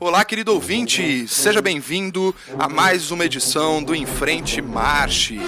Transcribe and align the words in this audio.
Olá, 0.00 0.24
querido 0.24 0.52
ouvinte, 0.52 1.28
seja 1.28 1.62
bem-vindo 1.62 2.34
a 2.58 2.68
mais 2.68 3.10
uma 3.10 3.24
edição 3.24 3.82
do 3.82 3.94
Em 3.94 4.04
Frente 4.04 4.60
Marche 4.60 5.38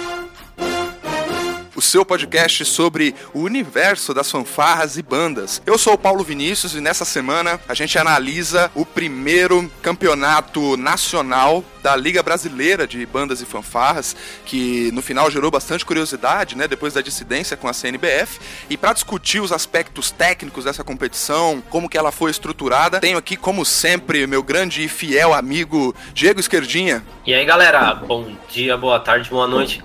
seu 1.83 2.05
podcast 2.05 2.65
sobre 2.65 3.13
o 3.33 3.41
universo 3.41 4.13
das 4.13 4.31
fanfarras 4.31 4.97
e 4.97 5.01
bandas. 5.01 5.61
Eu 5.65 5.77
sou 5.77 5.93
o 5.93 5.97
Paulo 5.97 6.23
Vinícius 6.23 6.73
e 6.73 6.81
nessa 6.81 7.05
semana 7.05 7.59
a 7.67 7.73
gente 7.73 7.97
analisa 7.97 8.71
o 8.73 8.85
primeiro 8.85 9.69
campeonato 9.81 10.77
nacional 10.77 11.63
da 11.83 11.95
Liga 11.95 12.23
Brasileira 12.23 12.87
de 12.87 13.05
Bandas 13.05 13.41
e 13.41 13.45
Fanfarras, 13.45 14.15
que 14.45 14.89
no 14.93 15.01
final 15.01 15.29
gerou 15.29 15.51
bastante 15.51 15.85
curiosidade, 15.85 16.55
né, 16.55 16.65
depois 16.65 16.93
da 16.93 17.01
dissidência 17.01 17.57
com 17.57 17.67
a 17.67 17.73
CNBF. 17.73 18.39
E 18.69 18.77
para 18.77 18.93
discutir 18.93 19.41
os 19.41 19.51
aspectos 19.51 20.09
técnicos 20.09 20.63
dessa 20.63 20.83
competição, 20.83 21.61
como 21.69 21.89
que 21.89 21.97
ela 21.97 22.11
foi 22.11 22.31
estruturada, 22.31 23.01
tenho 23.01 23.17
aqui, 23.17 23.35
como 23.35 23.65
sempre, 23.65 24.25
meu 24.25 24.41
grande 24.41 24.83
e 24.83 24.87
fiel 24.87 25.33
amigo 25.33 25.93
Diego 26.13 26.39
Esquerdinha. 26.39 27.03
E 27.25 27.33
aí, 27.33 27.43
galera, 27.43 27.93
bom 27.93 28.33
dia, 28.49 28.77
boa 28.77 28.99
tarde, 28.99 29.29
boa 29.29 29.47
noite. 29.47 29.83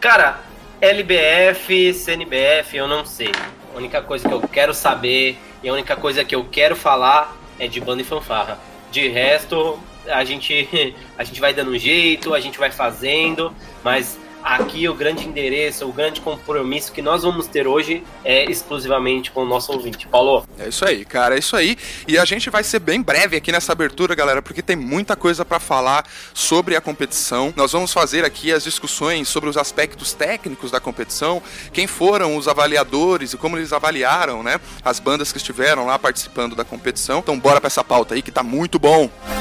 Cara, 0.00 0.38
LBF, 0.80 1.92
CNBF, 1.92 2.76
eu 2.76 2.86
não 2.86 3.04
sei. 3.04 3.32
A 3.74 3.76
única 3.76 4.00
coisa 4.00 4.28
que 4.28 4.34
eu 4.34 4.40
quero 4.40 4.72
saber 4.72 5.36
e 5.62 5.68
a 5.68 5.72
única 5.72 5.96
coisa 5.96 6.24
que 6.24 6.34
eu 6.34 6.44
quero 6.44 6.76
falar 6.76 7.36
é 7.58 7.66
de 7.66 7.80
banda 7.80 8.02
e 8.02 8.04
fanfarra. 8.04 8.58
De 8.90 9.08
resto, 9.08 9.78
a 10.06 10.24
gente 10.24 10.94
a 11.18 11.24
gente 11.24 11.40
vai 11.40 11.52
dando 11.52 11.72
um 11.72 11.78
jeito, 11.78 12.32
a 12.32 12.40
gente 12.40 12.58
vai 12.58 12.70
fazendo, 12.70 13.52
mas 13.82 14.18
aqui 14.48 14.88
o 14.88 14.94
grande 14.94 15.26
endereço, 15.26 15.86
o 15.86 15.92
grande 15.92 16.20
compromisso 16.20 16.90
que 16.90 17.02
nós 17.02 17.22
vamos 17.22 17.46
ter 17.46 17.66
hoje 17.66 18.02
é 18.24 18.50
exclusivamente 18.50 19.30
com 19.30 19.42
o 19.42 19.46
nosso 19.46 19.72
ouvinte. 19.72 20.08
Paulo. 20.08 20.46
É 20.58 20.68
isso 20.68 20.84
aí, 20.84 21.04
cara, 21.04 21.34
é 21.34 21.38
isso 21.38 21.54
aí. 21.54 21.76
E 22.06 22.16
a 22.18 22.24
gente 22.24 22.48
vai 22.48 22.64
ser 22.64 22.78
bem 22.78 23.02
breve 23.02 23.36
aqui 23.36 23.52
nessa 23.52 23.72
abertura, 23.72 24.14
galera, 24.14 24.40
porque 24.40 24.62
tem 24.62 24.76
muita 24.76 25.14
coisa 25.14 25.44
para 25.44 25.60
falar 25.60 26.06
sobre 26.32 26.76
a 26.76 26.80
competição. 26.80 27.52
Nós 27.54 27.72
vamos 27.72 27.92
fazer 27.92 28.24
aqui 28.24 28.50
as 28.52 28.64
discussões 28.64 29.28
sobre 29.28 29.50
os 29.50 29.56
aspectos 29.56 30.12
técnicos 30.12 30.70
da 30.70 30.80
competição, 30.80 31.42
quem 31.72 31.86
foram 31.86 32.36
os 32.36 32.48
avaliadores 32.48 33.34
e 33.34 33.36
como 33.36 33.56
eles 33.56 33.72
avaliaram, 33.72 34.42
né, 34.42 34.60
as 34.84 34.98
bandas 34.98 35.30
que 35.30 35.38
estiveram 35.38 35.86
lá 35.86 35.98
participando 35.98 36.56
da 36.56 36.64
competição. 36.64 37.18
Então 37.18 37.38
bora 37.38 37.60
para 37.60 37.68
essa 37.68 37.84
pauta 37.84 38.14
aí 38.14 38.22
que 38.22 38.30
tá 38.30 38.42
muito 38.42 38.78
bom. 38.78 39.10
Música 39.28 39.37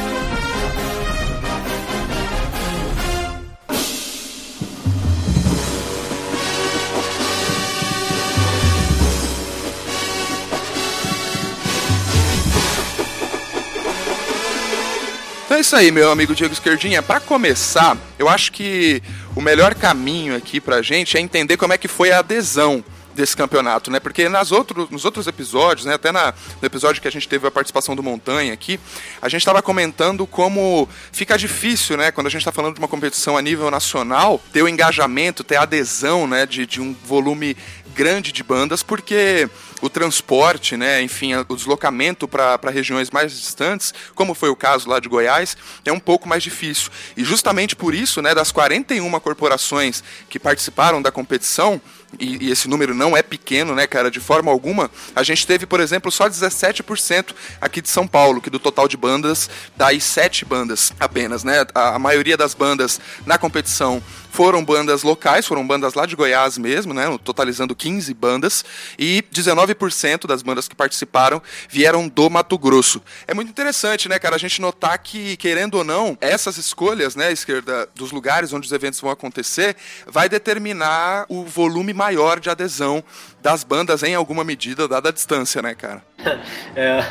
isso 15.68 15.76
aí, 15.76 15.92
meu 15.92 16.10
amigo 16.10 16.34
Diego 16.34 16.54
Esquerdinha. 16.54 17.04
Para 17.04 17.20
começar, 17.20 17.98
eu 18.18 18.30
acho 18.30 18.54
que 18.54 19.04
o 19.36 19.42
melhor 19.42 19.76
caminho 19.76 20.34
aqui 20.34 20.62
pra 20.62 20.82
gente 20.82 21.18
é 21.18 21.20
entender 21.20 21.58
como 21.58 21.74
é 21.74 21.78
que 21.78 21.90
foi 21.90 22.10
a 22.10 22.20
adesão 22.20 22.82
desse 23.14 23.36
campeonato, 23.36 23.92
né? 23.92 24.00
Porque 24.00 24.30
nas 24.30 24.54
outros, 24.54 24.90
nos 24.90 25.04
outros 25.04 25.28
episódios, 25.28 25.86
né? 25.86 25.96
Até 25.96 26.10
na, 26.10 26.34
no 26.62 26.66
episódio 26.66 27.02
que 27.02 27.08
a 27.10 27.12
gente 27.12 27.28
teve 27.28 27.46
a 27.46 27.52
participação 27.52 27.98
do 27.98 28.02
Montanha 28.02 28.54
aqui, 28.54 28.80
a 29.22 29.28
gente 29.28 29.42
estava 29.42 29.62
comentando 29.62 30.26
como 30.26 30.88
fica 31.12 31.38
difícil, 31.38 31.98
né? 31.98 32.12
Quando 32.12 32.28
a 32.28 32.30
gente 32.30 32.42
está 32.42 32.52
falando 32.54 32.76
de 32.76 32.80
uma 32.80 32.88
competição 32.88 33.36
a 33.36 33.42
nível 33.42 33.70
nacional, 33.70 34.42
ter 34.54 34.62
o 34.62 34.70
engajamento, 34.70 35.44
ter 35.44 35.58
a 35.58 35.64
adesão, 35.64 36.26
né? 36.28 36.46
De, 36.46 36.66
de 36.66 36.80
um 36.80 36.96
volume 37.04 37.58
grande 37.98 38.32
de 38.32 38.44
bandas, 38.44 38.84
porque 38.84 39.50
o 39.82 39.90
transporte, 39.90 40.78
né, 40.78 41.02
enfim, 41.02 41.34
o 41.34 41.56
deslocamento 41.56 42.28
para 42.28 42.70
regiões 42.70 43.10
mais 43.10 43.32
distantes, 43.32 43.92
como 44.14 44.36
foi 44.36 44.50
o 44.50 44.56
caso 44.56 44.88
lá 44.88 45.00
de 45.00 45.10
Goiás, 45.10 45.58
é 45.84 45.92
um 45.92 46.00
pouco 46.00 46.30
mais 46.30 46.44
difícil. 46.44 46.92
E 47.18 47.24
justamente 47.24 47.76
por 47.76 47.96
isso, 47.96 48.22
né, 48.22 48.36
das 48.36 48.52
41 48.52 49.20
corporações 49.20 50.04
que 50.30 50.38
participaram 50.38 51.02
da 51.02 51.12
competição, 51.12 51.82
e, 52.20 52.46
e, 52.46 52.52
esse 52.52 52.68
número 52.70 52.94
não 52.94 53.18
é 53.18 53.24
pequeno, 53.24 53.74
né, 53.74 53.88
cara, 53.88 54.12
de 54.12 54.20
forma 54.20 54.52
alguma, 54.52 54.92
a 55.16 55.24
gente 55.24 55.46
teve, 55.46 55.66
por 55.66 55.80
exemplo, 55.80 56.12
só 56.12 56.30
17% 56.30 57.34
aqui 57.60 57.82
de 57.82 57.90
São 57.90 58.08
Paulo, 58.08 58.40
que 58.40 58.50
do 58.50 58.60
total 58.60 58.88
de 58.88 58.96
bandas, 58.96 59.50
daí 59.76 60.00
sete 60.00 60.46
bandas 60.46 60.94
apenas, 61.00 61.44
né? 61.44 61.66
A, 61.74 61.96
a 61.96 62.00
maioria 62.00 62.38
das 62.38 62.54
bandas 62.54 63.02
na 63.26 63.38
competição 63.38 64.02
foram 64.38 64.64
bandas 64.64 65.02
locais, 65.02 65.48
foram 65.48 65.66
bandas 65.66 65.96
lá 65.96 66.06
de 66.06 66.16
Goiás 66.16 66.60
mesmo, 66.60 66.94
né, 66.94 67.06
totalizando 67.24 67.76
15 67.76 68.14
bandas, 68.14 68.64
e 69.00 69.24
19% 69.34 70.28
das 70.28 70.44
bandas 70.44 70.68
que 70.68 70.76
participaram 70.76 71.42
vieram 71.68 72.08
do 72.08 72.30
Mato 72.30 72.56
Grosso. 72.56 73.02
É 73.26 73.34
muito 73.34 73.50
interessante, 73.50 74.08
né, 74.08 74.20
cara, 74.20 74.36
a 74.36 74.38
gente 74.38 74.62
notar 74.62 74.96
que, 75.00 75.36
querendo 75.38 75.80
ou 75.80 75.84
não, 75.84 76.16
essas 76.22 76.56
escolhas, 76.58 77.16
né, 77.16 77.32
esquerda, 77.32 77.90
dos 77.96 78.12
lugares 78.12 78.54
onde 78.54 78.68
os 78.68 78.72
eventos 78.72 79.00
vão 79.00 79.10
acontecer, 79.10 79.76
vai 80.06 80.30
determinar 80.30 81.26
o 81.30 81.44
volume 81.44 81.92
maior 81.92 82.40
de 82.40 82.48
adesão 82.48 83.04
das 83.42 83.64
bandas 83.64 84.04
em 84.04 84.16
alguma 84.16 84.44
medida, 84.44 84.88
dada 84.88 85.10
a 85.10 85.12
distância, 85.12 85.62
né, 85.62 85.76
cara? 85.76 86.04
É, 86.76 87.04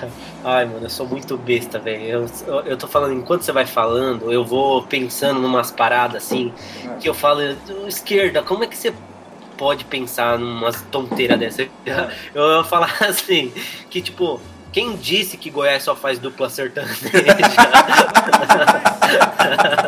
ai, 0.45 0.65
mano, 0.65 0.87
eu 0.87 0.91
sou 0.91 1.09
muito 1.09 1.37
besta, 1.37 1.81
velho. 1.81 2.05
Eu, 2.05 2.27
eu, 2.47 2.61
eu, 2.61 2.77
tô 2.77 2.87
falando, 2.87 3.15
enquanto 3.15 3.43
você 3.43 3.51
vai 3.51 3.67
falando, 3.67 4.33
eu 4.33 4.45
vou 4.45 4.85
pensando 4.85 5.41
numas 5.41 5.73
paradas 5.73 6.23
assim, 6.23 6.53
que 7.01 7.09
eu 7.09 7.15
falo, 7.15 7.41
esquerda, 7.89 8.45
como 8.45 8.63
é 8.63 8.69
que 8.69 8.77
você 8.77 8.95
pode 9.57 9.85
pensar 9.85 10.39
numa 10.39 10.71
tonteira 10.73 11.37
dessa? 11.37 11.63
Eu 12.35 12.59
ia 12.59 12.65
falar 12.65 12.95
assim, 13.01 13.53
que 13.91 14.01
tipo, 14.01 14.41
quem 14.73 14.95
disse 14.97 15.37
que 15.37 15.51
Goiás 15.51 15.83
só 15.83 15.97
faz 15.97 16.19
dupla 16.19 16.49
sertaneja? 16.51 16.95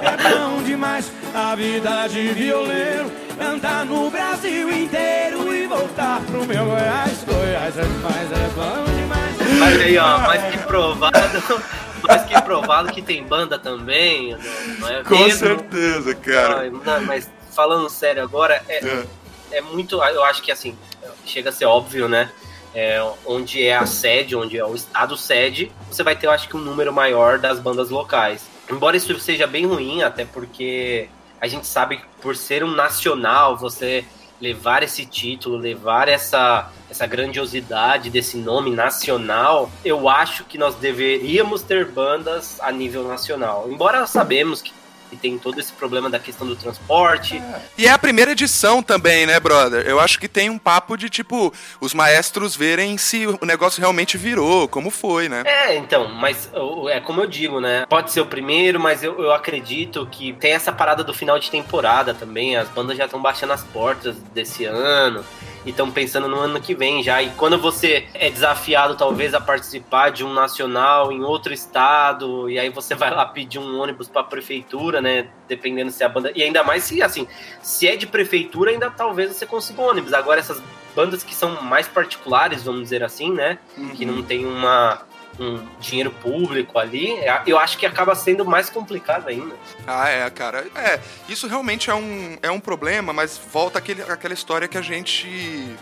é 0.02 0.38
bom 0.38 0.62
demais 0.62 1.12
a 1.34 1.54
vida 1.54 2.08
de 2.08 2.28
violeiro, 2.32 3.10
andar 3.40 3.84
no 3.84 4.10
Brasil 4.10 4.70
inteiro 4.70 5.54
e 5.54 5.66
voltar 5.66 6.20
pro 6.22 6.44
meu 6.44 6.64
Goiás. 6.64 7.24
Goiás 7.24 7.78
é 7.78 7.82
demais, 7.82 8.32
é 8.32 8.48
bom 8.54 8.84
demais. 8.94 9.58
Mas 9.58 9.80
aí, 9.80 9.98
ó, 9.98 10.18
mais 10.18 10.50
que 10.50 10.58
provado, 10.58 11.62
mais 12.06 12.24
que 12.24 12.42
provado 12.42 12.92
que 12.92 13.02
tem 13.02 13.24
banda 13.24 13.58
também, 13.58 14.36
não 14.78 14.88
é 14.88 15.02
Com 15.04 15.18
mesmo? 15.18 15.38
certeza, 15.38 16.14
cara. 16.14 16.70
Não, 16.70 17.00
mas 17.06 17.30
falando 17.54 17.88
sério 17.88 18.22
agora, 18.22 18.62
é, 18.68 18.84
é. 18.84 19.06
é 19.52 19.60
muito, 19.60 20.02
eu 20.02 20.24
acho 20.24 20.42
que 20.42 20.52
assim, 20.52 20.76
chega 21.24 21.50
a 21.50 21.52
ser 21.52 21.64
óbvio, 21.64 22.08
né? 22.08 22.30
é, 22.74 23.02
onde 23.26 23.66
é 23.66 23.76
a 23.76 23.86
sede, 23.86 24.36
onde 24.36 24.58
é 24.58 24.64
o 24.64 24.74
estado 24.74 25.16
sede, 25.16 25.72
você 25.90 26.02
vai 26.02 26.14
ter, 26.14 26.26
eu 26.26 26.30
acho 26.30 26.48
que, 26.48 26.56
um 26.56 26.60
número 26.60 26.92
maior 26.92 27.38
das 27.38 27.58
bandas 27.58 27.90
locais. 27.90 28.42
Embora 28.70 28.96
isso 28.96 29.18
seja 29.18 29.46
bem 29.46 29.66
ruim, 29.66 30.02
até 30.02 30.24
porque 30.24 31.08
a 31.40 31.46
gente 31.46 31.66
sabe 31.66 31.98
que 31.98 32.04
por 32.20 32.36
ser 32.36 32.64
um 32.64 32.70
nacional, 32.70 33.56
você 33.56 34.04
levar 34.40 34.82
esse 34.82 35.04
título, 35.04 35.56
levar 35.56 36.08
essa, 36.08 36.70
essa 36.88 37.06
grandiosidade 37.06 38.08
desse 38.08 38.36
nome 38.36 38.70
nacional, 38.70 39.70
eu 39.84 40.08
acho 40.08 40.44
que 40.44 40.56
nós 40.56 40.76
deveríamos 40.76 41.62
ter 41.62 41.86
bandas 41.86 42.60
a 42.60 42.70
nível 42.70 43.04
nacional. 43.04 43.66
Embora 43.68 44.06
sabemos 44.06 44.62
que 44.62 44.72
e 45.12 45.16
tem 45.16 45.38
todo 45.38 45.58
esse 45.58 45.72
problema 45.72 46.10
da 46.10 46.18
questão 46.18 46.46
do 46.46 46.56
transporte. 46.56 47.36
É. 47.36 47.60
E 47.76 47.86
é 47.86 47.90
a 47.90 47.98
primeira 47.98 48.32
edição 48.32 48.82
também, 48.82 49.26
né, 49.26 49.38
brother? 49.40 49.86
Eu 49.86 50.00
acho 50.00 50.18
que 50.18 50.28
tem 50.28 50.50
um 50.50 50.58
papo 50.58 50.96
de 50.96 51.08
tipo 51.08 51.52
os 51.80 51.94
maestros 51.94 52.56
verem 52.56 52.98
se 52.98 53.26
o 53.26 53.38
negócio 53.44 53.80
realmente 53.80 54.16
virou, 54.16 54.68
como 54.68 54.90
foi, 54.90 55.28
né? 55.28 55.42
É, 55.44 55.76
então, 55.76 56.08
mas 56.08 56.50
é 56.90 57.00
como 57.00 57.22
eu 57.22 57.26
digo, 57.26 57.60
né? 57.60 57.86
Pode 57.88 58.10
ser 58.12 58.20
o 58.20 58.26
primeiro, 58.26 58.78
mas 58.80 59.02
eu, 59.02 59.20
eu 59.20 59.32
acredito 59.32 60.06
que 60.10 60.32
tem 60.34 60.52
essa 60.52 60.72
parada 60.72 61.02
do 61.02 61.14
final 61.14 61.38
de 61.38 61.50
temporada 61.50 62.14
também. 62.14 62.56
As 62.56 62.68
bandas 62.68 62.96
já 62.96 63.04
estão 63.04 63.20
baixando 63.20 63.52
as 63.52 63.64
portas 63.64 64.16
desse 64.34 64.64
ano 64.64 65.24
e 65.68 65.70
estão 65.70 65.90
pensando 65.90 66.26
no 66.26 66.40
ano 66.40 66.58
que 66.62 66.74
vem 66.74 67.02
já. 67.02 67.22
E 67.22 67.28
quando 67.32 67.58
você 67.58 68.08
é 68.14 68.30
desafiado, 68.30 68.96
talvez, 68.96 69.34
a 69.34 69.40
participar 69.40 70.08
de 70.10 70.24
um 70.24 70.32
nacional 70.32 71.12
em 71.12 71.22
outro 71.22 71.52
estado, 71.52 72.48
e 72.48 72.58
aí 72.58 72.70
você 72.70 72.94
vai 72.94 73.10
lá 73.10 73.26
pedir 73.26 73.58
um 73.58 73.78
ônibus 73.78 74.08
para 74.08 74.22
a 74.22 74.24
prefeitura, 74.24 75.02
né? 75.02 75.28
Dependendo 75.46 75.90
se 75.90 76.02
a 76.02 76.08
banda. 76.08 76.32
E 76.34 76.42
ainda 76.42 76.64
mais 76.64 76.84
se, 76.84 77.02
assim, 77.02 77.28
se 77.60 77.86
é 77.86 77.96
de 77.96 78.06
prefeitura, 78.06 78.70
ainda 78.70 78.90
talvez 78.90 79.36
você 79.36 79.44
consiga 79.44 79.82
um 79.82 79.90
ônibus. 79.90 80.14
Agora, 80.14 80.40
essas 80.40 80.62
bandas 80.96 81.22
que 81.22 81.34
são 81.34 81.60
mais 81.60 81.86
particulares, 81.86 82.62
vamos 82.62 82.84
dizer 82.84 83.04
assim, 83.04 83.30
né? 83.30 83.58
Uhum. 83.76 83.90
Que 83.90 84.06
não 84.06 84.22
tem 84.22 84.46
uma 84.46 85.02
um 85.38 85.64
dinheiro 85.80 86.10
público 86.10 86.78
ali, 86.78 87.12
é, 87.12 87.42
eu 87.46 87.58
acho 87.58 87.78
que 87.78 87.86
acaba 87.86 88.14
sendo 88.14 88.44
mais 88.44 88.68
complicado 88.68 89.28
ainda. 89.28 89.54
Ah, 89.86 90.08
é, 90.08 90.28
cara. 90.30 90.66
É, 90.74 91.00
isso 91.28 91.46
realmente 91.46 91.90
é 91.90 91.94
um, 91.94 92.36
é 92.42 92.50
um 92.50 92.60
problema, 92.60 93.12
mas 93.12 93.38
volta 93.52 93.78
aquele, 93.78 94.02
aquela 94.02 94.34
história 94.34 94.66
que 94.66 94.76
a 94.76 94.82
gente 94.82 95.76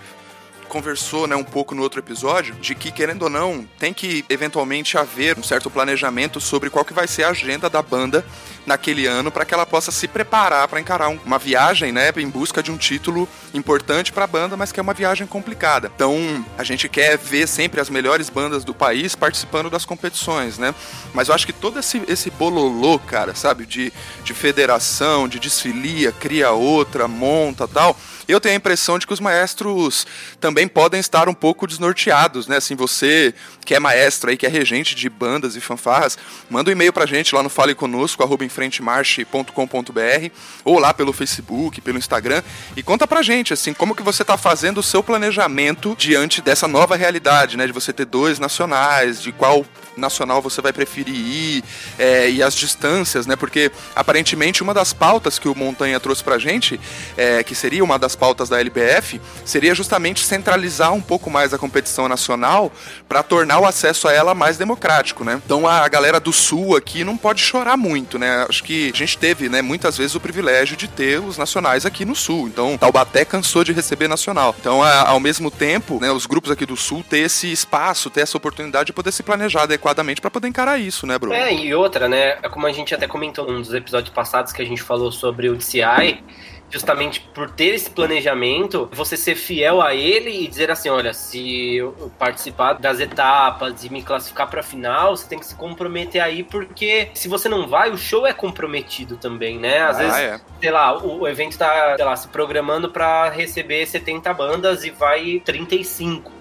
conversou, 0.76 1.26
né, 1.26 1.34
um 1.34 1.42
pouco 1.42 1.74
no 1.74 1.80
outro 1.80 2.00
episódio, 2.00 2.54
de 2.56 2.74
que, 2.74 2.92
querendo 2.92 3.22
ou 3.22 3.30
não, 3.30 3.66
tem 3.78 3.94
que 3.94 4.22
eventualmente 4.28 4.98
haver 4.98 5.38
um 5.38 5.42
certo 5.42 5.70
planejamento 5.70 6.38
sobre 6.38 6.68
qual 6.68 6.84
que 6.84 6.92
vai 6.92 7.06
ser 7.06 7.24
a 7.24 7.30
agenda 7.30 7.70
da 7.70 7.80
banda 7.80 8.22
naquele 8.66 9.06
ano 9.06 9.30
para 9.30 9.46
que 9.46 9.54
ela 9.54 9.64
possa 9.64 9.90
se 9.90 10.06
preparar 10.06 10.68
para 10.68 10.78
encarar 10.78 11.08
um, 11.08 11.18
uma 11.24 11.38
viagem, 11.38 11.92
né, 11.92 12.12
em 12.18 12.28
busca 12.28 12.62
de 12.62 12.70
um 12.70 12.76
título 12.76 13.26
importante 13.54 14.12
para 14.12 14.24
a 14.24 14.26
banda, 14.26 14.54
mas 14.54 14.70
que 14.70 14.78
é 14.78 14.82
uma 14.82 14.92
viagem 14.92 15.26
complicada. 15.26 15.90
Então, 15.94 16.44
a 16.58 16.62
gente 16.62 16.90
quer 16.90 17.16
ver 17.16 17.48
sempre 17.48 17.80
as 17.80 17.88
melhores 17.88 18.28
bandas 18.28 18.62
do 18.62 18.74
país 18.74 19.14
participando 19.14 19.70
das 19.70 19.86
competições, 19.86 20.58
né? 20.58 20.74
Mas 21.14 21.28
eu 21.28 21.34
acho 21.34 21.46
que 21.46 21.54
todo 21.54 21.78
esse, 21.78 22.02
esse 22.06 22.28
bololô, 22.28 22.98
cara, 22.98 23.34
sabe, 23.34 23.64
de, 23.64 23.90
de 24.22 24.34
federação, 24.34 25.26
de 25.26 25.38
desfilia, 25.38 26.12
cria 26.12 26.50
outra, 26.50 27.08
monta 27.08 27.66
tal 27.66 27.96
eu 28.32 28.40
tenho 28.40 28.54
a 28.54 28.56
impressão 28.56 28.98
de 28.98 29.06
que 29.06 29.12
os 29.12 29.20
maestros 29.20 30.06
também 30.40 30.66
podem 30.66 31.00
estar 31.00 31.28
um 31.28 31.34
pouco 31.34 31.66
desnorteados, 31.66 32.46
né? 32.46 32.56
Assim, 32.56 32.74
você 32.74 33.34
que 33.64 33.74
é 33.74 33.80
maestro 33.80 34.30
aí, 34.30 34.36
que 34.36 34.46
é 34.46 34.48
regente 34.48 34.94
de 34.94 35.08
bandas 35.08 35.56
e 35.56 35.60
fanfarras, 35.60 36.16
manda 36.48 36.70
um 36.70 36.72
e-mail 36.72 36.92
pra 36.92 37.06
gente 37.06 37.34
lá 37.34 37.42
no 37.42 37.48
Fale 37.48 37.74
Conosco, 37.74 38.22
arroba 38.22 38.44
enfrentemarche.com.br 38.44 40.30
ou 40.64 40.78
lá 40.78 40.94
pelo 40.94 41.12
Facebook, 41.12 41.80
pelo 41.80 41.98
Instagram 41.98 42.42
e 42.76 42.82
conta 42.82 43.06
pra 43.06 43.22
gente, 43.22 43.52
assim, 43.52 43.72
como 43.72 43.94
que 43.94 44.02
você 44.02 44.24
tá 44.24 44.36
fazendo 44.36 44.78
o 44.78 44.82
seu 44.82 45.02
planejamento 45.02 45.94
diante 45.98 46.40
dessa 46.40 46.68
nova 46.68 46.96
realidade, 46.96 47.56
né? 47.56 47.66
De 47.66 47.72
você 47.72 47.92
ter 47.92 48.04
dois 48.04 48.38
nacionais, 48.38 49.20
de 49.22 49.32
qual 49.32 49.64
nacional 49.96 50.42
você 50.42 50.60
vai 50.60 50.72
preferir 50.72 51.14
ir 51.14 51.64
é, 51.98 52.30
e 52.30 52.42
as 52.42 52.54
distâncias, 52.54 53.26
né? 53.26 53.36
Porque 53.36 53.70
aparentemente 53.94 54.62
uma 54.62 54.74
das 54.74 54.92
pautas 54.92 55.38
que 55.38 55.48
o 55.48 55.54
Montanha 55.54 55.98
trouxe 55.98 56.22
pra 56.22 56.38
gente, 56.38 56.78
é, 57.16 57.42
que 57.42 57.54
seria 57.54 57.82
uma 57.82 57.98
das 57.98 58.14
pautas 58.16 58.48
da 58.48 58.58
LBF, 58.58 59.20
seria 59.44 59.74
justamente 59.74 60.24
centralizar 60.24 60.92
um 60.92 61.00
pouco 61.00 61.30
mais 61.30 61.54
a 61.54 61.58
competição 61.58 62.08
nacional 62.08 62.72
para 63.08 63.22
tornar 63.22 63.60
o 63.60 63.66
acesso 63.66 64.08
a 64.08 64.12
ela 64.12 64.34
mais 64.34 64.56
democrático, 64.56 65.22
né? 65.24 65.40
Então 65.44 65.66
a 65.66 65.86
galera 65.88 66.18
do 66.18 66.32
Sul 66.32 66.76
aqui 66.76 67.04
não 67.04 67.16
pode 67.16 67.40
chorar 67.40 67.76
muito, 67.76 68.18
né? 68.18 68.46
Acho 68.48 68.64
que 68.64 68.90
a 68.92 68.96
gente 68.96 69.16
teve, 69.18 69.48
né, 69.48 69.62
muitas 69.62 69.96
vezes 69.96 70.14
o 70.14 70.20
privilégio 70.20 70.76
de 70.76 70.88
ter 70.88 71.20
os 71.20 71.38
nacionais 71.38 71.86
aqui 71.86 72.04
no 72.04 72.14
Sul. 72.14 72.48
Então 72.48 72.76
Taubaté 72.76 73.24
cansou 73.24 73.62
de 73.62 73.72
receber 73.72 74.08
nacional. 74.08 74.54
Então, 74.58 74.82
ao 74.82 75.20
mesmo 75.20 75.50
tempo, 75.50 76.00
né, 76.00 76.10
os 76.10 76.26
grupos 76.26 76.50
aqui 76.50 76.64
do 76.64 76.76
Sul 76.76 77.04
ter 77.08 77.18
esse 77.18 77.50
espaço, 77.52 78.10
ter 78.10 78.22
essa 78.22 78.36
oportunidade 78.36 78.86
de 78.86 78.92
poder 78.92 79.12
se 79.12 79.22
planejar 79.22 79.62
adequadamente 79.62 80.20
para 80.20 80.30
poder 80.30 80.48
encarar 80.48 80.78
isso, 80.78 81.06
né, 81.06 81.18
Bruno? 81.18 81.34
É, 81.34 81.52
e 81.52 81.74
outra, 81.74 82.08
né? 82.08 82.38
É 82.42 82.48
como 82.48 82.66
a 82.66 82.72
gente 82.72 82.94
até 82.94 83.06
comentou 83.06 83.50
num 83.50 83.60
dos 83.60 83.74
episódios 83.74 84.14
passados 84.14 84.52
que 84.52 84.62
a 84.62 84.64
gente 84.64 84.82
falou 84.82 85.12
sobre 85.12 85.48
o 85.48 85.56
DCI, 85.56 86.22
justamente 86.70 87.20
por 87.20 87.50
ter 87.50 87.74
esse 87.74 87.90
planejamento, 87.90 88.88
você 88.92 89.16
ser 89.16 89.34
fiel 89.34 89.80
a 89.80 89.94
ele 89.94 90.44
e 90.44 90.46
dizer 90.46 90.70
assim, 90.70 90.88
olha, 90.88 91.12
se 91.12 91.76
eu 91.76 92.10
participar 92.18 92.74
das 92.74 93.00
etapas 93.00 93.84
e 93.84 93.90
me 93.90 94.02
classificar 94.02 94.48
para 94.48 94.62
final, 94.62 95.16
você 95.16 95.28
tem 95.28 95.38
que 95.38 95.46
se 95.46 95.54
comprometer 95.54 96.22
aí, 96.22 96.42
porque 96.42 97.08
se 97.14 97.28
você 97.28 97.48
não 97.48 97.68
vai, 97.68 97.90
o 97.90 97.96
show 97.96 98.26
é 98.26 98.32
comprometido 98.32 99.16
também, 99.16 99.58
né? 99.58 99.80
Às 99.82 99.96
ah, 99.96 99.98
vezes, 100.00 100.18
é. 100.18 100.40
sei 100.60 100.70
lá, 100.70 100.96
o, 100.96 101.20
o 101.20 101.28
evento 101.28 101.56
tá, 101.56 101.94
sei 101.96 102.04
lá, 102.04 102.16
se 102.16 102.28
programando 102.28 102.90
para 102.90 103.28
receber 103.30 103.86
70 103.86 104.32
bandas 104.34 104.84
e 104.84 104.90
vai 104.90 105.40
35. 105.44 106.32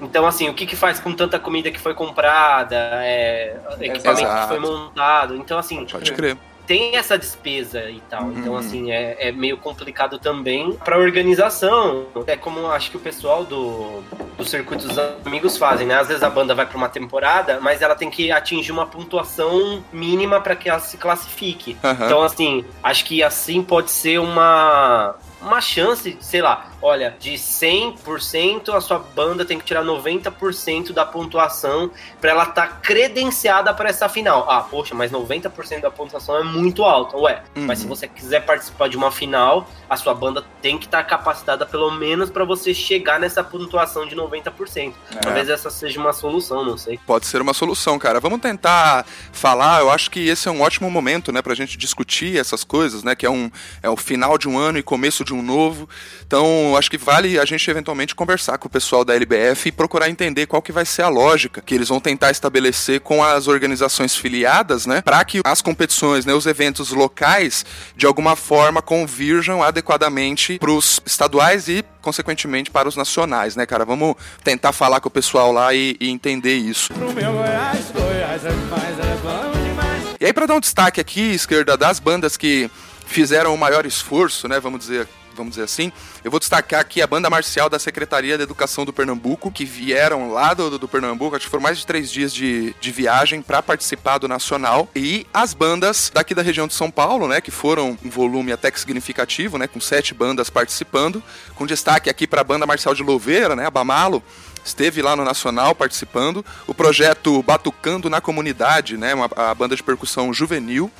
Então, 0.00 0.26
assim, 0.26 0.48
o 0.48 0.54
que, 0.54 0.64
que 0.64 0.76
faz 0.76 1.00
com 1.00 1.12
tanta 1.12 1.40
comida 1.40 1.72
que 1.72 1.80
foi 1.80 1.92
comprada, 1.92 2.76
é, 3.02 3.56
equipamento 3.80 4.22
Exato. 4.22 4.42
que 4.42 4.48
foi 4.48 4.58
montado? 4.60 5.36
Então, 5.36 5.58
assim. 5.58 5.84
Pode 5.84 6.12
crer 6.12 6.36
tem 6.68 6.96
essa 6.96 7.16
despesa 7.16 7.90
e 7.90 8.00
tal. 8.10 8.24
Uhum. 8.24 8.38
Então, 8.38 8.56
assim, 8.56 8.92
é, 8.92 9.28
é 9.28 9.32
meio 9.32 9.56
complicado 9.56 10.18
também 10.18 10.74
para 10.84 10.98
organização. 10.98 12.06
É 12.26 12.36
como 12.36 12.70
acho 12.70 12.90
que 12.90 12.98
o 12.98 13.00
pessoal 13.00 13.42
do, 13.42 14.02
do 14.36 14.44
Circuito 14.44 14.86
dos 14.86 14.98
Amigos 15.24 15.56
fazem, 15.56 15.86
né? 15.86 15.94
Às 15.98 16.08
vezes 16.08 16.22
a 16.22 16.28
banda 16.28 16.54
vai 16.54 16.66
para 16.66 16.76
uma 16.76 16.90
temporada, 16.90 17.58
mas 17.58 17.80
ela 17.80 17.94
tem 17.94 18.10
que 18.10 18.30
atingir 18.30 18.70
uma 18.70 18.86
pontuação 18.86 19.82
mínima 19.90 20.42
para 20.42 20.54
que 20.54 20.68
ela 20.68 20.78
se 20.78 20.98
classifique. 20.98 21.74
Uhum. 21.82 22.06
Então, 22.06 22.22
assim, 22.22 22.64
acho 22.82 23.04
que 23.06 23.22
assim 23.22 23.62
pode 23.62 23.90
ser 23.90 24.20
uma 24.20 25.16
uma 25.40 25.60
chance, 25.60 26.16
sei 26.20 26.42
lá, 26.42 26.70
olha, 26.82 27.16
de 27.18 27.32
100% 27.32 28.74
a 28.74 28.80
sua 28.80 28.98
banda 28.98 29.44
tem 29.44 29.58
que 29.58 29.64
tirar 29.64 29.84
90% 29.84 30.92
da 30.92 31.04
pontuação 31.04 31.90
para 32.20 32.30
ela 32.30 32.42
estar 32.44 32.66
tá 32.66 32.66
credenciada 32.82 33.72
para 33.72 33.88
essa 33.88 34.08
final. 34.08 34.50
Ah, 34.50 34.60
poxa, 34.62 34.94
mas 34.94 35.10
90% 35.10 35.80
da 35.80 35.90
pontuação 35.90 36.38
é 36.38 36.42
muito 36.42 36.84
alta. 36.84 37.16
Ué, 37.16 37.42
uhum. 37.56 37.66
mas 37.66 37.78
se 37.78 37.86
você 37.86 38.08
quiser 38.08 38.44
participar 38.44 38.88
de 38.88 38.96
uma 38.96 39.10
final, 39.10 39.68
a 39.88 39.96
sua 39.96 40.14
banda 40.14 40.44
tem 40.60 40.76
que 40.78 40.86
estar 40.86 41.02
tá 41.02 41.04
capacitada 41.04 41.64
pelo 41.64 41.90
menos 41.90 42.30
para 42.30 42.44
você 42.44 42.74
chegar 42.74 43.20
nessa 43.20 43.42
pontuação 43.42 44.06
de 44.06 44.16
90%. 44.16 44.92
É. 45.12 45.16
Talvez 45.16 45.48
essa 45.48 45.70
seja 45.70 46.00
uma 46.00 46.12
solução, 46.12 46.64
não 46.64 46.76
sei. 46.76 46.98
Pode 47.06 47.26
ser 47.26 47.40
uma 47.40 47.54
solução, 47.54 47.98
cara. 47.98 48.20
Vamos 48.20 48.40
tentar 48.40 49.06
falar, 49.32 49.80
eu 49.80 49.90
acho 49.90 50.10
que 50.10 50.28
esse 50.28 50.48
é 50.48 50.50
um 50.50 50.62
ótimo 50.62 50.90
momento, 50.90 51.32
né, 51.32 51.42
pra 51.42 51.54
gente 51.54 51.76
discutir 51.76 52.38
essas 52.38 52.64
coisas, 52.64 53.02
né, 53.02 53.14
que 53.14 53.26
é 53.26 53.30
um 53.30 53.50
é 53.82 53.88
o 53.88 53.96
final 53.96 54.36
de 54.38 54.48
um 54.48 54.58
ano 54.58 54.78
e 54.78 54.82
começo 54.82 55.24
de 55.28 55.34
um 55.34 55.42
novo. 55.42 55.88
Então, 56.26 56.76
acho 56.76 56.90
que 56.90 56.98
vale 56.98 57.38
a 57.38 57.44
gente 57.44 57.70
eventualmente 57.70 58.14
conversar 58.14 58.58
com 58.58 58.66
o 58.66 58.70
pessoal 58.70 59.04
da 59.04 59.14
LBF 59.14 59.68
e 59.68 59.72
procurar 59.72 60.10
entender 60.10 60.46
qual 60.46 60.60
que 60.60 60.72
vai 60.72 60.84
ser 60.84 61.02
a 61.02 61.08
lógica 61.08 61.62
que 61.62 61.74
eles 61.74 61.88
vão 61.88 62.00
tentar 62.00 62.30
estabelecer 62.30 63.00
com 63.00 63.22
as 63.22 63.46
organizações 63.46 64.16
filiadas, 64.16 64.86
né, 64.86 65.00
para 65.02 65.24
que 65.24 65.40
as 65.44 65.62
competições, 65.62 66.26
né, 66.26 66.34
os 66.34 66.46
eventos 66.46 66.90
locais, 66.90 67.64
de 67.96 68.06
alguma 68.06 68.34
forma 68.36 68.82
convirjam 68.82 69.62
adequadamente 69.62 70.58
para 70.58 70.70
os 70.70 71.00
estaduais 71.06 71.68
e 71.68 71.84
consequentemente 72.00 72.70
para 72.70 72.88
os 72.88 72.96
nacionais, 72.96 73.54
né, 73.54 73.66
cara? 73.66 73.84
Vamos 73.84 74.14
tentar 74.42 74.72
falar 74.72 75.00
com 75.00 75.08
o 75.08 75.10
pessoal 75.10 75.52
lá 75.52 75.74
e, 75.74 75.96
e 76.00 76.08
entender 76.08 76.56
isso. 76.56 76.92
Pro 76.94 77.12
meu 77.12 77.32
Goiás, 77.32 77.90
Goiás 77.92 78.44
é 78.44 78.50
demais, 78.50 78.98
é 78.98 79.16
bom 79.22 79.62
demais. 79.62 80.16
E 80.20 80.24
aí, 80.24 80.32
para 80.32 80.46
dar 80.46 80.54
um 80.54 80.60
destaque 80.60 81.00
aqui, 81.00 81.20
esquerda, 81.20 81.76
das 81.76 82.00
bandas 82.00 82.36
que 82.36 82.70
fizeram 83.06 83.54
o 83.54 83.58
maior 83.58 83.86
esforço, 83.86 84.48
né, 84.48 84.58
vamos 84.60 84.80
dizer 84.80 85.08
vamos 85.38 85.52
dizer 85.52 85.64
assim. 85.64 85.92
Eu 86.22 86.30
vou 86.30 86.38
destacar 86.38 86.80
aqui 86.80 87.00
a 87.00 87.06
banda 87.06 87.30
marcial 87.30 87.70
da 87.70 87.78
Secretaria 87.78 88.36
de 88.36 88.42
Educação 88.42 88.84
do 88.84 88.92
Pernambuco, 88.92 89.50
que 89.50 89.64
vieram 89.64 90.30
lá 90.30 90.52
do, 90.52 90.78
do 90.78 90.88
Pernambuco, 90.88 91.36
acho 91.36 91.46
que 91.46 91.50
foram 91.50 91.62
mais 91.62 91.78
de 91.78 91.86
três 91.86 92.10
dias 92.10 92.32
de, 92.32 92.74
de 92.80 92.92
viagem 92.92 93.40
para 93.40 93.62
participar 93.62 94.18
do 94.18 94.28
Nacional. 94.28 94.88
E 94.94 95.26
as 95.32 95.54
bandas 95.54 96.10
daqui 96.12 96.34
da 96.34 96.42
região 96.42 96.66
de 96.66 96.74
São 96.74 96.90
Paulo, 96.90 97.26
né, 97.26 97.40
que 97.40 97.50
foram 97.50 97.96
um 98.04 98.10
volume 98.10 98.52
até 98.52 98.70
que 98.70 98.78
significativo, 98.78 99.58
né, 99.58 99.66
com 99.66 99.80
sete 99.80 100.12
bandas 100.12 100.50
participando, 100.50 101.22
com 101.54 101.66
destaque 101.66 102.10
aqui 102.10 102.26
para 102.26 102.40
a 102.40 102.44
banda 102.44 102.66
marcial 102.66 102.94
de 102.94 103.02
Louveira, 103.02 103.56
né, 103.56 103.66
a 103.66 103.70
Bamalo, 103.70 104.22
esteve 104.64 105.00
lá 105.02 105.16
no 105.16 105.24
Nacional 105.24 105.74
participando. 105.74 106.44
O 106.66 106.74
projeto 106.74 107.42
Batucando 107.42 108.10
na 108.10 108.20
Comunidade, 108.20 108.96
né, 108.96 109.14
uma, 109.14 109.30
a 109.36 109.54
banda 109.54 109.74
de 109.74 109.82
percussão 109.82 110.32
juvenil. 110.32 110.90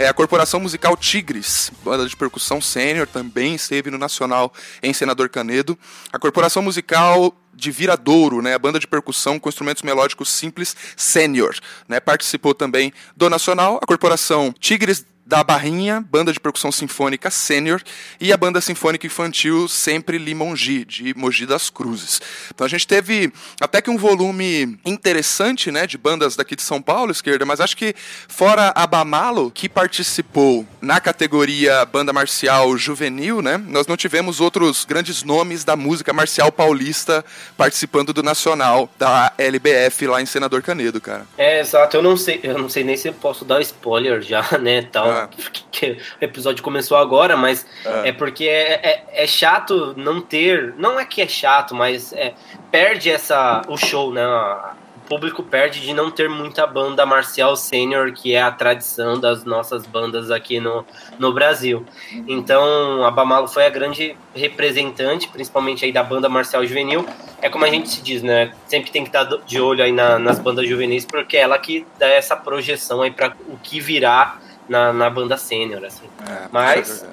É 0.00 0.06
a 0.06 0.14
Corporação 0.14 0.60
Musical 0.60 0.96
Tigres, 0.96 1.72
banda 1.82 2.06
de 2.06 2.16
percussão 2.16 2.60
sênior, 2.60 3.04
também 3.08 3.56
esteve 3.56 3.90
no 3.90 3.98
Nacional 3.98 4.52
em 4.80 4.92
Senador 4.92 5.28
Canedo. 5.28 5.76
A 6.12 6.20
Corporação 6.20 6.62
Musical 6.62 7.34
de 7.52 7.72
Viradouro, 7.72 8.40
né, 8.40 8.54
a 8.54 8.58
banda 8.60 8.78
de 8.78 8.86
percussão 8.86 9.40
com 9.40 9.48
instrumentos 9.48 9.82
melódicos 9.82 10.28
simples 10.28 10.76
sênior, 10.96 11.58
né, 11.88 11.98
participou 11.98 12.54
também 12.54 12.92
do 13.16 13.28
Nacional. 13.28 13.80
A 13.82 13.86
Corporação 13.88 14.54
Tigres 14.60 15.04
da 15.28 15.44
Barrinha, 15.44 16.02
banda 16.10 16.32
de 16.32 16.40
percussão 16.40 16.72
sinfônica 16.72 17.30
sênior, 17.30 17.82
e 18.18 18.32
a 18.32 18.36
banda 18.36 18.62
sinfônica 18.62 19.06
infantil 19.06 19.68
Sempre 19.68 20.16
Limongi, 20.16 20.86
de 20.86 21.12
Mogi 21.14 21.44
das 21.44 21.68
Cruzes. 21.68 22.18
Então 22.52 22.64
a 22.64 22.70
gente 22.70 22.86
teve 22.86 23.30
até 23.60 23.82
que 23.82 23.90
um 23.90 23.98
volume 23.98 24.78
interessante, 24.86 25.70
né, 25.70 25.86
de 25.86 25.98
bandas 25.98 26.34
daqui 26.34 26.56
de 26.56 26.62
São 26.62 26.80
Paulo, 26.80 27.12
esquerda, 27.12 27.44
mas 27.44 27.60
acho 27.60 27.76
que 27.76 27.94
fora 28.26 28.72
a 28.74 28.86
Bamalo, 28.86 29.50
que 29.50 29.68
participou 29.68 30.66
na 30.80 30.98
categoria 30.98 31.84
banda 31.84 32.10
marcial 32.10 32.74
juvenil, 32.78 33.42
né, 33.42 33.58
nós 33.58 33.86
não 33.86 33.98
tivemos 33.98 34.40
outros 34.40 34.86
grandes 34.86 35.22
nomes 35.22 35.62
da 35.62 35.76
música 35.76 36.10
marcial 36.10 36.50
paulista 36.50 37.22
participando 37.54 38.14
do 38.14 38.22
Nacional 38.22 38.88
da 38.98 39.30
LBF 39.36 40.06
lá 40.06 40.22
em 40.22 40.26
Senador 40.26 40.62
Canedo, 40.62 41.02
cara. 41.02 41.26
É, 41.36 41.60
exato, 41.60 41.98
eu 41.98 42.02
não 42.02 42.16
sei, 42.16 42.40
eu 42.42 42.56
não 42.56 42.70
sei 42.70 42.82
nem 42.82 42.96
se 42.96 43.08
eu 43.08 43.12
posso 43.12 43.44
dar 43.44 43.60
spoiler 43.60 44.22
já, 44.22 44.56
né, 44.58 44.80
tal. 44.90 45.17
É. 45.80 45.96
que 45.96 45.98
o 46.20 46.24
episódio 46.24 46.62
começou 46.62 46.96
agora, 46.96 47.36
mas 47.36 47.66
é, 47.84 48.08
é 48.08 48.12
porque 48.12 48.44
é, 48.44 48.72
é, 48.72 49.04
é, 49.24 49.26
chato 49.26 49.94
não 49.96 50.20
ter. 50.20 50.74
Não 50.76 50.98
é 50.98 51.04
que 51.04 51.22
é 51.22 51.28
chato, 51.28 51.74
mas 51.74 52.12
é, 52.12 52.34
perde 52.70 53.10
essa 53.10 53.62
o 53.68 53.76
show, 53.76 54.12
né? 54.12 54.26
O 54.26 55.08
público 55.08 55.42
perde 55.42 55.80
de 55.80 55.94
não 55.94 56.10
ter 56.10 56.28
muita 56.28 56.66
banda 56.66 57.06
marcial 57.06 57.56
sênior, 57.56 58.12
que 58.12 58.34
é 58.34 58.42
a 58.42 58.50
tradição 58.50 59.18
das 59.18 59.44
nossas 59.44 59.86
bandas 59.86 60.30
aqui 60.30 60.60
no, 60.60 60.84
no 61.18 61.32
Brasil. 61.32 61.86
Então, 62.26 63.04
a 63.04 63.10
Bamalo 63.10 63.48
foi 63.48 63.64
a 63.64 63.70
grande 63.70 64.14
representante, 64.34 65.28
principalmente 65.28 65.84
aí 65.84 65.92
da 65.92 66.02
banda 66.02 66.28
marcial 66.28 66.66
juvenil. 66.66 67.06
É 67.40 67.48
como 67.48 67.64
a 67.64 67.70
gente 67.70 67.88
se 67.88 68.02
diz, 68.02 68.22
né? 68.22 68.52
Sempre 68.66 68.90
tem 68.90 69.02
que 69.02 69.08
estar 69.08 69.24
de 69.24 69.60
olho 69.60 69.82
aí 69.82 69.92
na, 69.92 70.18
nas 70.18 70.38
bandas 70.38 70.68
juvenis, 70.68 71.06
porque 71.06 71.38
é 71.38 71.40
ela 71.40 71.58
que 71.58 71.86
dá 71.98 72.06
essa 72.06 72.36
projeção 72.36 73.00
aí 73.00 73.10
para 73.10 73.34
o 73.48 73.56
que 73.56 73.80
virá 73.80 74.38
na, 74.68 74.92
na 74.92 75.08
banda 75.08 75.36
sênior, 75.36 75.84
assim. 75.84 76.06
É, 76.28 76.48
Mas, 76.52 77.02
é 77.02 77.08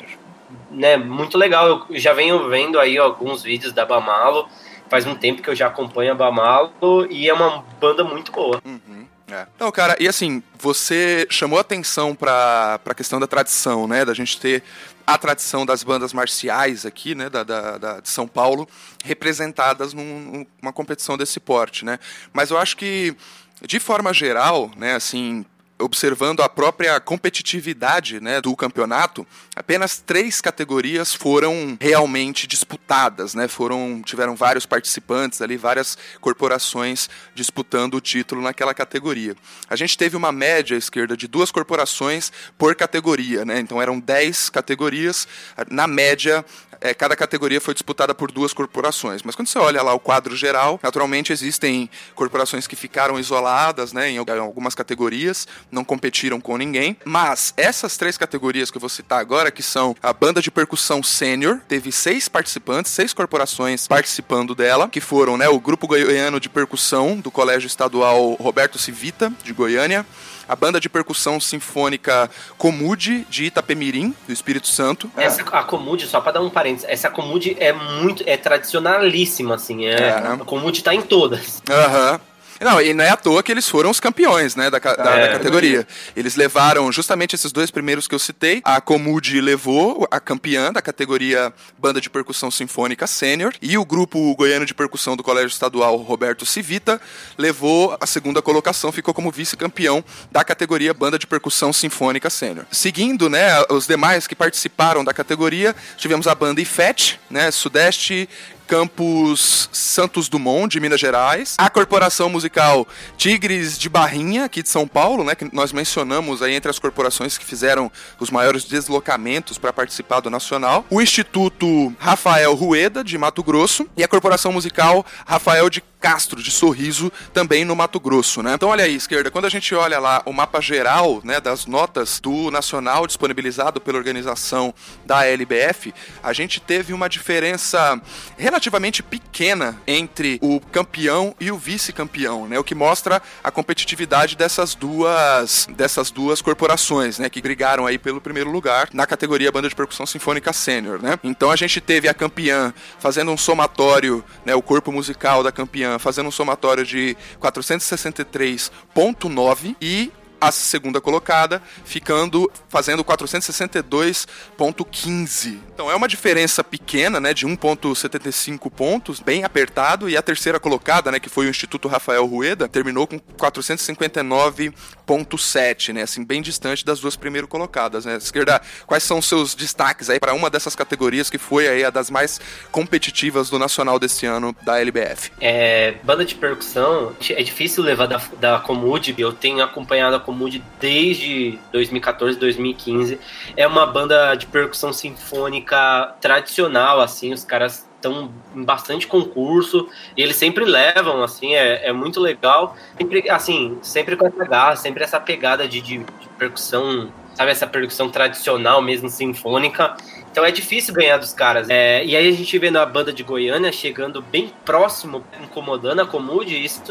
né, 0.69 0.97
muito 0.97 1.37
legal. 1.37 1.85
Eu 1.89 1.99
já 1.99 2.13
venho 2.13 2.49
vendo 2.49 2.79
aí 2.79 2.97
alguns 2.97 3.43
vídeos 3.43 3.73
da 3.73 3.85
Bamalo 3.85 4.47
faz 4.89 5.05
um 5.05 5.15
tempo 5.15 5.41
que 5.41 5.49
eu 5.49 5.55
já 5.55 5.67
acompanho 5.67 6.11
a 6.11 6.15
Bamalo 6.15 6.71
e 7.09 7.27
é 7.27 7.33
uma 7.33 7.63
banda 7.79 8.03
muito 8.03 8.31
boa. 8.31 8.61
Uhum. 8.63 9.05
É. 9.27 9.47
Não, 9.59 9.71
cara, 9.71 9.95
e 9.99 10.07
assim, 10.07 10.43
você 10.59 11.25
chamou 11.31 11.57
atenção 11.57 12.13
para 12.13 12.79
a 12.85 12.93
questão 12.93 13.19
da 13.19 13.25
tradição, 13.25 13.87
né? 13.87 14.05
Da 14.05 14.13
gente 14.13 14.39
ter 14.39 14.61
a 15.05 15.17
tradição 15.17 15.65
das 15.65 15.83
bandas 15.83 16.13
marciais 16.13 16.85
aqui, 16.85 17.15
né? 17.15 17.27
Da, 17.29 17.43
da, 17.43 17.77
da 17.77 17.99
de 17.99 18.09
São 18.09 18.27
Paulo, 18.27 18.67
representadas 19.03 19.93
num, 19.93 20.45
numa 20.61 20.71
competição 20.71 21.17
desse 21.17 21.39
porte, 21.39 21.83
né? 21.83 21.97
Mas 22.31 22.51
eu 22.51 22.57
acho 22.57 22.77
que, 22.77 23.15
de 23.63 23.79
forma 23.79 24.13
geral, 24.13 24.69
né? 24.77 24.93
Assim, 24.93 25.43
observando 25.77 26.41
a 26.41 26.47
própria 26.47 26.99
competitividade 26.99 28.21
né, 28.21 28.39
do 28.39 28.55
campeonato, 28.55 29.27
apenas 29.55 29.99
três 29.99 30.39
categorias 30.39 31.13
foram 31.13 31.77
realmente 31.79 32.47
disputadas, 32.47 33.33
né? 33.33 33.47
Foram 33.47 34.01
tiveram 34.03 34.35
vários 34.35 34.65
participantes 34.65 35.41
ali, 35.41 35.57
várias 35.57 35.97
corporações 36.21 37.09
disputando 37.33 37.95
o 37.95 38.01
título 38.01 38.41
naquela 38.41 38.73
categoria. 38.73 39.35
A 39.69 39.75
gente 39.75 39.97
teve 39.97 40.15
uma 40.15 40.31
média 40.31 40.75
à 40.75 40.77
esquerda 40.77 41.17
de 41.17 41.27
duas 41.27 41.51
corporações 41.51 42.31
por 42.57 42.73
categoria, 42.75 43.43
né? 43.43 43.59
Então 43.59 43.81
eram 43.81 43.99
dez 43.99 44.49
categorias. 44.49 45.27
Na 45.69 45.87
média, 45.87 46.45
é, 46.81 46.93
cada 46.93 47.15
categoria 47.15 47.59
foi 47.59 47.73
disputada 47.73 48.13
por 48.13 48.31
duas 48.31 48.53
corporações. 48.53 49.23
Mas 49.23 49.35
quando 49.35 49.47
você 49.47 49.57
olha 49.57 49.81
lá 49.81 49.93
o 49.93 49.99
quadro 49.99 50.35
geral, 50.35 50.79
naturalmente 50.81 51.33
existem 51.33 51.89
corporações 52.13 52.67
que 52.67 52.75
ficaram 52.75 53.19
isoladas 53.19 53.93
né, 53.93 54.09
em 54.11 54.17
algumas 54.17 54.75
categorias, 54.75 55.47
não 55.71 55.83
competiram 55.83 56.39
com 56.39 56.57
ninguém. 56.57 56.97
Mas 57.03 57.53
essas 57.57 57.97
três 57.97 58.17
categorias 58.17 58.71
que 58.71 58.77
eu 58.77 58.81
vou 58.81 58.89
citar 58.89 59.19
agora, 59.19 59.51
que 59.51 59.63
são 59.63 59.95
a 60.01 60.13
banda 60.13 60.41
de 60.41 60.51
percussão 60.51 61.01
sênior, 61.03 61.59
teve 61.67 61.91
seis 61.91 62.27
participantes, 62.27 62.91
seis 62.91 63.13
corporações 63.13 63.87
participando 63.87 64.55
dela, 64.55 64.89
que 64.89 65.01
foram 65.01 65.37
né, 65.37 65.47
o 65.49 65.59
Grupo 65.59 65.87
Goiano 65.87 66.39
de 66.39 66.49
Percussão 66.49 67.17
do 67.17 67.31
Colégio 67.31 67.67
Estadual 67.67 68.33
Roberto 68.33 68.77
Civita, 68.77 69.31
de 69.43 69.53
Goiânia 69.53 70.05
a 70.47 70.55
banda 70.55 70.79
de 70.79 70.87
percussão 70.87 71.39
sinfônica 71.39 72.29
Comude, 72.57 73.25
de 73.29 73.45
Itapemirim, 73.45 74.15
do 74.27 74.33
Espírito 74.33 74.67
Santo. 74.67 75.09
Essa, 75.17 75.41
a 75.41 75.63
Comude, 75.63 76.07
só 76.07 76.21
para 76.21 76.33
dar 76.33 76.41
um 76.41 76.49
parênteses, 76.49 76.87
essa 76.89 77.09
Comude 77.09 77.55
é 77.59 77.73
muito, 77.73 78.23
é 78.25 78.37
tradicionalíssima, 78.37 79.55
assim, 79.55 79.85
é, 79.85 79.93
é 79.93 80.21
né? 80.21 80.37
a 80.41 80.45
Comude 80.45 80.83
tá 80.83 80.93
em 80.93 81.01
todas. 81.01 81.61
Aham. 81.69 82.11
Uhum. 82.11 82.34
Não, 82.65 82.81
e 82.81 82.95
não 82.95 83.03
é 83.03 83.09
à 83.09 83.15
toa 83.15 83.43
que 83.43 83.51
eles 83.51 83.69
foram 83.69 83.91
os 83.91 83.99
campeões, 83.99 84.55
né, 84.55 84.71
da, 84.71 84.79
da, 84.79 84.91
é, 84.91 85.27
da 85.27 85.37
categoria. 85.37 85.87
Eles 86.15 86.35
levaram 86.35 86.91
justamente 86.91 87.35
esses 87.35 87.51
dois 87.51 87.69
primeiros 87.69 88.07
que 88.07 88.15
eu 88.15 88.17
citei. 88.17 88.59
A 88.63 88.81
Comude 88.81 89.39
levou 89.39 90.07
a 90.09 90.19
campeã 90.19 90.73
da 90.73 90.81
categoria 90.81 91.53
Banda 91.77 92.01
de 92.01 92.09
Percussão 92.09 92.49
Sinfônica 92.49 93.05
Sênior 93.05 93.53
e 93.61 93.77
o 93.77 93.85
grupo 93.85 94.35
goiano 94.35 94.65
de 94.65 94.73
percussão 94.73 95.15
do 95.15 95.21
Colégio 95.21 95.49
Estadual 95.49 95.95
Roberto 95.97 96.43
Civita 96.43 96.99
levou 97.37 97.95
a 98.01 98.07
segunda 98.07 98.41
colocação, 98.41 98.91
ficou 98.91 99.13
como 99.13 99.29
vice-campeão 99.29 100.03
da 100.31 100.43
categoria 100.43 100.91
Banda 100.91 101.19
de 101.19 101.27
Percussão 101.27 101.71
Sinfônica 101.71 102.31
Sênior. 102.31 102.65
Seguindo, 102.71 103.29
né, 103.29 103.63
os 103.69 103.85
demais 103.85 104.25
que 104.25 104.35
participaram 104.35 105.03
da 105.03 105.13
categoria, 105.13 105.75
tivemos 105.97 106.25
a 106.25 106.33
banda 106.33 106.59
IFET, 106.61 107.19
né, 107.29 107.51
Sudeste 107.51 108.27
Campus 108.67 109.69
Santos 109.71 110.27
Dumont, 110.27 110.71
de 110.71 110.79
Minas 110.79 110.99
Gerais. 110.99 111.55
A 111.57 111.69
corporação 111.69 112.29
musical 112.29 112.87
Tigres 113.17 113.77
de 113.77 113.89
Barrinha, 113.89 114.45
aqui 114.45 114.61
de 114.61 114.69
São 114.69 114.87
Paulo, 114.87 115.23
né, 115.23 115.35
que 115.35 115.49
nós 115.53 115.71
mencionamos 115.71 116.41
aí 116.41 116.53
entre 116.53 116.69
as 116.69 116.79
corporações 116.79 117.37
que 117.37 117.45
fizeram 117.45 117.91
os 118.19 118.29
maiores 118.29 118.63
deslocamentos 118.65 119.57
para 119.57 119.71
participar 119.71 120.19
do 120.19 120.29
Nacional. 120.29 120.85
O 120.89 121.01
Instituto 121.01 121.93
Rafael 121.99 122.53
Rueda, 122.53 123.03
de 123.03 123.17
Mato 123.17 123.43
Grosso. 123.43 123.87
E 123.95 124.03
a 124.03 124.07
corporação 124.07 124.51
musical 124.51 125.05
Rafael 125.25 125.69
de 125.69 125.81
Castro, 125.99 126.41
de 126.41 126.51
Sorriso, 126.51 127.11
também 127.33 127.65
no 127.65 127.75
Mato 127.75 127.99
Grosso, 127.99 128.43
né? 128.43 128.53
Então 128.53 128.69
olha 128.69 128.83
aí, 128.83 128.95
esquerda, 128.95 129.31
quando 129.31 129.45
a 129.45 129.49
gente 129.49 129.73
olha 129.73 129.99
lá 129.99 130.21
o 130.25 130.33
mapa 130.33 130.61
geral, 130.61 131.21
né, 131.23 131.39
das 131.39 131.65
notas 131.65 132.19
do 132.19 132.51
Nacional 132.51 133.07
disponibilizado 133.07 133.81
pela 133.81 133.97
organização 133.97 134.73
da 135.05 135.25
LBF, 135.25 135.93
a 136.21 136.33
gente 136.33 136.59
teve 136.59 136.93
uma 136.93 137.09
diferença 137.09 137.99
relativamente 138.37 139.01
pequena 139.01 139.81
entre 139.87 140.39
o 140.41 140.59
campeão 140.59 141.35
e 141.39 141.51
o 141.51 141.57
vice-campeão, 141.57 142.47
né? 142.47 142.59
O 142.59 142.63
que 142.63 142.75
mostra 142.75 143.21
a 143.43 143.51
competitividade 143.51 144.35
dessas 144.35 144.75
duas 144.75 145.67
dessas 145.75 146.11
duas 146.11 146.41
corporações, 146.41 147.19
né, 147.19 147.29
que 147.29 147.41
brigaram 147.41 147.85
aí 147.85 147.97
pelo 147.97 148.21
primeiro 148.21 148.51
lugar 148.51 148.89
na 148.93 149.05
categoria 149.05 149.51
banda 149.51 149.69
de 149.69 149.75
percussão 149.75 150.05
sinfônica 150.05 150.51
sênior, 150.53 151.01
né? 151.01 151.17
Então 151.23 151.51
a 151.51 151.55
gente 151.55 151.79
teve 151.81 152.07
a 152.07 152.13
campeã 152.13 152.73
fazendo 152.99 153.31
um 153.31 153.37
somatório, 153.37 154.23
né, 154.45 154.53
o 154.55 154.61
corpo 154.61 154.91
musical 154.91 155.43
da 155.43 155.51
campeã 155.51 155.84
fazendo 155.99 156.27
um 156.27 156.31
somatório 156.31 156.85
de 156.85 157.17
463,9 157.41 159.75
e 159.81 160.11
a 160.39 160.51
segunda 160.51 161.01
colocada, 161.01 161.59
ficando 161.83 162.51
fazendo 162.69 163.03
462.15. 163.03 165.59
Então 165.73 165.89
é 165.91 165.95
uma 165.95 166.07
diferença 166.07 166.63
pequena, 166.63 167.19
né, 167.19 167.33
de 167.33 167.45
1.75 167.45 168.71
pontos, 168.71 169.19
bem 169.19 169.43
apertado, 169.43 170.09
e 170.09 170.17
a 170.17 170.21
terceira 170.21 170.59
colocada, 170.59 171.11
né, 171.11 171.19
que 171.19 171.29
foi 171.29 171.47
o 171.47 171.49
Instituto 171.49 171.87
Rafael 171.87 172.25
Rueda, 172.25 172.67
terminou 172.67 173.07
com 173.07 173.19
459.7, 173.19 175.93
né, 175.93 176.01
assim 176.03 176.23
bem 176.23 176.41
distante 176.41 176.85
das 176.85 176.99
duas 176.99 177.15
primeiras 177.15 177.49
colocadas, 177.49 178.05
né. 178.05 178.17
Esquerda, 178.17 178.61
quais 178.85 179.01
são 179.03 179.17
os 179.19 179.27
seus 179.27 179.55
destaques 179.55 180.09
aí 180.09 180.19
para 180.19 180.33
uma 180.33 180.49
dessas 180.49 180.75
categorias 180.75 181.29
que 181.29 181.37
foi 181.37 181.67
aí 181.67 181.83
a 181.83 181.89
das 181.89 182.09
mais 182.09 182.39
competitivas 182.71 183.49
do 183.49 183.59
nacional 183.59 183.99
desse 183.99 184.25
ano 184.25 184.55
da 184.63 184.79
LBF? 184.79 185.31
É, 185.39 185.95
banda 186.03 186.25
de 186.25 186.35
percussão, 186.35 187.15
é 187.29 187.43
difícil 187.43 187.83
levar 187.83 188.07
da, 188.07 188.21
da 188.39 188.59
Comud, 188.59 189.13
eu 189.17 189.33
tenho 189.33 189.63
acompanhado 189.63 190.15
a 190.25 190.35
Comud 190.35 190.63
desde 190.79 191.59
2014, 191.71 192.39
2015. 192.39 193.19
É 193.55 193.67
uma 193.67 193.85
banda 193.85 194.35
de 194.35 194.47
percussão 194.47 194.91
sinfônica 194.91 196.15
tradicional, 196.19 196.99
assim, 196.99 197.31
os 197.31 197.43
caras 197.43 197.87
estão 197.95 198.31
em 198.55 198.63
bastante 198.63 199.07
concurso 199.07 199.87
e 200.17 200.21
eles 200.21 200.35
sempre 200.35 200.65
levam, 200.65 201.23
assim, 201.23 201.53
é, 201.53 201.87
é 201.87 201.93
muito 201.93 202.19
legal. 202.19 202.75
Sempre, 202.97 203.29
assim, 203.29 203.77
sempre 203.81 204.15
com 204.15 204.27
essa 204.27 204.45
garra, 204.45 204.75
sempre 204.75 205.03
essa 205.03 205.19
pegada 205.19 205.67
de, 205.67 205.81
de, 205.81 205.97
de 205.99 206.29
percussão, 206.37 207.09
sabe, 207.33 207.51
essa 207.51 207.67
percussão 207.67 208.09
tradicional 208.09 208.81
mesmo, 208.81 209.09
sinfônica. 209.09 209.95
Então 210.31 210.43
é 210.43 210.51
difícil 210.51 210.93
ganhar 210.93 211.17
dos 211.17 211.33
caras. 211.33 211.69
É, 211.69 212.03
e 212.03 212.15
aí 212.15 212.27
a 212.27 212.31
gente 212.31 212.59
vê 212.59 212.69
na 212.69 212.85
banda 212.85 213.13
de 213.13 213.23
Goiânia 213.23 213.71
chegando 213.71 214.21
bem 214.21 214.51
próximo, 214.65 215.23
incomodando 215.41 216.01
a 216.01 216.05
Comude, 216.05 216.61
isso 216.63 216.81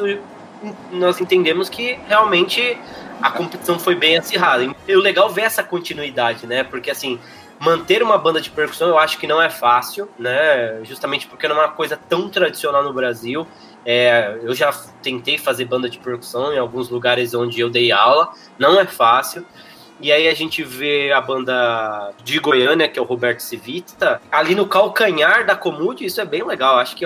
nós 0.92 1.20
entendemos 1.20 1.68
que 1.68 1.98
realmente 2.08 2.78
a 3.20 3.30
competição 3.30 3.78
foi 3.78 3.94
bem 3.94 4.16
acirrada. 4.16 4.64
E 4.86 4.96
o 4.96 5.00
legal 5.00 5.28
ver 5.30 5.42
essa 5.42 5.62
continuidade, 5.62 6.46
né? 6.46 6.62
Porque 6.62 6.90
assim, 6.90 7.18
manter 7.58 8.02
uma 8.02 8.18
banda 8.18 8.40
de 8.40 8.50
percussão 8.50 8.88
eu 8.88 8.98
acho 8.98 9.18
que 9.18 9.26
não 9.26 9.40
é 9.40 9.48
fácil, 9.48 10.08
né? 10.18 10.80
Justamente 10.84 11.26
porque 11.26 11.48
não 11.48 11.56
é 11.56 11.60
uma 11.60 11.72
coisa 11.72 11.96
tão 11.96 12.28
tradicional 12.28 12.82
no 12.82 12.92
Brasil. 12.92 13.46
É, 13.86 14.38
eu 14.42 14.54
já 14.54 14.72
tentei 15.02 15.38
fazer 15.38 15.64
banda 15.66 15.88
de 15.88 15.98
percussão 15.98 16.52
em 16.52 16.58
alguns 16.58 16.88
lugares 16.88 17.34
onde 17.34 17.60
eu 17.60 17.68
dei 17.68 17.92
aula, 17.92 18.32
não 18.58 18.78
é 18.80 18.86
fácil. 18.86 19.44
E 20.00 20.12
aí 20.12 20.28
a 20.28 20.34
gente 20.34 20.62
vê 20.62 21.12
a 21.12 21.20
banda 21.20 22.12
de 22.24 22.38
Goiânia, 22.38 22.88
que 22.88 22.98
é 22.98 23.02
o 23.02 23.04
Roberto 23.04 23.40
Civita, 23.40 24.20
ali 24.30 24.54
no 24.54 24.66
calcanhar 24.66 25.46
da 25.46 25.54
Comude, 25.54 26.04
isso 26.04 26.20
é 26.20 26.24
bem 26.24 26.44
legal. 26.44 26.78
Acho 26.78 26.96
que 26.96 27.04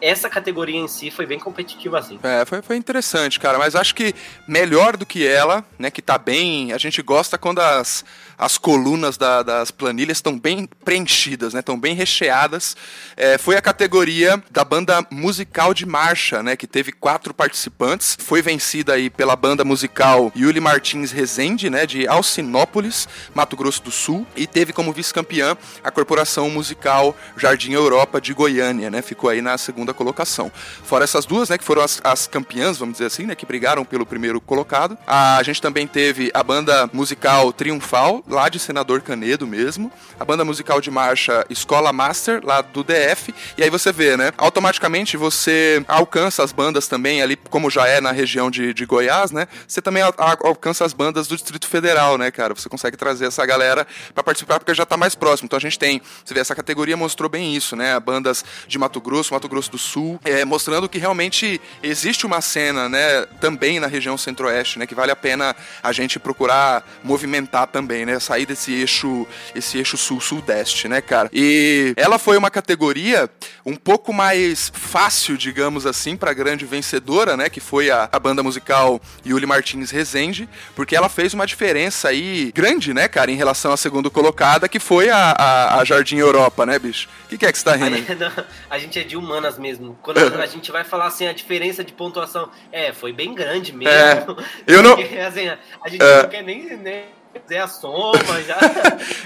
essa 0.00 0.28
categoria 0.28 0.78
em 0.78 0.88
si 0.88 1.10
foi 1.10 1.26
bem 1.26 1.38
competitiva 1.38 1.98
assim. 1.98 2.18
É, 2.22 2.44
foi, 2.44 2.62
foi 2.62 2.76
interessante, 2.76 3.40
cara. 3.40 3.58
Mas 3.58 3.74
acho 3.74 3.94
que 3.94 4.14
melhor 4.46 4.96
do 4.96 5.06
que 5.06 5.26
ela, 5.26 5.64
né, 5.78 5.90
que 5.90 6.02
tá 6.02 6.18
bem. 6.18 6.72
A 6.72 6.78
gente 6.78 7.02
gosta 7.02 7.38
quando 7.38 7.60
as 7.60 8.04
as 8.38 8.56
colunas 8.56 9.16
da, 9.16 9.42
das 9.42 9.72
planilhas 9.72 10.18
estão 10.18 10.38
bem 10.38 10.68
preenchidas, 10.84 11.52
né? 11.52 11.60
Estão 11.60 11.78
bem 11.78 11.94
recheadas. 11.94 12.76
É, 13.16 13.36
foi 13.36 13.56
a 13.56 13.60
categoria 13.60 14.40
da 14.48 14.64
banda 14.64 15.04
musical 15.10 15.74
de 15.74 15.84
marcha, 15.84 16.40
né? 16.40 16.56
Que 16.56 16.66
teve 16.66 16.92
quatro 16.92 17.34
participantes. 17.34 18.16
Foi 18.20 18.40
vencida 18.40 18.92
aí 18.92 19.10
pela 19.10 19.34
banda 19.34 19.64
musical 19.64 20.32
Yuli 20.36 20.60
Martins 20.60 21.10
Rezende, 21.10 21.68
né? 21.68 21.84
De 21.84 22.06
Alcinópolis, 22.18 23.08
Mato 23.34 23.56
Grosso 23.56 23.82
do 23.82 23.90
Sul. 23.90 24.26
E 24.36 24.46
teve 24.46 24.72
como 24.72 24.92
vice-campeã 24.92 25.56
a 25.82 25.90
corporação 25.90 26.50
musical 26.50 27.16
Jardim 27.36 27.72
Europa 27.72 28.20
de 28.20 28.34
Goiânia, 28.34 28.90
né? 28.90 29.00
Ficou 29.02 29.30
aí 29.30 29.40
na 29.40 29.56
segunda 29.56 29.94
colocação. 29.94 30.52
Fora 30.84 31.04
essas 31.04 31.24
duas, 31.24 31.48
né? 31.48 31.56
Que 31.56 31.64
foram 31.64 31.82
as, 31.82 32.00
as 32.04 32.26
campeãs, 32.26 32.78
vamos 32.78 32.94
dizer 32.94 33.06
assim, 33.06 33.24
né? 33.24 33.34
Que 33.34 33.46
brigaram 33.46 33.84
pelo 33.84 34.04
primeiro 34.04 34.40
colocado. 34.40 34.98
A, 35.06 35.42
gente 35.42 35.62
também 35.62 35.86
teve 35.86 36.30
a 36.34 36.42
banda 36.42 36.88
musical 36.92 37.52
Triunfal, 37.52 38.22
lá 38.28 38.48
de 38.48 38.58
Senador 38.58 39.00
Canedo 39.00 39.46
mesmo, 39.46 39.90
a 40.18 40.24
banda 40.24 40.44
musical 40.44 40.80
de 40.80 40.90
marcha 40.90 41.44
Escola 41.48 41.92
Master, 41.92 42.40
lá 42.44 42.60
do 42.60 42.82
DF, 42.82 43.34
e 43.56 43.62
aí 43.62 43.70
você 43.70 43.92
vê, 43.92 44.16
né? 44.16 44.32
Automaticamente 44.36 45.16
você 45.16 45.84
alcança 45.86 46.42
as 46.42 46.52
bandas 46.52 46.88
também 46.88 47.22
ali, 47.22 47.36
como 47.36 47.70
já 47.70 47.86
é 47.86 48.00
na 48.00 48.12
região 48.12 48.50
de, 48.50 48.74
de 48.74 48.86
Goiás, 48.86 49.30
né? 49.30 49.46
Você 49.66 49.80
também 49.80 50.02
al 50.02 50.14
alcança 50.18 50.84
as 50.84 50.92
bandas 50.92 51.26
do 51.26 51.34
Distrito 51.34 51.66
Federal 51.66 52.07
legal, 52.08 52.16
né, 52.16 52.30
cara? 52.30 52.54
Você 52.54 52.68
consegue 52.68 52.96
trazer 52.96 53.26
essa 53.26 53.44
galera 53.44 53.86
para 54.14 54.22
participar 54.22 54.58
porque 54.58 54.72
já 54.72 54.86
tá 54.86 54.96
mais 54.96 55.14
próximo. 55.14 55.46
Então 55.46 55.56
a 55.56 55.60
gente 55.60 55.78
tem, 55.78 56.00
você 56.24 56.32
vê, 56.32 56.40
essa 56.40 56.54
categoria 56.54 56.96
mostrou 56.96 57.28
bem 57.28 57.54
isso, 57.54 57.76
né? 57.76 57.98
Bandas 58.00 58.44
de 58.66 58.78
Mato 58.78 59.00
Grosso, 59.00 59.34
Mato 59.34 59.48
Grosso 59.48 59.70
do 59.72 59.78
Sul, 59.78 60.20
é, 60.24 60.44
mostrando 60.44 60.88
que 60.88 60.98
realmente 60.98 61.60
existe 61.82 62.24
uma 62.24 62.40
cena, 62.40 62.88
né, 62.88 63.26
também 63.40 63.80
na 63.80 63.86
região 63.86 64.16
centro-oeste, 64.16 64.78
né, 64.78 64.86
que 64.86 64.94
vale 64.94 65.10
a 65.10 65.16
pena 65.16 65.54
a 65.82 65.92
gente 65.92 66.18
procurar 66.18 66.86
movimentar 67.02 67.66
também, 67.66 68.06
né? 68.06 68.18
Sair 68.20 68.46
desse 68.46 68.72
eixo, 68.72 69.26
esse 69.54 69.78
eixo 69.78 69.96
sul-sudeste, 69.96 70.88
né, 70.88 71.00
cara? 71.00 71.28
E 71.32 71.92
ela 71.96 72.18
foi 72.18 72.36
uma 72.36 72.50
categoria 72.50 73.28
um 73.66 73.74
pouco 73.74 74.12
mais 74.12 74.70
fácil, 74.74 75.36
digamos 75.36 75.84
assim, 75.84 76.16
para 76.16 76.32
grande 76.32 76.64
vencedora, 76.64 77.36
né, 77.36 77.48
que 77.48 77.60
foi 77.60 77.90
a, 77.90 78.08
a 78.10 78.18
banda 78.18 78.42
musical 78.42 79.00
Yuli 79.26 79.46
Martins 79.46 79.90
Rezende, 79.90 80.48
porque 80.74 80.96
ela 80.96 81.08
fez 81.08 81.34
uma 81.34 81.46
diferença 81.46 81.97
aí 82.06 82.52
grande, 82.52 82.94
né, 82.94 83.08
cara, 83.08 83.30
em 83.30 83.34
relação 83.34 83.72
à 83.72 83.76
segunda 83.76 84.08
colocada, 84.10 84.68
que 84.68 84.78
foi 84.78 85.10
a, 85.10 85.32
a, 85.32 85.80
a 85.80 85.84
Jardim 85.84 86.18
Europa, 86.18 86.64
né, 86.64 86.78
bicho? 86.78 87.08
O 87.24 87.28
que, 87.28 87.38
que, 87.38 87.46
é 87.46 87.52
que 87.52 87.58
você 87.58 87.64
tá 87.64 87.74
rindo? 87.74 88.24
A, 88.24 88.44
a 88.74 88.78
gente 88.78 88.98
é 88.98 89.02
de 89.02 89.16
humanas 89.16 89.58
mesmo. 89.58 89.98
Quando 90.02 90.18
a, 90.40 90.46
gente 90.46 90.70
vai 90.70 90.84
falar 90.84 91.06
assim, 91.06 91.26
a 91.26 91.32
diferença 91.32 91.82
de 91.82 91.92
pontuação, 91.92 92.50
é, 92.70 92.92
foi 92.92 93.12
bem 93.12 93.34
grande 93.34 93.72
mesmo. 93.72 93.90
É, 93.90 94.24
eu 94.66 94.82
não... 94.82 94.96
Porque, 94.96 95.18
assim, 95.18 95.48
a 95.48 95.88
gente 95.88 96.02
é. 96.02 96.22
não 96.22 96.28
quer 96.28 96.42
nem, 96.42 96.76
nem 96.76 97.04
fazer 97.42 97.58
a 97.58 97.68
soma 97.68 98.42
já. 98.46 98.58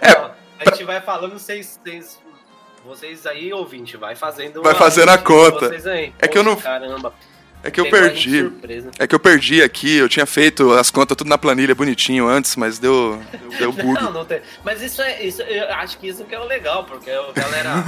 é, 0.01 0.19
Ó, 0.19 0.31
a 0.61 0.71
gente 0.71 0.85
vai 0.85 1.01
falando, 1.01 1.39
vocês, 1.39 1.79
vocês 1.83 2.21
vocês 2.85 3.27
aí, 3.27 3.53
ouvinte, 3.53 3.97
vai 3.97 4.17
fazendo. 4.17 4.61
Vai 4.61 4.75
fazendo 4.75 5.11
a 5.11 5.19
conta. 5.19 5.71
É 6.19 6.27
que 6.27 6.37
eu 6.37 6.43
não. 6.43 6.57
Caramba. 6.57 7.15
É 7.63 7.71
que 7.71 7.81
eu 7.81 7.89
perdi. 7.89 8.53
É 8.99 9.07
que 9.07 9.15
eu 9.15 9.21
perdi 9.21 9.63
aqui, 9.63 9.97
eu 9.97 10.09
tinha 10.09 10.27
feito 10.27 10.73
as 10.73 10.91
contas 10.91 11.17
tudo 11.17 11.29
na 11.29 11.39
planilha 11.39 11.75
bonitinho 11.75 12.27
antes, 12.27 12.57
mas 12.57 12.79
deu, 12.79 13.23
deu 13.59 13.71
bug. 13.73 13.95
não, 13.95 14.13
não 14.13 14.25
tem. 14.25 14.41
Mas 14.65 14.83
isso 14.83 15.01
é. 15.01 15.23
Isso, 15.23 15.43
eu 15.43 15.73
acho 15.75 15.97
que 15.99 16.09
isso 16.09 16.25
que 16.25 16.35
é 16.35 16.41
o 16.41 16.45
legal, 16.45 16.85
porque 16.85 17.11
a 17.11 17.33
galera. 17.33 17.85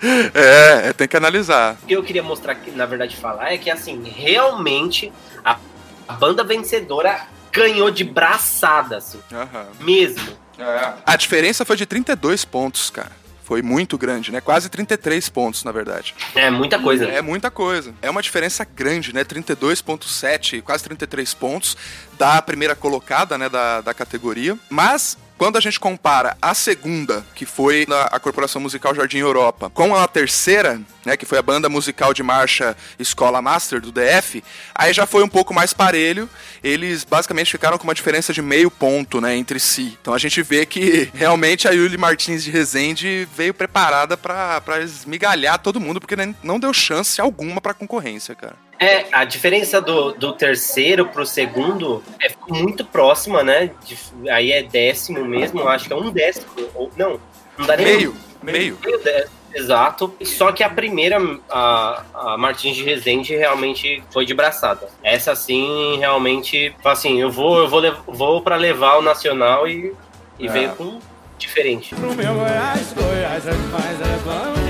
é, 0.32 0.88
é, 0.88 0.92
tem 0.92 1.08
que 1.08 1.16
analisar. 1.16 1.76
O 1.82 1.86
que 1.86 1.94
eu 1.94 2.02
queria 2.04 2.22
mostrar 2.22 2.52
aqui, 2.52 2.70
na 2.70 2.86
verdade, 2.86 3.16
falar 3.16 3.52
é 3.52 3.58
que 3.58 3.68
assim, 3.68 4.02
realmente 4.04 5.12
a, 5.44 5.58
a 6.06 6.12
banda 6.12 6.44
vencedora 6.44 7.26
ganhou 7.50 7.90
de 7.90 8.04
braçada, 8.04 8.98
assim. 8.98 9.18
Uhum. 9.32 9.84
Mesmo. 9.84 10.38
É. 10.56 10.92
A 11.04 11.16
diferença 11.16 11.64
foi 11.64 11.76
de 11.76 11.86
32 11.86 12.44
pontos, 12.44 12.90
cara. 12.90 13.10
Foi 13.48 13.62
muito 13.62 13.96
grande, 13.96 14.30
né? 14.30 14.42
Quase 14.42 14.68
33 14.68 15.26
pontos, 15.30 15.64
na 15.64 15.72
verdade. 15.72 16.14
É 16.34 16.50
muita 16.50 16.78
coisa. 16.78 17.06
É 17.06 17.22
muita 17.22 17.50
coisa. 17.50 17.94
É 18.02 18.10
uma 18.10 18.20
diferença 18.20 18.62
grande, 18.62 19.14
né? 19.14 19.24
32,7, 19.24 20.60
quase 20.60 20.84
33 20.84 21.32
pontos 21.32 21.74
da 22.18 22.42
primeira 22.42 22.76
colocada, 22.76 23.38
né? 23.38 23.48
Da, 23.48 23.80
da 23.80 23.94
categoria. 23.94 24.58
Mas 24.68 25.16
quando 25.38 25.56
a 25.56 25.60
gente 25.60 25.78
compara 25.78 26.36
a 26.42 26.52
segunda, 26.52 27.24
que 27.34 27.46
foi 27.46 27.86
a 28.10 28.18
Corporação 28.18 28.60
Musical 28.60 28.92
Jardim 28.94 29.18
Europa, 29.18 29.70
com 29.70 29.94
a 29.94 30.06
terceira, 30.08 30.80
né, 31.06 31.16
que 31.16 31.24
foi 31.24 31.38
a 31.38 31.42
banda 31.42 31.68
musical 31.68 32.12
de 32.12 32.24
marcha 32.24 32.76
Escola 32.98 33.40
Master 33.40 33.80
do 33.80 33.92
DF, 33.92 34.42
aí 34.74 34.92
já 34.92 35.06
foi 35.06 35.22
um 35.22 35.28
pouco 35.28 35.54
mais 35.54 35.72
parelho. 35.72 36.28
Eles 36.62 37.04
basicamente 37.04 37.52
ficaram 37.52 37.78
com 37.78 37.84
uma 37.84 37.94
diferença 37.94 38.32
de 38.32 38.42
meio 38.42 38.70
ponto, 38.70 39.20
né, 39.20 39.36
entre 39.36 39.60
si. 39.60 39.96
Então 40.02 40.12
a 40.12 40.18
gente 40.18 40.42
vê 40.42 40.66
que 40.66 41.08
realmente 41.14 41.68
a 41.68 41.70
Yuli 41.70 41.96
Martins 41.96 42.42
de 42.42 42.50
Rezende 42.50 43.26
veio 43.34 43.54
preparada 43.54 44.16
para 44.16 44.82
esmigalhar 44.82 45.60
todo 45.60 45.80
mundo, 45.80 46.00
porque 46.00 46.16
não 46.42 46.58
deu 46.58 46.74
chance 46.74 47.20
alguma 47.20 47.60
para 47.60 47.72
concorrência, 47.72 48.34
cara. 48.34 48.67
É, 48.80 49.06
a 49.10 49.24
diferença 49.24 49.80
do, 49.80 50.12
do 50.12 50.32
terceiro 50.32 51.06
pro 51.06 51.26
segundo 51.26 52.02
é 52.22 52.30
muito 52.48 52.84
próxima, 52.84 53.42
né? 53.42 53.70
De, 53.84 54.30
aí 54.30 54.52
é 54.52 54.62
décimo 54.62 55.24
mesmo, 55.24 55.66
acho 55.68 55.86
que 55.86 55.92
é 55.92 55.96
um 55.96 56.10
décimo. 56.10 56.46
Ou, 56.74 56.90
não, 56.96 57.20
não 57.58 57.66
dá 57.66 57.76
nem. 57.76 57.86
Meio, 57.86 58.16
meio. 58.40 58.78
meio 58.84 58.98
décimo, 59.02 59.32
exato. 59.52 60.14
Só 60.22 60.52
que 60.52 60.62
a 60.62 60.70
primeira, 60.70 61.18
a, 61.50 62.02
a 62.14 62.38
Martins 62.38 62.76
de 62.76 62.84
Rezende, 62.84 63.34
realmente 63.34 64.02
foi 64.12 64.24
de 64.24 64.32
braçada. 64.32 64.88
Essa 65.02 65.34
sim, 65.34 65.98
realmente, 65.98 66.72
assim, 66.84 67.20
eu 67.20 67.32
vou, 67.32 67.58
eu 67.58 67.68
vou, 67.68 67.82
vou 68.06 68.42
para 68.42 68.54
levar 68.54 68.98
o 68.98 69.02
Nacional 69.02 69.66
e, 69.66 69.92
e 70.38 70.46
é. 70.46 70.50
veio 70.50 70.70
com 70.76 71.00
diferente. 71.36 71.96
Pro 71.96 72.14
meu 72.14 72.34
Goiás, 72.34 72.92
Goiás 72.92 73.46
é 73.46 73.50
demais, 73.50 74.00
é 74.00 74.18
bom. 74.24 74.67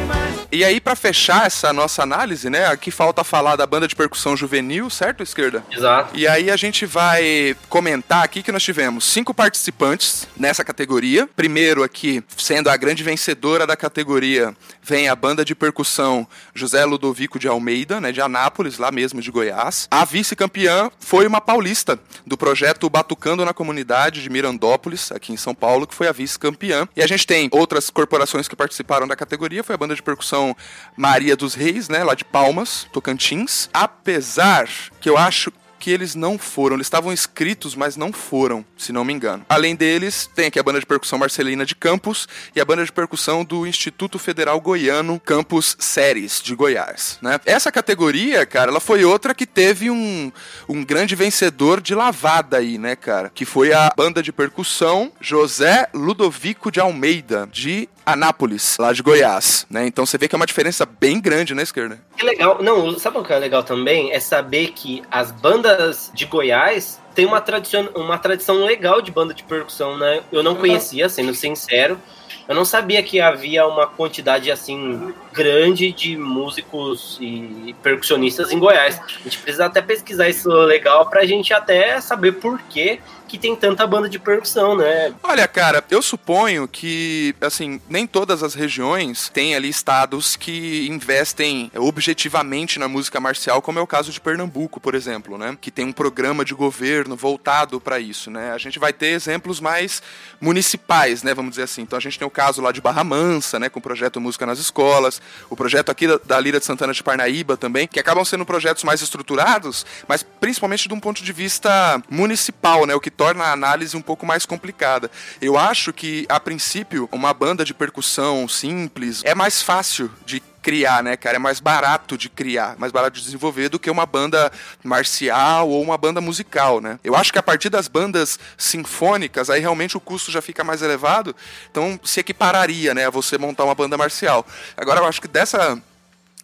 E 0.50 0.64
aí, 0.64 0.80
para 0.80 0.96
fechar 0.96 1.46
essa 1.46 1.74
nossa 1.74 2.02
análise, 2.02 2.48
né? 2.48 2.66
Aqui 2.68 2.90
falta 2.90 3.22
falar 3.22 3.54
da 3.54 3.66
banda 3.66 3.86
de 3.86 3.94
percussão 3.94 4.34
juvenil, 4.34 4.88
certo, 4.88 5.22
esquerda? 5.22 5.62
Exato. 5.70 6.16
E 6.16 6.26
aí 6.26 6.50
a 6.50 6.56
gente 6.56 6.86
vai 6.86 7.54
comentar 7.68 8.24
aqui 8.24 8.42
que 8.42 8.50
nós 8.50 8.62
tivemos 8.62 9.04
cinco 9.04 9.34
participantes 9.34 10.26
nessa 10.34 10.64
categoria. 10.64 11.28
Primeiro 11.36 11.82
aqui, 11.82 12.24
sendo 12.38 12.70
a 12.70 12.76
grande 12.78 13.02
vencedora 13.02 13.66
da 13.66 13.76
categoria, 13.76 14.56
vem 14.82 15.10
a 15.10 15.14
banda 15.14 15.44
de 15.44 15.54
percussão 15.54 16.26
José 16.54 16.82
Ludovico 16.82 17.38
de 17.38 17.46
Almeida, 17.46 18.00
né? 18.00 18.10
De 18.10 18.22
Anápolis, 18.22 18.78
lá 18.78 18.90
mesmo 18.90 19.20
de 19.20 19.30
Goiás. 19.30 19.86
A 19.90 20.02
vice-campeã 20.06 20.90
foi 20.98 21.26
uma 21.26 21.42
paulista 21.42 22.00
do 22.26 22.38
projeto 22.38 22.88
Batucando 22.88 23.44
na 23.44 23.52
Comunidade 23.52 24.22
de 24.22 24.30
Mirandópolis, 24.30 25.12
aqui 25.12 25.30
em 25.30 25.36
São 25.36 25.54
Paulo, 25.54 25.86
que 25.86 25.94
foi 25.94 26.08
a 26.08 26.12
vice-campeã. 26.12 26.88
E 26.96 27.02
a 27.02 27.06
gente 27.06 27.26
tem 27.26 27.50
outras 27.52 27.90
corporações 27.90 28.48
que 28.48 28.56
participaram 28.56 29.06
da 29.06 29.14
categoria, 29.14 29.62
foi 29.62 29.74
a 29.74 29.78
banda 29.78 29.94
de 29.94 30.02
percussão 30.02 30.37
são 30.38 30.56
Maria 30.96 31.36
dos 31.36 31.54
Reis, 31.54 31.88
né, 31.88 32.04
lá 32.04 32.14
de 32.14 32.24
Palmas, 32.24 32.86
Tocantins. 32.92 33.68
Apesar 33.72 34.68
que 35.00 35.10
eu 35.10 35.18
acho 35.18 35.52
que 35.78 35.90
eles 35.92 36.16
não 36.16 36.36
foram. 36.36 36.74
Eles 36.74 36.86
estavam 36.86 37.12
inscritos, 37.12 37.76
mas 37.76 37.96
não 37.96 38.12
foram, 38.12 38.64
se 38.76 38.92
não 38.92 39.04
me 39.04 39.12
engano. 39.12 39.46
Além 39.48 39.76
deles, 39.76 40.28
tem 40.34 40.46
aqui 40.46 40.58
a 40.58 40.62
banda 40.62 40.80
de 40.80 40.86
percussão 40.86 41.18
Marcelina 41.18 41.64
de 41.64 41.76
Campos 41.76 42.26
e 42.54 42.60
a 42.60 42.64
banda 42.64 42.84
de 42.84 42.90
percussão 42.90 43.44
do 43.44 43.64
Instituto 43.64 44.18
Federal 44.18 44.60
Goiano 44.60 45.20
Campus 45.20 45.76
Séries 45.78 46.42
de 46.42 46.54
Goiás, 46.56 47.18
né? 47.22 47.38
Essa 47.46 47.70
categoria, 47.70 48.44
cara, 48.44 48.72
ela 48.72 48.80
foi 48.80 49.04
outra 49.04 49.32
que 49.32 49.46
teve 49.46 49.88
um, 49.88 50.32
um 50.68 50.84
grande 50.84 51.14
vencedor 51.14 51.80
de 51.80 51.94
lavada 51.94 52.56
aí, 52.56 52.76
né, 52.76 52.96
cara? 52.96 53.30
Que 53.32 53.44
foi 53.44 53.72
a 53.72 53.92
banda 53.96 54.20
de 54.20 54.32
percussão 54.32 55.12
José 55.20 55.88
Ludovico 55.94 56.72
de 56.72 56.80
Almeida, 56.80 57.48
de 57.52 57.88
Anápolis, 58.12 58.76
lá 58.78 58.92
de 58.92 59.02
Goiás, 59.02 59.66
né? 59.68 59.86
Então 59.86 60.06
você 60.06 60.16
vê 60.16 60.26
que 60.26 60.34
é 60.34 60.38
uma 60.38 60.46
diferença 60.46 60.86
bem 60.86 61.20
grande 61.20 61.54
na 61.54 61.62
esquerda. 61.62 62.00
Que 62.16 62.24
legal. 62.24 62.62
Não, 62.62 62.98
sabe 62.98 63.18
o 63.18 63.22
que 63.22 63.32
é 63.32 63.38
legal 63.38 63.62
também? 63.62 64.12
É 64.12 64.18
saber 64.18 64.68
que 64.68 65.02
as 65.10 65.30
bandas 65.30 66.10
de 66.14 66.24
Goiás 66.24 66.98
têm 67.14 67.26
uma 67.26 67.40
tradição, 67.40 67.88
uma 67.94 68.16
tradição 68.16 68.64
legal 68.64 69.02
de 69.02 69.10
banda 69.10 69.34
de 69.34 69.42
percussão, 69.42 69.98
né? 69.98 70.22
Eu 70.32 70.42
não 70.42 70.54
conhecia, 70.54 71.08
sendo 71.08 71.34
sincero. 71.34 72.00
Eu 72.48 72.54
não 72.54 72.64
sabia 72.64 73.02
que 73.02 73.20
havia 73.20 73.66
uma 73.66 73.86
quantidade 73.86 74.50
assim 74.50 75.12
grande 75.38 75.92
de 75.92 76.16
músicos 76.16 77.16
e 77.20 77.72
percussionistas 77.80 78.50
em 78.50 78.58
Goiás. 78.58 79.00
A 79.00 79.22
gente 79.22 79.38
precisa 79.38 79.66
até 79.66 79.80
pesquisar 79.80 80.28
isso 80.28 80.48
legal 80.48 81.08
pra 81.08 81.24
gente 81.24 81.54
até 81.54 82.00
saber 82.00 82.32
por 82.32 82.60
que 82.62 82.98
que 83.28 83.38
tem 83.38 83.54
tanta 83.54 83.86
banda 83.86 84.08
de 84.08 84.18
percussão, 84.18 84.74
né? 84.74 85.12
Olha, 85.22 85.46
cara, 85.46 85.84
eu 85.90 86.00
suponho 86.00 86.66
que, 86.66 87.34
assim, 87.40 87.80
nem 87.88 88.06
todas 88.06 88.42
as 88.42 88.54
regiões 88.54 89.28
têm 89.28 89.54
ali 89.54 89.68
estados 89.68 90.34
que 90.34 90.88
investem 90.88 91.70
objetivamente 91.76 92.78
na 92.78 92.88
música 92.88 93.20
marcial, 93.20 93.60
como 93.60 93.78
é 93.78 93.82
o 93.82 93.86
caso 93.86 94.10
de 94.10 94.20
Pernambuco, 94.20 94.80
por 94.80 94.94
exemplo, 94.94 95.36
né? 95.36 95.56
Que 95.60 95.70
tem 95.70 95.84
um 95.84 95.92
programa 95.92 96.44
de 96.44 96.54
governo 96.54 97.14
voltado 97.14 97.78
para 97.78 98.00
isso, 98.00 98.30
né? 98.30 98.52
A 98.52 98.58
gente 98.58 98.78
vai 98.78 98.92
ter 98.92 99.08
exemplos 99.08 99.60
mais 99.60 100.02
municipais, 100.40 101.22
né? 101.22 101.34
Vamos 101.34 101.50
dizer 101.50 101.64
assim. 101.64 101.82
Então 101.82 101.98
a 101.98 102.00
gente 102.00 102.18
tem 102.18 102.26
o 102.26 102.30
caso 102.30 102.62
lá 102.62 102.72
de 102.72 102.80
Barra 102.80 103.04
Mansa, 103.04 103.58
né? 103.58 103.68
Com 103.68 103.78
o 103.78 103.82
projeto 103.82 104.20
Música 104.20 104.46
nas 104.46 104.58
Escolas, 104.58 105.20
o 105.50 105.56
projeto 105.56 105.90
aqui 105.90 106.06
da, 106.24 106.40
Lira 106.40 106.58
de 106.58 106.64
Santana 106.64 106.92
de 106.92 107.02
Parnaíba 107.02 107.56
também, 107.56 107.86
que 107.86 108.00
acabam 108.00 108.24
sendo 108.24 108.44
projetos 108.44 108.84
mais 108.84 109.00
estruturados, 109.02 109.84
mas 110.06 110.22
principalmente 110.22 110.88
de 110.88 110.94
um 110.94 111.00
ponto 111.00 111.22
de 111.22 111.32
vista 111.32 112.02
municipal, 112.10 112.86
né? 112.86 112.94
O 112.94 113.00
que 113.00 113.10
torna 113.10 113.44
a 113.44 113.52
análise 113.52 113.96
um 113.96 114.02
pouco 114.02 114.24
mais 114.26 114.46
complicada. 114.46 115.10
Eu 115.40 115.58
acho 115.58 115.92
que, 115.92 116.26
a 116.28 116.38
princípio, 116.38 117.08
uma 117.12 117.32
banda 117.32 117.64
de 117.64 117.74
percussão 117.74 118.48
simples 118.48 119.22
é 119.24 119.34
mais 119.34 119.62
fácil 119.62 120.10
de 120.24 120.42
criar, 120.62 121.02
né, 121.02 121.16
cara? 121.16 121.36
É 121.36 121.38
mais 121.38 121.60
barato 121.60 122.16
de 122.16 122.28
criar, 122.28 122.76
mais 122.78 122.92
barato 122.92 123.16
de 123.18 123.24
desenvolver 123.24 123.68
do 123.68 123.78
que 123.78 123.90
uma 123.90 124.06
banda 124.06 124.50
marcial 124.82 125.68
ou 125.68 125.82
uma 125.82 125.96
banda 125.96 126.20
musical, 126.20 126.80
né? 126.80 126.98
Eu 127.02 127.14
acho 127.14 127.32
que 127.32 127.38
a 127.38 127.42
partir 127.42 127.68
das 127.68 127.88
bandas 127.88 128.38
sinfônicas, 128.56 129.50
aí 129.50 129.60
realmente 129.60 129.96
o 129.96 130.00
custo 130.00 130.30
já 130.30 130.42
fica 130.42 130.64
mais 130.64 130.82
elevado, 130.82 131.34
então 131.70 131.98
se 132.04 132.20
equipararia, 132.20 132.94
né, 132.94 133.06
a 133.06 133.10
você 133.10 133.38
montar 133.38 133.64
uma 133.64 133.74
banda 133.74 133.96
marcial. 133.96 134.46
Agora 134.76 135.00
eu 135.00 135.06
acho 135.06 135.20
que 135.20 135.28
dessa 135.28 135.80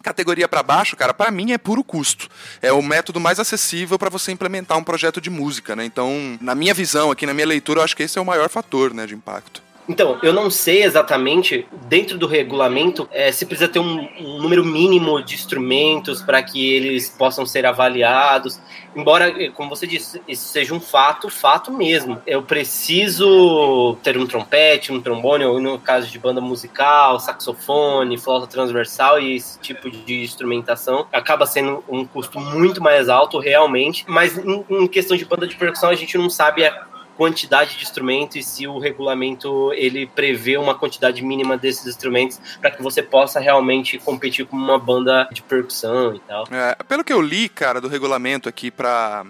categoria 0.05 0.47
para 0.47 0.61
baixo, 0.61 0.95
cara, 0.95 1.15
para 1.15 1.31
mim 1.31 1.51
é 1.51 1.57
puro 1.57 1.83
custo. 1.83 2.29
É 2.61 2.71
o 2.71 2.81
método 2.81 3.19
mais 3.19 3.39
acessível 3.39 3.97
para 3.97 4.09
você 4.09 4.31
implementar 4.31 4.77
um 4.77 4.83
projeto 4.83 5.19
de 5.19 5.31
música, 5.31 5.75
né? 5.75 5.83
Então, 5.83 6.37
na 6.39 6.53
minha 6.53 6.75
visão, 6.75 7.09
aqui 7.09 7.25
na 7.25 7.33
minha 7.33 7.47
leitura, 7.47 7.79
eu 7.79 7.83
acho 7.83 7.95
que 7.95 8.03
esse 8.03 8.17
é 8.19 8.21
o 8.21 8.25
maior 8.25 8.47
fator, 8.47 8.93
né, 8.93 9.07
de 9.07 9.15
impacto. 9.15 9.64
Então, 9.87 10.17
eu 10.23 10.33
não 10.33 10.49
sei 10.49 10.83
exatamente, 10.83 11.67
dentro 11.87 12.17
do 12.17 12.25
regulamento, 12.25 13.07
é, 13.11 13.31
se 13.31 13.45
precisa 13.45 13.69
ter 13.69 13.79
um, 13.79 14.07
um 14.19 14.41
número 14.41 14.65
mínimo 14.65 15.21
de 15.21 15.35
instrumentos 15.35 16.23
para 16.23 16.41
que 16.41 16.73
eles 16.73 17.09
possam 17.09 17.45
ser 17.45 17.65
avaliados. 17.65 18.59
Embora, 18.95 19.29
eh, 19.43 19.49
como 19.49 19.69
você 19.69 19.85
disse, 19.85 20.21
isso 20.27 20.47
seja 20.47 20.73
um 20.73 20.79
fato, 20.79 21.29
fato 21.29 21.71
mesmo. 21.71 22.19
Eu 22.25 22.41
preciso 22.41 23.95
ter 24.01 24.17
um 24.17 24.25
trompete, 24.25 24.91
um 24.91 25.01
trombone, 25.01 25.45
ou 25.45 25.59
no 25.59 25.77
caso 25.77 26.07
de 26.09 26.17
banda 26.17 26.41
musical, 26.41 27.19
saxofone, 27.19 28.17
flauta 28.17 28.47
transversal 28.47 29.19
e 29.19 29.35
esse 29.35 29.59
tipo 29.59 29.91
de 29.91 30.23
instrumentação. 30.23 31.05
Acaba 31.11 31.45
sendo 31.45 31.83
um 31.87 32.05
custo 32.05 32.39
muito 32.39 32.81
mais 32.81 33.07
alto, 33.09 33.37
realmente. 33.37 34.05
Mas 34.07 34.37
em, 34.37 34.65
em 34.69 34.87
questão 34.87 35.15
de 35.15 35.25
banda 35.25 35.45
de 35.45 35.55
percussão, 35.55 35.89
a 35.89 35.95
gente 35.95 36.17
não 36.17 36.29
sabe 36.29 36.63
quantidade 37.15 37.77
de 37.77 37.83
instrumentos 37.83 38.35
e 38.35 38.43
se 38.43 38.67
o 38.67 38.77
regulamento 38.77 39.71
ele 39.73 40.05
prevê 40.05 40.57
uma 40.57 40.75
quantidade 40.75 41.23
mínima 41.23 41.57
desses 41.57 41.85
instrumentos 41.87 42.39
para 42.59 42.71
que 42.71 42.81
você 42.81 43.01
possa 43.01 43.39
realmente 43.39 43.97
competir 43.97 44.45
com 44.45 44.55
uma 44.55 44.77
banda 44.77 45.27
de 45.31 45.41
percussão 45.41 46.15
e 46.15 46.19
tal. 46.19 46.45
É, 46.51 46.75
pelo 46.83 47.03
que 47.03 47.13
eu 47.13 47.21
li, 47.21 47.49
cara, 47.49 47.79
do 47.79 47.87
regulamento 47.87 48.49
aqui 48.49 48.69
para 48.69 49.25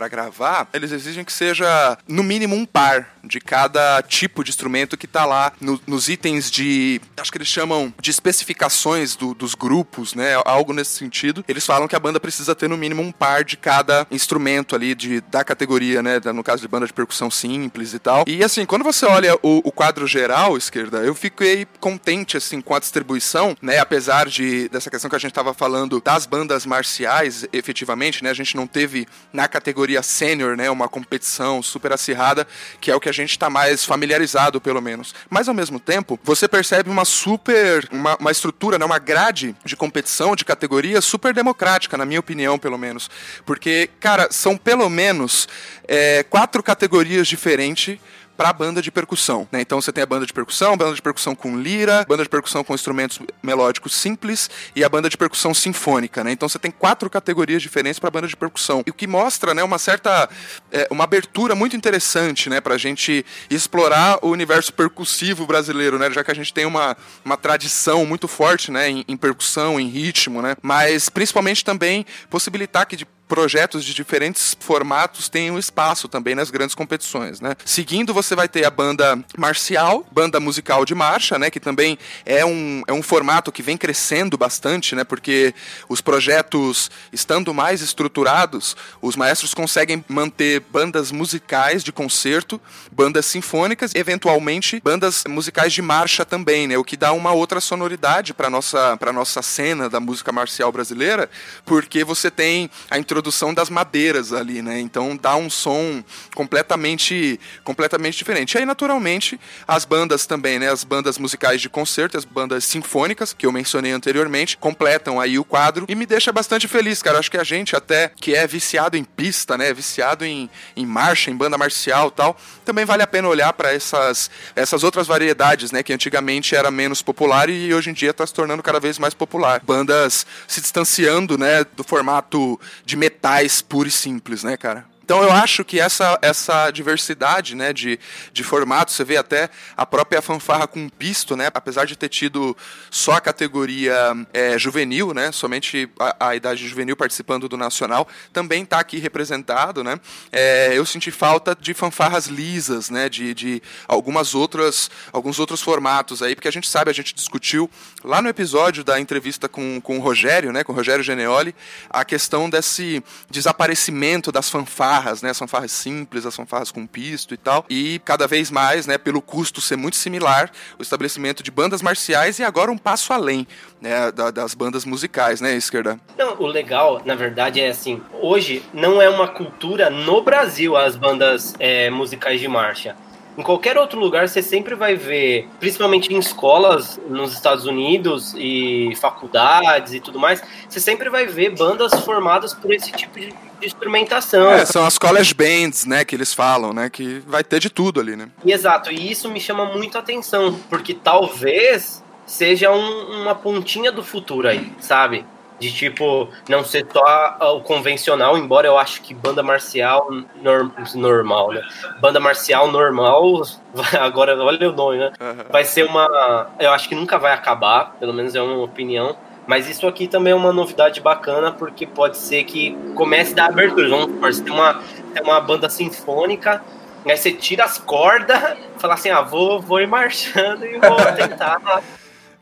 para 0.00 0.08
gravar, 0.08 0.66
eles 0.72 0.92
exigem 0.92 1.22
que 1.22 1.32
seja 1.32 1.98
no 2.08 2.22
mínimo 2.22 2.56
um 2.56 2.64
par 2.64 3.06
de 3.22 3.38
cada 3.38 4.02
tipo 4.02 4.42
de 4.42 4.48
instrumento 4.48 4.96
que 4.96 5.06
tá 5.06 5.26
lá 5.26 5.52
no, 5.60 5.78
nos 5.86 6.08
itens 6.08 6.50
de. 6.50 7.02
Acho 7.18 7.30
que 7.30 7.36
eles 7.36 7.48
chamam 7.48 7.92
de 8.00 8.10
especificações 8.10 9.14
do, 9.14 9.34
dos 9.34 9.54
grupos, 9.54 10.14
né? 10.14 10.40
Algo 10.46 10.72
nesse 10.72 10.92
sentido. 10.92 11.44
Eles 11.46 11.66
falam 11.66 11.86
que 11.86 11.94
a 11.94 12.00
banda 12.00 12.18
precisa 12.18 12.54
ter 12.54 12.66
no 12.66 12.78
mínimo 12.78 13.02
um 13.02 13.12
par 13.12 13.44
de 13.44 13.58
cada 13.58 14.06
instrumento 14.10 14.74
ali 14.74 14.94
de, 14.94 15.20
da 15.20 15.44
categoria, 15.44 16.02
né? 16.02 16.18
No 16.32 16.42
caso 16.42 16.62
de 16.62 16.68
banda 16.68 16.86
de 16.86 16.94
percussão 16.94 17.30
simples 17.30 17.92
e 17.92 17.98
tal. 17.98 18.24
E 18.26 18.42
assim, 18.42 18.64
quando 18.64 18.82
você 18.82 19.04
olha 19.04 19.34
o, 19.42 19.60
o 19.68 19.70
quadro 19.70 20.06
geral, 20.06 20.56
esquerda, 20.56 20.98
eu 20.98 21.14
fiquei 21.14 21.66
contente 21.78 22.38
assim 22.38 22.62
com 22.62 22.74
a 22.74 22.78
distribuição, 22.78 23.54
né? 23.60 23.78
Apesar 23.78 24.26
de 24.28 24.66
dessa 24.70 24.90
questão 24.90 25.10
que 25.10 25.16
a 25.16 25.20
gente 25.20 25.34
tava 25.34 25.52
falando 25.52 26.00
das 26.00 26.24
bandas 26.24 26.64
marciais, 26.64 27.46
efetivamente, 27.52 28.24
né? 28.24 28.30
A 28.30 28.34
gente 28.34 28.56
não 28.56 28.66
teve 28.66 29.06
na 29.30 29.46
categoria 29.46 29.89
sênior, 30.02 30.56
né? 30.56 30.70
Uma 30.70 30.88
competição 30.88 31.62
super 31.62 31.92
acirrada, 31.92 32.46
que 32.80 32.90
é 32.90 32.96
o 32.96 33.00
que 33.00 33.08
a 33.08 33.12
gente 33.12 33.30
está 33.30 33.50
mais 33.50 33.84
familiarizado, 33.84 34.60
pelo 34.60 34.80
menos. 34.80 35.14
Mas 35.28 35.48
ao 35.48 35.54
mesmo 35.54 35.80
tempo, 35.80 36.18
você 36.22 36.46
percebe 36.46 36.90
uma 36.90 37.04
super. 37.04 37.88
uma, 37.90 38.16
uma 38.16 38.30
estrutura, 38.30 38.78
né, 38.78 38.84
uma 38.84 38.98
grade 38.98 39.54
de 39.64 39.76
competição, 39.76 40.36
de 40.36 40.44
categoria 40.44 41.00
super 41.00 41.34
democrática, 41.34 41.96
na 41.96 42.04
minha 42.04 42.20
opinião, 42.20 42.58
pelo 42.58 42.78
menos. 42.78 43.10
Porque, 43.44 43.90
cara, 43.98 44.28
são 44.30 44.56
pelo 44.56 44.88
menos 44.88 45.48
é, 45.86 46.22
quatro 46.22 46.62
categorias 46.62 47.26
diferentes 47.26 47.98
para 48.40 48.48
a 48.48 48.52
banda 48.54 48.80
de 48.80 48.90
percussão. 48.90 49.46
Né? 49.52 49.60
Então 49.60 49.82
você 49.82 49.92
tem 49.92 50.02
a 50.02 50.06
banda 50.06 50.24
de 50.24 50.32
percussão, 50.32 50.74
banda 50.74 50.94
de 50.94 51.02
percussão 51.02 51.34
com 51.34 51.58
lira, 51.58 52.06
banda 52.08 52.22
de 52.22 52.28
percussão 52.30 52.64
com 52.64 52.74
instrumentos 52.74 53.20
melódicos 53.42 53.92
simples 53.92 54.48
e 54.74 54.82
a 54.82 54.88
banda 54.88 55.10
de 55.10 55.16
percussão 55.18 55.52
sinfônica. 55.52 56.24
Né? 56.24 56.32
Então 56.32 56.48
você 56.48 56.58
tem 56.58 56.70
quatro 56.70 57.10
categorias 57.10 57.60
diferentes 57.60 57.98
para 57.98 58.10
banda 58.10 58.26
de 58.26 58.34
percussão. 58.34 58.82
E 58.86 58.90
o 58.90 58.94
que 58.94 59.06
mostra 59.06 59.52
né, 59.52 59.62
uma 59.62 59.76
certa 59.78 60.26
é, 60.72 60.88
uma 60.90 61.04
abertura 61.04 61.54
muito 61.54 61.76
interessante 61.76 62.48
né, 62.48 62.62
para 62.62 62.76
a 62.76 62.78
gente 62.78 63.26
explorar 63.50 64.18
o 64.22 64.30
universo 64.30 64.72
percussivo 64.72 65.46
brasileiro, 65.46 65.98
né? 65.98 66.10
já 66.10 66.24
que 66.24 66.30
a 66.30 66.34
gente 66.34 66.54
tem 66.54 66.64
uma, 66.64 66.96
uma 67.22 67.36
tradição 67.36 68.06
muito 68.06 68.26
forte 68.26 68.70
né, 68.70 68.88
em, 68.88 69.04
em 69.06 69.18
percussão, 69.18 69.78
em 69.78 69.86
ritmo, 69.86 70.40
né? 70.40 70.56
mas 70.62 71.10
principalmente 71.10 71.62
também 71.62 72.06
possibilitar 72.30 72.86
que 72.86 72.96
de 72.96 73.06
projetos 73.30 73.84
de 73.84 73.94
diferentes 73.94 74.56
formatos 74.58 75.28
tenham 75.28 75.56
espaço 75.56 76.08
também 76.08 76.34
nas 76.34 76.50
grandes 76.50 76.74
competições, 76.74 77.40
né? 77.40 77.54
Seguindo, 77.64 78.12
você 78.12 78.34
vai 78.34 78.48
ter 78.48 78.64
a 78.64 78.70
banda 78.70 79.16
marcial, 79.38 80.04
banda 80.10 80.40
musical 80.40 80.84
de 80.84 80.96
marcha, 80.96 81.38
né? 81.38 81.48
Que 81.48 81.60
também 81.60 81.96
é 82.26 82.44
um, 82.44 82.82
é 82.88 82.92
um 82.92 83.00
formato 83.04 83.52
que 83.52 83.62
vem 83.62 83.76
crescendo 83.76 84.36
bastante, 84.36 84.96
né? 84.96 85.04
Porque 85.04 85.54
os 85.88 86.00
projetos, 86.00 86.90
estando 87.12 87.54
mais 87.54 87.80
estruturados, 87.82 88.76
os 89.00 89.14
maestros 89.14 89.54
conseguem 89.54 90.04
manter 90.08 90.58
bandas 90.68 91.12
musicais 91.12 91.84
de 91.84 91.92
concerto, 91.92 92.60
bandas 92.90 93.26
sinfônicas, 93.26 93.94
eventualmente 93.94 94.80
bandas 94.82 95.22
musicais 95.28 95.72
de 95.72 95.80
marcha 95.80 96.24
também, 96.24 96.66
né? 96.66 96.76
O 96.76 96.82
que 96.82 96.96
dá 96.96 97.12
uma 97.12 97.30
outra 97.30 97.60
sonoridade 97.60 98.34
para 98.34 98.50
nossa 98.50 98.96
para 98.96 99.12
nossa 99.12 99.40
cena 99.40 99.88
da 99.88 100.00
música 100.00 100.32
marcial 100.32 100.72
brasileira, 100.72 101.30
porque 101.64 102.02
você 102.02 102.28
tem 102.28 102.68
a 102.90 102.98
introdução 102.98 103.19
introdução 103.20 103.52
das 103.52 103.68
madeiras 103.68 104.32
ali, 104.32 104.62
né? 104.62 104.80
Então 104.80 105.16
dá 105.16 105.36
um 105.36 105.50
som 105.50 106.02
completamente, 106.34 107.38
completamente 107.62 108.16
diferente. 108.16 108.54
E 108.54 108.58
aí, 108.58 108.64
naturalmente, 108.64 109.38
as 109.68 109.84
bandas 109.84 110.26
também, 110.26 110.58
né? 110.58 110.70
As 110.70 110.82
bandas 110.82 111.18
musicais 111.18 111.60
de 111.60 111.68
concerto, 111.68 112.16
as 112.16 112.24
bandas 112.24 112.64
sinfônicas, 112.64 113.34
que 113.34 113.44
eu 113.44 113.52
mencionei 113.52 113.92
anteriormente, 113.92 114.56
completam 114.56 115.20
aí 115.20 115.38
o 115.38 115.44
quadro 115.44 115.84
e 115.86 115.94
me 115.94 116.06
deixa 116.06 116.32
bastante 116.32 116.66
feliz, 116.66 117.02
cara. 117.02 117.18
Acho 117.18 117.30
que 117.30 117.36
a 117.36 117.44
gente 117.44 117.76
até 117.76 118.10
que 118.16 118.34
é 118.34 118.46
viciado 118.46 118.96
em 118.96 119.04
pista, 119.04 119.58
né? 119.58 119.72
Viciado 119.74 120.24
em, 120.24 120.48
em 120.74 120.86
marcha, 120.86 121.30
em 121.30 121.36
banda 121.36 121.58
marcial 121.58 122.10
tal, 122.10 122.36
também 122.64 122.86
vale 122.86 123.02
a 123.02 123.06
pena 123.06 123.28
olhar 123.28 123.52
para 123.52 123.72
essas, 123.72 124.30
essas 124.56 124.82
outras 124.82 125.06
variedades, 125.06 125.70
né? 125.70 125.82
Que 125.82 125.92
antigamente 125.92 126.56
era 126.56 126.70
menos 126.70 127.02
popular 127.02 127.50
e 127.50 127.72
hoje 127.74 127.90
em 127.90 127.92
dia 127.92 128.10
está 128.10 128.26
se 128.26 128.32
tornando 128.32 128.62
cada 128.62 128.80
vez 128.80 128.98
mais 128.98 129.12
popular. 129.12 129.60
Bandas 129.62 130.26
se 130.48 130.60
distanciando, 130.62 131.36
né? 131.36 131.64
Do 131.76 131.84
formato 131.84 132.58
de 132.86 132.96
metal 132.96 133.09
metais 133.10 133.60
puro 133.60 133.88
e 133.88 133.90
simples, 133.90 134.44
né, 134.44 134.56
cara? 134.56 134.84
Então 135.10 135.24
eu 135.24 135.32
acho 135.32 135.64
que 135.64 135.80
essa, 135.80 136.16
essa 136.22 136.70
diversidade 136.70 137.56
né, 137.56 137.72
de, 137.72 137.98
de 138.32 138.44
formatos, 138.44 138.94
você 138.94 139.02
vê 139.02 139.16
até 139.16 139.50
a 139.76 139.84
própria 139.84 140.22
fanfarra 140.22 140.68
com 140.68 140.88
pisto, 140.88 141.34
né, 141.34 141.50
apesar 141.52 141.84
de 141.84 141.96
ter 141.96 142.08
tido 142.08 142.56
só 142.92 143.14
a 143.14 143.20
categoria 143.20 143.92
é, 144.32 144.56
juvenil, 144.56 145.12
né, 145.12 145.32
somente 145.32 145.90
a, 145.98 146.28
a, 146.28 146.36
idade 146.36 146.64
juvenil 146.64 146.96
participando 146.96 147.48
do 147.48 147.56
Nacional, 147.56 148.06
também 148.32 148.62
está 148.62 148.78
aqui 148.78 148.98
representado. 148.98 149.82
Né, 149.82 149.98
é, 150.30 150.78
eu 150.78 150.86
senti 150.86 151.10
falta 151.10 151.58
de 151.60 151.74
fanfarras 151.74 152.28
lisas, 152.28 152.88
né, 152.88 153.08
de, 153.08 153.34
de 153.34 153.60
algumas 153.88 154.32
outras, 154.32 154.92
alguns 155.12 155.40
outros 155.40 155.60
formatos 155.60 156.22
aí, 156.22 156.36
porque 156.36 156.46
a 156.46 156.52
gente 156.52 156.70
sabe, 156.70 156.88
a 156.88 156.94
gente 156.94 157.16
discutiu 157.16 157.68
lá 158.04 158.22
no 158.22 158.28
episódio 158.28 158.84
da 158.84 159.00
entrevista 159.00 159.48
com, 159.48 159.80
com 159.80 159.98
o 159.98 160.00
Rogério, 160.00 160.52
né, 160.52 160.62
com 160.62 160.72
o 160.72 160.76
Rogério 160.76 161.02
Geneoli, 161.02 161.52
a 161.88 162.04
questão 162.04 162.48
desse 162.48 163.02
desaparecimento 163.28 164.30
das 164.30 164.48
fanfarras 164.48 164.99
fanfarras, 165.00 165.22
né? 165.22 165.30
As 165.30 165.38
fanfarras 165.38 165.72
simples, 165.72 166.26
as 166.26 166.36
fanfarras 166.36 166.70
com 166.70 166.86
pisto 166.86 167.34
e 167.34 167.36
tal. 167.36 167.64
E 167.68 167.98
cada 168.04 168.26
vez 168.26 168.50
mais, 168.50 168.86
né, 168.86 168.98
pelo 168.98 169.22
custo 169.22 169.60
ser 169.60 169.76
muito 169.76 169.96
similar, 169.96 170.50
o 170.78 170.82
estabelecimento 170.82 171.42
de 171.42 171.50
bandas 171.50 171.82
marciais 171.82 172.38
e 172.38 172.44
agora 172.44 172.70
um 172.70 172.78
passo 172.78 173.12
além, 173.12 173.46
né, 173.80 174.12
das 174.12 174.54
bandas 174.54 174.84
musicais, 174.84 175.40
né, 175.40 175.54
esquerda? 175.54 175.98
Não, 176.16 176.40
o 176.40 176.46
legal, 176.46 177.02
na 177.04 177.14
verdade, 177.14 177.60
é 177.60 177.68
assim, 177.68 178.00
hoje 178.20 178.62
não 178.72 179.00
é 179.00 179.08
uma 179.08 179.28
cultura 179.28 179.90
no 179.90 180.22
Brasil 180.22 180.76
as 180.76 180.96
bandas 180.96 181.54
é, 181.58 181.90
musicais 181.90 182.40
de 182.40 182.48
marcha. 182.48 182.96
Em 183.38 183.42
qualquer 183.42 183.78
outro 183.78 183.98
lugar 183.98 184.28
você 184.28 184.42
sempre 184.42 184.74
vai 184.74 184.94
ver, 184.94 185.48
principalmente 185.58 186.12
em 186.12 186.18
escolas 186.18 187.00
nos 187.08 187.32
Estados 187.32 187.64
Unidos 187.64 188.34
e 188.36 188.92
faculdades 189.00 189.94
e 189.94 190.00
tudo 190.00 190.18
mais, 190.18 190.42
você 190.68 190.80
sempre 190.80 191.08
vai 191.08 191.26
ver 191.26 191.56
bandas 191.56 191.92
formadas 192.00 192.52
por 192.52 192.72
esse 192.72 192.90
tipo 192.92 193.18
de 193.18 193.32
instrumentação. 193.62 194.50
É, 194.50 194.66
são 194.66 194.84
as 194.84 194.98
college 194.98 195.32
bands, 195.34 195.84
né, 195.86 196.04
que 196.04 196.14
eles 196.14 196.34
falam, 196.34 196.72
né, 196.72 196.90
que 196.90 197.22
vai 197.26 197.44
ter 197.44 197.60
de 197.60 197.70
tudo 197.70 198.00
ali, 198.00 198.16
né? 198.16 198.28
Exato, 198.44 198.90
e 198.92 199.10
isso 199.10 199.30
me 199.30 199.40
chama 199.40 199.64
muito 199.64 199.96
a 199.96 200.00
atenção, 200.00 200.58
porque 200.68 200.94
talvez 200.94 202.02
seja 202.26 202.70
um, 202.70 203.22
uma 203.22 203.34
pontinha 203.34 203.90
do 203.90 204.02
futuro 204.02 204.48
aí, 204.48 204.72
sabe? 204.80 205.24
De 205.60 205.70
tipo 205.70 206.28
não 206.48 206.64
ser 206.64 206.86
só 206.90 207.36
o 207.54 207.60
convencional, 207.60 208.36
embora 208.38 208.66
eu 208.66 208.78
acho 208.78 209.02
que 209.02 209.14
banda 209.14 209.42
marcial 209.42 210.08
norm, 210.42 210.70
normal, 210.94 211.52
né? 211.52 211.62
Banda 212.00 212.18
marcial 212.18 212.72
normal, 212.72 213.42
agora 214.00 214.36
olha 214.42 214.70
o 214.70 214.72
nome, 214.72 214.98
né? 214.98 215.12
Vai 215.50 215.64
ser 215.64 215.84
uma, 215.84 216.48
eu 216.58 216.72
acho 216.72 216.88
que 216.88 216.94
nunca 216.94 217.18
vai 217.18 217.32
acabar, 217.32 217.96
pelo 218.00 218.14
menos 218.14 218.34
é 218.34 218.40
uma 218.40 218.64
opinião. 218.64 219.14
Mas 219.46 219.68
isso 219.68 219.86
aqui 219.86 220.06
também 220.06 220.32
é 220.32 220.36
uma 220.36 220.52
novidade 220.52 221.00
bacana, 221.00 221.50
porque 221.50 221.86
pode 221.86 222.16
ser 222.16 222.44
que 222.44 222.76
comece 222.94 223.32
a 223.32 223.36
dar 223.36 223.46
abertura. 223.46 223.88
Vamos 223.88 224.06
supor, 224.06 224.32
você 224.32 224.44
tem 224.44 224.52
uma, 224.52 224.80
tem 225.12 225.22
uma 225.24 225.40
banda 225.40 225.68
sinfônica, 225.68 226.62
aí 227.04 227.16
você 227.16 227.32
tira 227.32 227.64
as 227.64 227.76
cordas, 227.76 228.38
fala 228.78 228.94
assim, 228.94 229.10
ah, 229.10 229.22
vou, 229.22 229.60
vou 229.60 229.80
ir 229.80 229.88
marchando 229.88 230.64
e 230.64 230.78
vou 230.78 230.96
tentar 231.16 231.58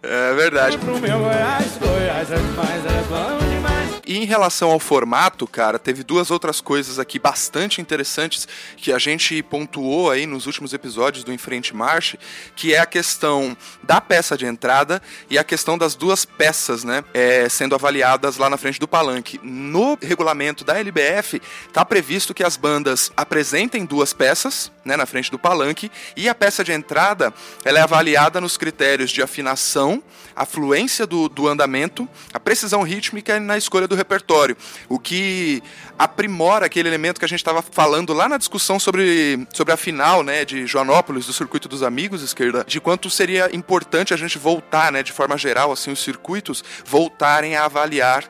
é 0.02 0.34
verdade. 0.34 0.78
E 4.08 4.16
em 4.16 4.24
relação 4.24 4.70
ao 4.70 4.80
formato, 4.80 5.46
cara, 5.46 5.78
teve 5.78 6.02
duas 6.02 6.30
outras 6.30 6.62
coisas 6.62 6.98
aqui 6.98 7.18
bastante 7.18 7.82
interessantes 7.82 8.48
que 8.74 8.90
a 8.90 8.98
gente 8.98 9.42
pontuou 9.42 10.10
aí 10.10 10.24
nos 10.24 10.46
últimos 10.46 10.72
episódios 10.72 11.22
do 11.22 11.30
Enfrente 11.30 11.76
Marche, 11.76 12.18
que 12.56 12.72
é 12.72 12.78
a 12.78 12.86
questão 12.86 13.54
da 13.82 14.00
peça 14.00 14.34
de 14.34 14.46
entrada 14.46 15.02
e 15.28 15.36
a 15.36 15.44
questão 15.44 15.76
das 15.76 15.94
duas 15.94 16.24
peças, 16.24 16.84
né, 16.84 17.04
é, 17.12 17.50
sendo 17.50 17.74
avaliadas 17.74 18.38
lá 18.38 18.48
na 18.48 18.56
frente 18.56 18.80
do 18.80 18.88
palanque. 18.88 19.38
No 19.42 19.98
regulamento 20.00 20.64
da 20.64 20.78
LBF, 20.78 21.42
tá 21.70 21.84
previsto 21.84 22.32
que 22.32 22.42
as 22.42 22.56
bandas 22.56 23.12
apresentem 23.14 23.84
duas 23.84 24.14
peças, 24.14 24.72
né, 24.86 24.96
na 24.96 25.04
frente 25.04 25.30
do 25.30 25.38
palanque, 25.38 25.92
e 26.16 26.30
a 26.30 26.34
peça 26.34 26.64
de 26.64 26.72
entrada, 26.72 27.30
ela 27.62 27.78
é 27.78 27.82
avaliada 27.82 28.40
nos 28.40 28.56
critérios 28.56 29.10
de 29.10 29.20
afinação, 29.20 30.02
a 30.38 30.46
fluência 30.46 31.04
do, 31.04 31.28
do 31.28 31.48
andamento, 31.48 32.08
a 32.32 32.38
precisão 32.38 32.82
rítmica 32.84 33.40
na 33.40 33.58
escolha 33.58 33.88
do 33.88 33.96
repertório, 33.96 34.56
o 34.88 34.96
que 34.96 35.60
aprimora 35.98 36.66
aquele 36.66 36.88
elemento 36.88 37.18
que 37.18 37.24
a 37.24 37.28
gente 37.28 37.40
estava 37.40 37.60
falando 37.60 38.12
lá 38.12 38.28
na 38.28 38.38
discussão 38.38 38.78
sobre, 38.78 39.44
sobre 39.52 39.74
a 39.74 39.76
final, 39.76 40.22
né, 40.22 40.44
de 40.44 40.64
Joanópolis, 40.64 41.26
do 41.26 41.32
Circuito 41.32 41.68
dos 41.68 41.82
Amigos, 41.82 42.22
esquerda, 42.22 42.64
de 42.64 42.80
quanto 42.80 43.10
seria 43.10 43.50
importante 43.52 44.14
a 44.14 44.16
gente 44.16 44.38
voltar, 44.38 44.92
né, 44.92 45.02
de 45.02 45.10
forma 45.10 45.36
geral, 45.36 45.72
assim, 45.72 45.90
os 45.90 46.00
circuitos 46.00 46.62
voltarem 46.84 47.56
a 47.56 47.64
avaliar 47.64 48.22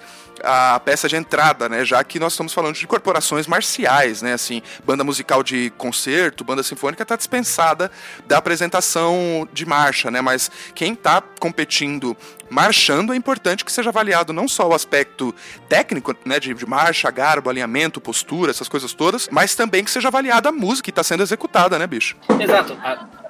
a 0.43 0.81
peça 0.81 1.09
de 1.09 1.17
entrada, 1.17 1.69
né? 1.69 1.85
Já 1.85 2.03
que 2.05 2.19
nós 2.19 2.33
estamos 2.33 2.53
falando 2.53 2.75
de 2.75 2.87
corporações 2.87 3.47
marciais, 3.47 4.23
né? 4.23 4.33
Assim, 4.33 4.63
banda 4.85 5.05
musical 5.05 5.43
de 5.43 5.71
concerto, 5.77 6.45
banda 6.45 6.63
sinfônica 6.63 7.03
está 7.03 7.17
dispensada 7.17 7.91
da 8.27 8.39
apresentação 8.39 9.49
de 9.53 9.67
marcha, 9.67 10.11
né? 10.11 10.21
Mas 10.21 10.51
quem 10.75 10.93
está 10.93 11.23
competindo 11.41 12.17
marchando 12.51 13.13
é 13.13 13.17
importante 13.17 13.65
que 13.65 13.71
seja 13.71 13.91
avaliado 13.91 14.33
não 14.33 14.49
só 14.49 14.69
o 14.69 14.75
aspecto 14.75 15.35
técnico, 15.69 16.15
né, 16.25 16.41
de, 16.41 16.55
de 16.55 16.67
marcha, 16.67 17.11
garbo, 17.11 17.51
alinhamento, 17.51 18.01
postura, 18.01 18.51
essas 18.51 18.69
coisas 18.69 18.93
todas, 18.95 19.29
mas 19.31 19.55
também 19.55 19.85
que 19.85 19.91
seja 19.91 20.09
avaliada 20.09 20.49
a 20.49 20.53
música 20.53 20.85
que 20.85 20.91
está 20.91 21.03
sendo 21.03 21.23
executada, 21.23 21.79
né, 21.79 21.87
bicho? 21.87 22.17
Exato. 22.41 22.77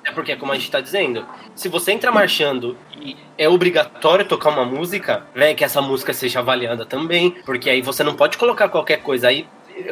É 0.09 0.13
porque, 0.13 0.35
como 0.37 0.53
a 0.53 0.55
gente 0.55 0.65
está 0.65 0.81
dizendo, 0.81 1.27
se 1.55 1.69
você 1.69 1.93
entra 1.93 2.11
marchando 2.11 2.79
e 2.99 3.15
é 3.37 3.47
obrigatório 3.47 4.25
tocar 4.25 4.49
uma 4.49 4.65
música, 4.65 5.27
né, 5.35 5.53
que 5.53 5.63
essa 5.63 5.83
música 5.83 6.15
seja 6.15 6.39
avaliada 6.39 6.87
também, 6.87 7.31
porque 7.45 7.69
aí 7.69 7.83
você 7.83 8.03
não 8.03 8.15
pode 8.15 8.39
colocar 8.39 8.71
qualquer 8.71 9.03
coisa. 9.03 9.29
Aí 9.29 9.47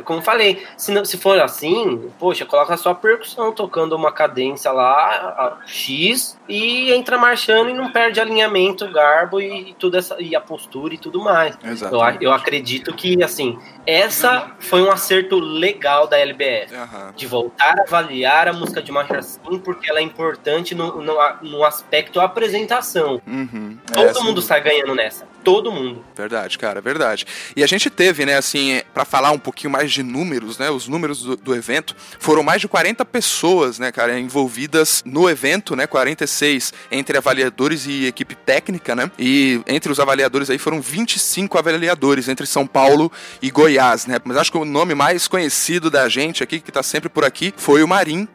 como 0.05 0.23
falei, 0.23 0.65
se, 0.77 0.93
não, 0.93 1.05
se 1.05 1.17
for 1.17 1.41
assim, 1.41 2.11
poxa, 2.19 2.45
coloca 2.45 2.77
só 2.77 2.91
a 2.91 2.95
percussão 2.95 3.53
tocando 3.53 3.95
uma 3.95 4.13
cadência 4.13 4.71
lá, 4.73 5.59
X, 5.67 6.39
e 6.49 6.93
entra 6.93 7.19
marchando 7.19 7.71
e 7.71 7.75
não 7.75 7.91
perde 7.91 8.21
alinhamento, 8.21 8.91
garbo 8.91 9.41
e, 9.41 9.75
tudo 9.79 9.97
essa, 9.97 10.17
e 10.21 10.35
a 10.35 10.41
postura 10.41 10.95
e 10.95 10.99
tudo 10.99 11.21
mais. 11.21 11.57
Eu, 11.91 12.01
eu 12.21 12.33
acredito 12.33 12.95
que, 12.95 13.23
assim, 13.23 13.59
essa 13.87 14.53
foi 14.59 14.83
um 14.83 14.91
acerto 14.91 15.39
legal 15.39 16.07
da 16.07 16.19
LBF, 16.19 16.75
uhum. 16.75 17.13
de 17.15 17.27
voltar 17.27 17.79
a 17.79 17.83
avaliar 17.83 18.49
a 18.49 18.53
música 18.53 18.83
de 18.83 18.93
marcha 18.93 19.19
assim, 19.19 19.59
porque 19.59 19.91
ela 19.91 20.01
é 20.01 20.03
importante 20.03 20.75
no, 20.75 21.01
no, 21.01 21.17
no 21.43 21.65
aspecto 21.65 22.21
apresentação. 22.21 23.21
Uhum. 23.27 23.79
Todo 23.93 24.25
mundo 24.25 24.43
sai 24.43 24.61
ganhando 24.61 24.95
nessa. 24.95 25.27
Todo 25.47 25.71
mundo. 25.71 26.05
Verdade, 26.17 26.59
cara, 26.59 26.81
verdade. 26.81 27.25
E 27.55 27.63
a 27.63 27.69
gente 27.69 27.89
teve, 27.89 28.27
né, 28.27 28.37
assim, 28.37 28.83
para 28.93 29.05
falar 29.05 29.31
um 29.31 29.39
pouquinho 29.39 29.71
mais 29.71 29.93
de 29.93 30.03
números, 30.03 30.59
né? 30.59 30.71
Os 30.71 30.89
números 30.89 31.23
do, 31.23 31.37
do, 31.37 31.55
evento 31.55 31.95
foram 32.19 32.43
mais 32.43 32.61
de 32.61 32.67
40 32.67 33.05
pessoas, 33.05 33.79
né, 33.79 33.93
cara, 33.93 34.19
envolvidas 34.19 35.05
no 35.07 35.31
evento, 35.31 35.77
né? 35.77 35.87
46 35.87 36.75
entre 36.91 37.17
avaliadores 37.17 37.87
e 37.87 38.07
equipe 38.07 38.35
técnica, 38.35 38.97
né? 38.97 39.09
E 39.17 39.61
entre 39.69 39.93
os 39.93 40.01
avaliadores 40.01 40.51
aí 40.51 40.59
foram 40.59 40.81
25 40.81 41.57
avaliadores 41.57 42.29
entre 42.29 42.45
São 42.45 42.67
Paulo 42.67 43.13
e 43.41 43.49
Goiás, 43.49 44.05
né? 44.05 44.19
Mas 44.25 44.39
acho 44.39 44.51
que 44.51 44.59
o 44.59 44.65
nome 44.65 44.97
mais 44.97 45.29
conhecido 45.29 45.89
da 45.89 46.09
gente 46.09 46.43
aqui, 46.43 46.59
que 46.59 46.73
tá 46.73 46.83
sempre 46.83 47.09
por 47.09 47.25
aqui, 47.25 47.55
foi 47.57 47.85
o 47.85 47.89
Marim 47.89 48.27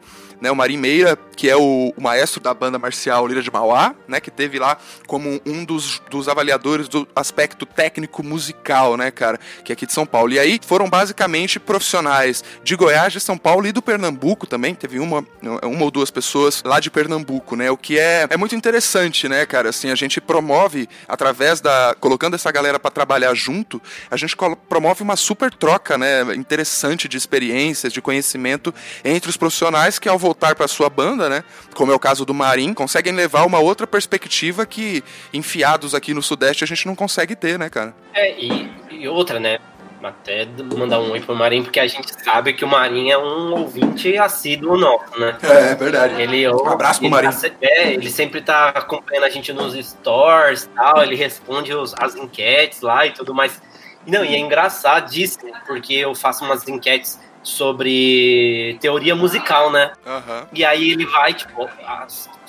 né, 0.42 0.50
o 0.50 0.56
Marim 0.56 0.76
Meira, 0.76 1.16
que 1.36 1.48
é 1.48 1.56
o, 1.56 1.94
o, 1.96 2.02
maestro 2.02 2.40
da 2.40 2.52
banda 2.52 2.76
marcial 2.76 3.28
Lira 3.28 3.40
de 3.40 3.50
Mauá, 3.50 3.94
né, 4.08 4.18
que 4.18 4.28
teve 4.28 4.58
lá 4.58 4.76
como 5.06 5.40
um 5.46 5.64
dos, 5.64 6.02
dos 6.10 6.28
avaliadores 6.28 6.88
do 6.88 7.06
aspecto 7.14 7.64
técnico 7.64 8.24
musical, 8.24 8.96
né, 8.96 9.12
cara, 9.12 9.38
que 9.64 9.70
é 9.70 9.74
aqui 9.74 9.86
de 9.86 9.92
São 9.92 10.04
Paulo. 10.04 10.32
E 10.32 10.40
aí 10.40 10.58
foram 10.66 10.90
basicamente 10.90 11.60
profissionais 11.60 12.42
de 12.64 12.74
Goiás, 12.74 13.12
de 13.12 13.20
São 13.20 13.38
Paulo 13.38 13.68
e 13.68 13.72
do 13.72 13.80
Pernambuco 13.80 14.44
também, 14.44 14.74
teve 14.74 14.98
uma, 14.98 15.24
uma 15.62 15.84
ou 15.84 15.92
duas 15.92 16.10
pessoas 16.10 16.60
lá 16.64 16.80
de 16.80 16.90
Pernambuco, 16.90 17.54
né, 17.54 17.70
o 17.70 17.76
que 17.76 17.96
é, 17.96 18.26
é 18.28 18.36
muito 18.36 18.56
interessante, 18.56 19.28
né, 19.28 19.46
cara, 19.46 19.68
assim, 19.68 19.90
a 19.90 19.94
gente 19.94 20.20
promove 20.20 20.88
através 21.06 21.60
da, 21.60 21.94
colocando 22.00 22.34
essa 22.34 22.50
galera 22.50 22.80
para 22.80 22.90
trabalhar 22.90 23.32
junto, 23.34 23.80
a 24.10 24.16
gente 24.16 24.36
promove 24.68 25.04
uma 25.04 25.14
super 25.14 25.54
troca, 25.54 25.96
né, 25.96 26.34
interessante 26.34 27.06
de 27.06 27.16
experiências, 27.16 27.92
de 27.92 28.02
conhecimento 28.02 28.74
entre 29.04 29.30
os 29.30 29.36
profissionais 29.36 30.00
que 30.00 30.08
ao 30.08 30.18
voltar 30.18 30.31
para 30.34 30.68
sua 30.68 30.88
banda, 30.88 31.28
né? 31.28 31.44
Como 31.74 31.92
é 31.92 31.94
o 31.94 31.98
caso 31.98 32.24
do 32.24 32.34
Marim, 32.34 32.74
conseguem 32.74 33.12
levar 33.12 33.44
uma 33.44 33.58
outra 33.58 33.86
perspectiva 33.86 34.66
que 34.66 35.02
enfiados 35.32 35.94
aqui 35.94 36.14
no 36.14 36.22
Sudeste 36.22 36.64
a 36.64 36.66
gente 36.66 36.86
não 36.86 36.94
consegue 36.94 37.34
ter, 37.36 37.58
né, 37.58 37.68
cara? 37.68 37.94
É, 38.14 38.38
e, 38.38 38.70
e 38.90 39.08
outra, 39.08 39.38
né? 39.38 39.58
Até 40.02 40.48
mandar 40.76 40.98
um 40.98 41.12
oi 41.12 41.20
pro 41.20 41.34
Marim, 41.34 41.62
porque 41.62 41.78
a 41.78 41.86
gente 41.86 42.12
sabe 42.24 42.52
que 42.54 42.64
o 42.64 42.68
Marim 42.68 43.10
é 43.10 43.16
um 43.16 43.52
ouvinte 43.52 44.18
assíduo 44.18 44.76
nosso, 44.76 45.18
né? 45.18 45.38
É, 45.42 45.70
é 45.70 45.74
verdade. 45.76 46.20
Ele, 46.20 46.48
um 46.48 46.68
abraço 46.68 46.98
pro 46.98 47.08
Marim. 47.08 47.30
Tá, 47.30 47.48
é, 47.60 47.92
ele 47.92 48.10
sempre 48.10 48.40
tá 48.40 48.70
acompanhando 48.70 49.24
a 49.24 49.30
gente 49.30 49.52
nos 49.52 49.74
stores 49.74 50.68
tal, 50.74 51.04
ele 51.04 51.14
responde 51.14 51.72
os, 51.72 51.94
as 52.00 52.16
enquetes 52.16 52.80
lá 52.80 53.06
e 53.06 53.12
tudo 53.12 53.32
mais. 53.32 53.62
Não, 54.04 54.24
e 54.24 54.34
é 54.34 54.38
engraçadíssimo, 54.38 55.52
porque 55.66 55.94
eu 55.94 56.14
faço 56.16 56.44
umas 56.44 56.66
enquetes 56.66 57.20
sobre 57.42 58.78
teoria 58.80 59.14
musical, 59.14 59.70
né? 59.70 59.92
Uhum. 60.06 60.46
E 60.52 60.64
aí 60.64 60.90
ele 60.90 61.06
vai, 61.06 61.34
tipo, 61.34 61.68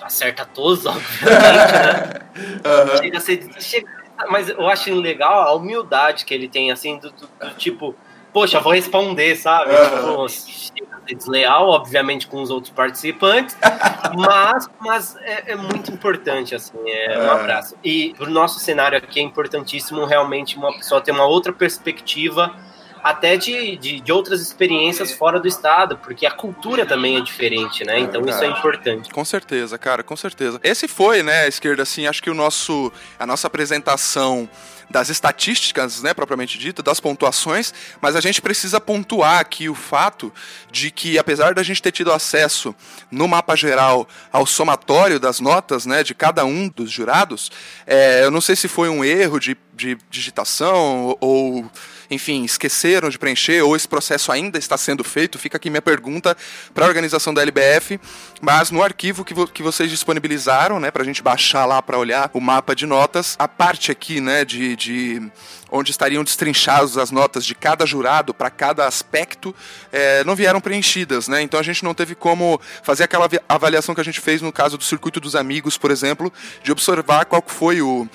acerta 0.01 0.45
todos, 0.45 0.86
obviamente, 0.86 1.73
né? 1.73 2.19
Uhum. 2.36 2.97
Chega 2.97 3.17
a 3.17 3.21
ser. 3.21 3.49
Chega, 3.60 3.88
mas 4.29 4.49
eu 4.49 4.67
acho 4.67 4.93
legal 4.93 5.41
a 5.41 5.53
humildade 5.53 6.25
que 6.25 6.34
ele 6.34 6.47
tem, 6.47 6.71
assim, 6.71 6.99
do, 6.99 7.12
do, 7.12 7.27
do 7.27 7.56
tipo, 7.56 7.95
poxa, 8.32 8.60
vou 8.60 8.73
responder, 8.73 9.36
sabe? 9.36 9.71
Uhum. 9.71 10.27
Tipo, 10.27 10.93
desleal, 11.06 11.69
obviamente, 11.69 12.27
com 12.27 12.41
os 12.41 12.49
outros 12.49 12.71
participantes, 12.73 13.58
mas, 14.15 14.69
mas 14.79 15.15
é, 15.17 15.51
é, 15.51 15.56
muito 15.56 15.91
importante, 15.91 16.56
assim, 16.56 16.77
é 16.86 17.19
um 17.19 17.32
abraço. 17.32 17.75
E 17.84 18.13
pro 18.13 18.29
nosso 18.29 18.60
cenário 18.60 18.97
aqui 18.97 19.19
é 19.19 19.23
importantíssimo 19.23 20.06
realmente 20.06 20.58
uma 20.58 20.71
pessoa 20.73 21.01
ter 21.01 21.12
uma 21.12 21.25
outra 21.25 21.51
perspectiva 21.51 22.56
até 23.03 23.35
de, 23.35 23.75
de, 23.75 23.99
de, 23.99 24.11
outras 24.11 24.41
experiências 24.41 25.11
fora 25.11 25.39
do 25.39 25.47
estado, 25.47 25.97
porque 25.97 26.25
a 26.25 26.31
cultura 26.31 26.85
também 26.85 27.17
é 27.17 27.21
diferente, 27.21 27.83
né? 27.83 27.99
Então 27.99 28.25
isso 28.25 28.41
é 28.41 28.47
importante. 28.47 29.11
Com 29.11 29.25
certeza, 29.25 29.77
cara, 29.77 30.01
com 30.01 30.15
certeza. 30.15 30.59
Esse 30.63 30.87
foi, 30.87 31.21
né, 31.21 31.47
esquerda, 31.47 31.83
assim, 31.83 32.07
acho 32.07 32.23
que 32.23 32.29
o 32.29 32.33
nosso, 32.33 32.91
a 33.19 33.25
nossa 33.25 33.47
apresentação 33.47 34.49
das 34.93 35.10
estatísticas, 35.10 36.03
né, 36.03 36.13
propriamente 36.13 36.56
dita, 36.60 36.84
das 36.84 36.99
pontuações, 36.99 37.73
mas 37.99 38.15
a 38.15 38.21
gente 38.21 38.39
precisa 38.39 38.79
pontuar 38.79 39.39
aqui 39.39 39.67
o 39.67 39.73
fato 39.73 40.32
de 40.71 40.91
que, 40.91 41.17
apesar 41.17 41.56
da 41.56 41.63
gente 41.63 41.82
ter 41.82 41.91
tido 41.91 42.13
acesso 42.13 42.75
no 43.10 43.27
mapa 43.27 43.56
geral 43.56 44.08
ao 44.32 44.45
somatório 44.45 45.19
das 45.19 45.39
notas, 45.39 45.88
né, 45.88 46.03
de 46.03 46.13
cada 46.13 46.45
um 46.45 46.69
dos 46.69 46.91
jurados, 46.91 47.51
é, 47.88 48.23
eu 48.23 48.29
não 48.29 48.39
sei 48.39 48.56
se 48.56 48.67
foi 48.67 48.88
um 48.88 49.03
erro 49.03 49.39
de, 49.39 49.58
de 49.73 49.97
digitação 50.12 51.17
ou 51.19 51.67
enfim, 52.13 52.43
esqueceram 52.43 53.10
de 53.10 53.17
preencher 53.17 53.62
ou 53.62 53.75
esse 53.75 53.88
processo 53.88 54.32
ainda 54.32 54.58
está 54.58 54.77
sendo 54.77 55.03
feito, 55.03 55.39
fica 55.39 55.58
aqui 55.58 55.69
minha 55.69 55.82
pergunta 55.82 56.36
para 56.73 56.86
a 56.86 56.88
organização 56.88 57.34
da 57.34 57.41
LBF, 57.41 57.99
mas 58.41 58.71
no 58.71 58.84
arquivo 58.84 59.23
que, 59.25 59.34
vo 59.34 59.47
que 59.47 59.63
vocês 59.63 59.89
disponibilizaram, 59.89 60.79
né, 60.79 60.91
para 60.91 61.03
a 61.03 61.06
gente 61.06 61.21
baixar 61.21 61.65
lá 61.65 61.82
para 61.82 61.97
olhar 61.97 62.29
o 62.34 62.39
mapa 62.39 62.75
de 62.75 62.86
notas, 62.86 63.36
a 63.39 63.47
parte 63.47 63.91
aqui, 63.91 64.21
né, 64.21 64.45
de, 64.45 64.75
de 64.83 65.21
onde 65.71 65.91
estariam 65.91 66.23
destrinchadas 66.23 66.97
as 66.97 67.11
notas 67.11 67.45
de 67.45 67.55
cada 67.55 67.85
jurado 67.85 68.33
para 68.33 68.49
cada 68.49 68.85
aspecto, 68.85 69.55
é, 69.91 70.23
não 70.23 70.35
vieram 70.35 70.61
preenchidas, 70.61 71.27
né? 71.27 71.41
Então 71.41 71.59
a 71.59 71.63
gente 71.63 71.83
não 71.83 71.93
teve 71.93 72.15
como 72.15 72.59
fazer 72.83 73.03
aquela 73.03 73.27
avaliação 73.47 73.95
que 73.95 74.01
a 74.01 74.05
gente 74.05 74.19
fez 74.19 74.41
no 74.41 74.51
caso 74.51 74.77
do 74.77 74.83
circuito 74.83 75.19
dos 75.19 75.35
amigos, 75.35 75.77
por 75.77 75.91
exemplo, 75.91 76.31
de 76.63 76.71
observar 76.71 77.25
qual 77.25 77.43
foi 77.45 77.81
o 77.81 78.07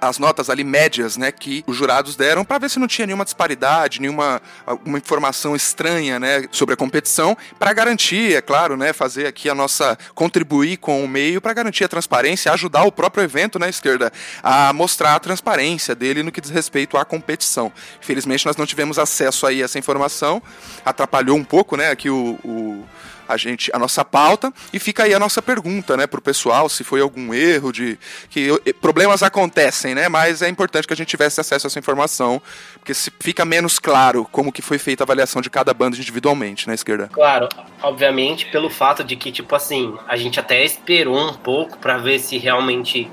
as 0.00 0.18
notas 0.18 0.50
ali 0.50 0.62
médias, 0.62 1.16
né, 1.16 1.32
que 1.32 1.64
os 1.66 1.76
jurados 1.76 2.16
deram 2.16 2.44
para 2.44 2.58
ver 2.58 2.70
se 2.70 2.78
não 2.78 2.86
tinha 2.86 3.06
nenhuma 3.06 3.24
disparidade, 3.24 4.00
nenhuma 4.00 4.40
uma 4.84 4.98
informação 4.98 5.56
estranha, 5.56 6.18
né, 6.20 6.46
sobre 6.50 6.74
a 6.74 6.76
competição, 6.76 7.36
para 7.58 7.72
garantir, 7.72 8.34
é 8.34 8.42
claro, 8.42 8.76
né, 8.76 8.92
fazer 8.92 9.26
aqui 9.26 9.48
a 9.48 9.54
nossa 9.54 9.96
contribuir 10.14 10.76
com 10.76 11.02
o 11.04 11.08
meio 11.08 11.40
para 11.40 11.52
garantir 11.52 11.84
a 11.84 11.88
transparência, 11.88 12.52
ajudar 12.52 12.84
o 12.84 12.92
próprio 12.92 13.24
evento 13.24 13.58
né, 13.58 13.68
esquerda 13.68 14.12
a 14.42 14.72
mostrar 14.72 15.14
a 15.14 15.20
transparência 15.20 15.94
dele 15.94 16.22
no 16.22 16.30
que 16.30 16.40
diz 16.40 16.50
respeito 16.50 16.96
à 16.96 17.04
competição. 17.04 17.72
Infelizmente 18.00 18.46
nós 18.46 18.56
não 18.56 18.66
tivemos 18.66 18.98
acesso 18.98 19.46
aí 19.46 19.62
a 19.62 19.64
essa 19.64 19.78
informação, 19.78 20.42
atrapalhou 20.84 21.36
um 21.36 21.44
pouco, 21.44 21.76
né, 21.76 21.90
aqui 21.90 22.10
o, 22.10 22.38
o 22.44 22.84
a 23.28 23.36
gente 23.36 23.70
a 23.72 23.78
nossa 23.78 24.04
pauta 24.04 24.52
e 24.72 24.78
fica 24.78 25.04
aí 25.04 25.14
a 25.14 25.18
nossa 25.18 25.40
pergunta, 25.40 25.96
né, 25.96 26.06
pro 26.06 26.20
pessoal, 26.20 26.68
se 26.68 26.84
foi 26.84 27.00
algum 27.00 27.32
erro 27.32 27.72
de 27.72 27.98
que 28.30 28.50
problemas 28.80 29.22
acontecem, 29.22 29.94
né? 29.94 30.08
Mas 30.08 30.42
é 30.42 30.48
importante 30.48 30.86
que 30.86 30.92
a 30.92 30.96
gente 30.96 31.08
tivesse 31.08 31.40
acesso 31.40 31.66
a 31.66 31.68
essa 31.68 31.78
informação, 31.78 32.40
porque 32.74 32.94
se 32.94 33.12
fica 33.20 33.44
menos 33.44 33.78
claro 33.78 34.26
como 34.30 34.52
que 34.52 34.62
foi 34.62 34.78
feita 34.78 35.02
a 35.02 35.06
avaliação 35.06 35.40
de 35.40 35.50
cada 35.50 35.72
banda 35.72 35.96
individualmente, 35.96 36.68
né, 36.68 36.74
esquerda? 36.74 37.08
Claro, 37.12 37.48
obviamente 37.82 38.46
pelo 38.46 38.70
fato 38.70 39.04
de 39.04 39.16
que 39.16 39.32
tipo 39.32 39.54
assim, 39.54 39.96
a 40.08 40.16
gente 40.16 40.38
até 40.38 40.64
esperou 40.64 41.30
um 41.30 41.34
pouco 41.34 41.78
para 41.78 41.98
ver 41.98 42.18
se 42.18 42.38
realmente 42.38 43.10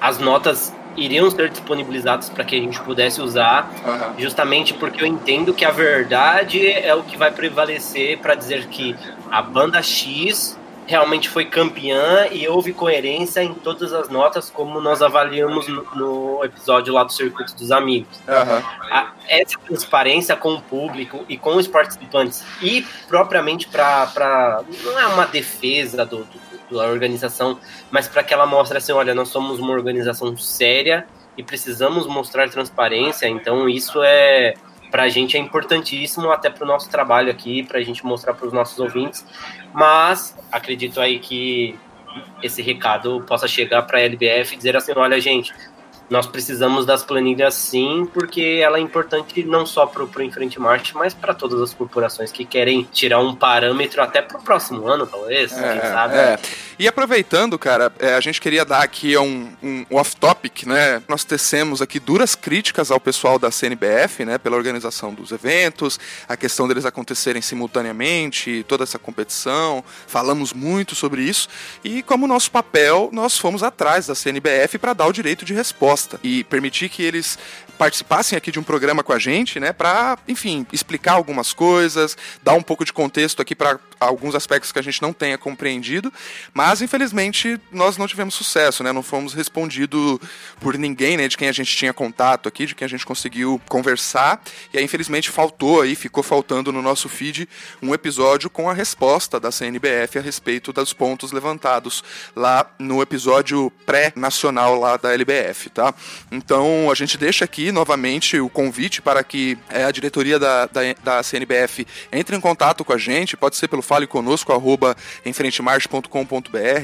as 0.00 0.18
notas 0.18 0.72
iriam 0.96 1.30
ser 1.30 1.48
disponibilizados 1.48 2.28
para 2.28 2.44
que 2.44 2.56
a 2.56 2.58
gente 2.58 2.80
pudesse 2.80 3.20
usar, 3.20 3.70
uhum. 3.86 4.20
justamente 4.20 4.74
porque 4.74 5.02
eu 5.02 5.06
entendo 5.06 5.54
que 5.54 5.64
a 5.64 5.70
verdade 5.70 6.66
é 6.66 6.94
o 6.94 7.02
que 7.02 7.16
vai 7.16 7.30
prevalecer 7.30 8.18
para 8.18 8.34
dizer 8.34 8.66
que 8.66 8.96
a 9.30 9.42
banda 9.42 9.82
X 9.82 10.58
realmente 10.86 11.28
foi 11.28 11.44
campeã 11.44 12.28
e 12.32 12.48
houve 12.48 12.72
coerência 12.72 13.42
em 13.42 13.52
todas 13.52 13.92
as 13.92 14.08
notas, 14.08 14.48
como 14.48 14.80
nós 14.80 15.02
avaliamos 15.02 15.68
no, 15.68 15.86
no 15.94 16.44
episódio 16.44 16.94
lá 16.94 17.04
do 17.04 17.12
Circuito 17.12 17.54
dos 17.54 17.70
Amigos. 17.70 18.18
Uhum. 18.26 18.62
A, 18.90 19.12
essa 19.28 19.58
transparência 19.58 20.34
com 20.34 20.54
o 20.54 20.62
público 20.62 21.26
e 21.28 21.36
com 21.36 21.56
os 21.56 21.68
participantes, 21.68 22.42
e 22.62 22.86
propriamente 23.06 23.68
para. 23.68 24.62
Não 24.82 24.98
é 24.98 25.06
uma 25.06 25.26
defesa 25.26 26.06
do, 26.06 26.24
do 26.24 26.48
da 26.70 26.86
organização, 26.86 27.58
mas 27.90 28.08
para 28.08 28.22
que 28.22 28.32
ela 28.34 28.46
mostre 28.46 28.78
assim, 28.78 28.92
olha, 28.92 29.14
nós 29.14 29.28
somos 29.28 29.58
uma 29.58 29.72
organização 29.72 30.36
séria 30.36 31.06
e 31.36 31.42
precisamos 31.42 32.06
mostrar 32.06 32.48
transparência, 32.50 33.26
então 33.26 33.68
isso 33.68 34.02
é 34.02 34.54
para 34.90 35.04
a 35.04 35.08
gente 35.08 35.36
é 35.36 35.40
importantíssimo 35.40 36.30
até 36.30 36.50
para 36.50 36.64
o 36.64 36.66
nosso 36.66 36.88
trabalho 36.90 37.30
aqui, 37.30 37.62
para 37.62 37.78
a 37.78 37.82
gente 37.82 38.04
mostrar 38.04 38.34
para 38.34 38.46
os 38.46 38.52
nossos 38.52 38.78
ouvintes, 38.78 39.24
mas 39.72 40.36
acredito 40.50 41.00
aí 41.00 41.18
que 41.18 41.78
esse 42.42 42.62
recado 42.62 43.22
possa 43.26 43.46
chegar 43.46 43.82
para 43.82 43.98
a 43.98 44.02
LBF 44.02 44.54
e 44.54 44.56
dizer 44.56 44.76
assim, 44.76 44.92
olha 44.96 45.20
gente, 45.20 45.52
nós 46.08 46.26
precisamos 46.26 46.86
das 46.86 47.04
planilhas 47.04 47.54
sim, 47.54 48.08
porque 48.12 48.60
ela 48.62 48.78
é 48.78 48.80
importante 48.80 49.44
não 49.44 49.66
só 49.66 49.84
para 49.86 50.02
o 50.02 50.22
Enfrente 50.22 50.58
Marte, 50.58 50.96
mas 50.96 51.12
para 51.12 51.34
todas 51.34 51.60
as 51.60 51.74
corporações 51.74 52.32
que 52.32 52.44
querem 52.44 52.82
tirar 52.90 53.20
um 53.20 53.34
parâmetro 53.34 54.02
até 54.02 54.22
para 54.22 54.38
o 54.38 54.42
próximo 54.42 54.88
ano, 54.88 55.06
talvez, 55.06 55.52
é, 55.52 55.72
quem 55.72 55.90
sabe. 55.90 56.16
É. 56.16 56.38
E 56.78 56.86
aproveitando, 56.86 57.58
cara, 57.58 57.92
é, 57.98 58.14
a 58.14 58.20
gente 58.20 58.40
queria 58.40 58.64
dar 58.64 58.84
aqui 58.84 59.18
um, 59.18 59.52
um 59.60 59.84
off-topic, 59.90 60.64
né? 60.64 61.02
Nós 61.08 61.24
tecemos 61.24 61.82
aqui 61.82 61.98
duras 61.98 62.36
críticas 62.36 62.92
ao 62.92 63.00
pessoal 63.00 63.36
da 63.36 63.50
CNBF, 63.50 64.24
né? 64.24 64.38
Pela 64.38 64.56
organização 64.56 65.12
dos 65.12 65.32
eventos, 65.32 65.98
a 66.28 66.36
questão 66.36 66.68
deles 66.68 66.84
acontecerem 66.84 67.42
simultaneamente, 67.42 68.64
toda 68.68 68.84
essa 68.84 68.96
competição. 68.96 69.82
Falamos 70.06 70.52
muito 70.52 70.94
sobre 70.94 71.22
isso. 71.22 71.48
E 71.82 72.00
como 72.04 72.28
nosso 72.28 72.48
papel, 72.48 73.10
nós 73.12 73.36
fomos 73.36 73.64
atrás 73.64 74.06
da 74.06 74.14
CNBF 74.14 74.78
para 74.78 74.92
dar 74.92 75.08
o 75.08 75.12
direito 75.12 75.44
de 75.44 75.52
resposta 75.52 76.20
e 76.22 76.44
permitir 76.44 76.90
que 76.90 77.02
eles 77.02 77.36
participassem 77.78 78.36
aqui 78.36 78.50
de 78.50 78.58
um 78.58 78.62
programa 78.62 79.04
com 79.04 79.12
a 79.12 79.18
gente, 79.18 79.60
né, 79.60 79.72
para, 79.72 80.18
enfim, 80.26 80.66
explicar 80.72 81.12
algumas 81.12 81.52
coisas, 81.52 82.16
dar 82.42 82.54
um 82.54 82.62
pouco 82.62 82.84
de 82.84 82.92
contexto 82.92 83.40
aqui 83.40 83.54
para 83.54 83.78
alguns 84.00 84.34
aspectos 84.34 84.72
que 84.72 84.78
a 84.80 84.82
gente 84.82 85.00
não 85.00 85.12
tenha 85.12 85.38
compreendido, 85.38 86.12
mas 86.52 86.67
infelizmente 86.82 87.60
nós 87.72 87.96
não 87.96 88.06
tivemos 88.06 88.34
sucesso, 88.34 88.82
né? 88.82 88.92
Não 88.92 89.02
fomos 89.02 89.34
respondido 89.34 90.20
por 90.60 90.76
ninguém, 90.76 91.16
né, 91.16 91.28
de 91.28 91.36
quem 91.36 91.48
a 91.48 91.52
gente 91.52 91.74
tinha 91.74 91.92
contato 91.92 92.48
aqui, 92.48 92.66
de 92.66 92.74
quem 92.74 92.84
a 92.84 92.88
gente 92.88 93.06
conseguiu 93.06 93.60
conversar, 93.68 94.42
e 94.72 94.78
aí 94.78 94.84
infelizmente 94.84 95.30
faltou 95.30 95.82
aí, 95.82 95.94
ficou 95.94 96.22
faltando 96.22 96.72
no 96.72 96.82
nosso 96.82 97.08
feed 97.08 97.48
um 97.82 97.94
episódio 97.94 98.50
com 98.50 98.68
a 98.68 98.74
resposta 98.74 99.40
da 99.40 99.50
CNBF 99.50 100.18
a 100.18 100.22
respeito 100.22 100.72
dos 100.72 100.92
pontos 100.92 101.32
levantados 101.32 102.02
lá 102.34 102.70
no 102.78 103.00
episódio 103.02 103.72
pré-nacional 103.86 104.78
lá 104.78 104.96
da 104.96 105.12
LBF, 105.12 105.70
tá? 105.70 105.94
Então 106.30 106.90
a 106.90 106.94
gente 106.94 107.16
deixa 107.16 107.44
aqui 107.44 107.72
novamente 107.72 108.38
o 108.38 108.48
convite 108.48 109.00
para 109.00 109.22
que 109.24 109.56
é, 109.68 109.84
a 109.84 109.90
diretoria 109.90 110.38
da, 110.38 110.66
da, 110.66 110.80
da, 111.02 111.22
CNBF 111.22 111.86
entre 112.12 112.36
em 112.36 112.40
contato 112.40 112.84
com 112.84 112.92
a 112.92 112.98
gente, 112.98 113.36
pode 113.36 113.56
ser 113.56 113.68
pelo 113.68 113.82
fale 113.82 114.06
conosco, 114.06 114.52
arroba 114.52 114.96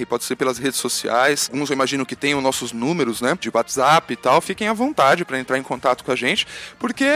pode 0.06 0.24
ser 0.24 0.36
pelas 0.36 0.58
redes 0.58 0.78
sociais, 0.78 1.48
alguns 1.52 1.70
eu 1.70 1.74
imagino 1.74 2.06
que 2.06 2.16
tenham 2.16 2.40
nossos 2.40 2.72
números, 2.72 3.20
né, 3.20 3.36
de 3.38 3.50
WhatsApp 3.52 4.12
e 4.12 4.16
tal, 4.16 4.40
fiquem 4.40 4.68
à 4.68 4.72
vontade 4.72 5.24
para 5.24 5.38
entrar 5.38 5.58
em 5.58 5.62
contato 5.62 6.04
com 6.04 6.12
a 6.12 6.16
gente, 6.16 6.46
porque 6.78 7.06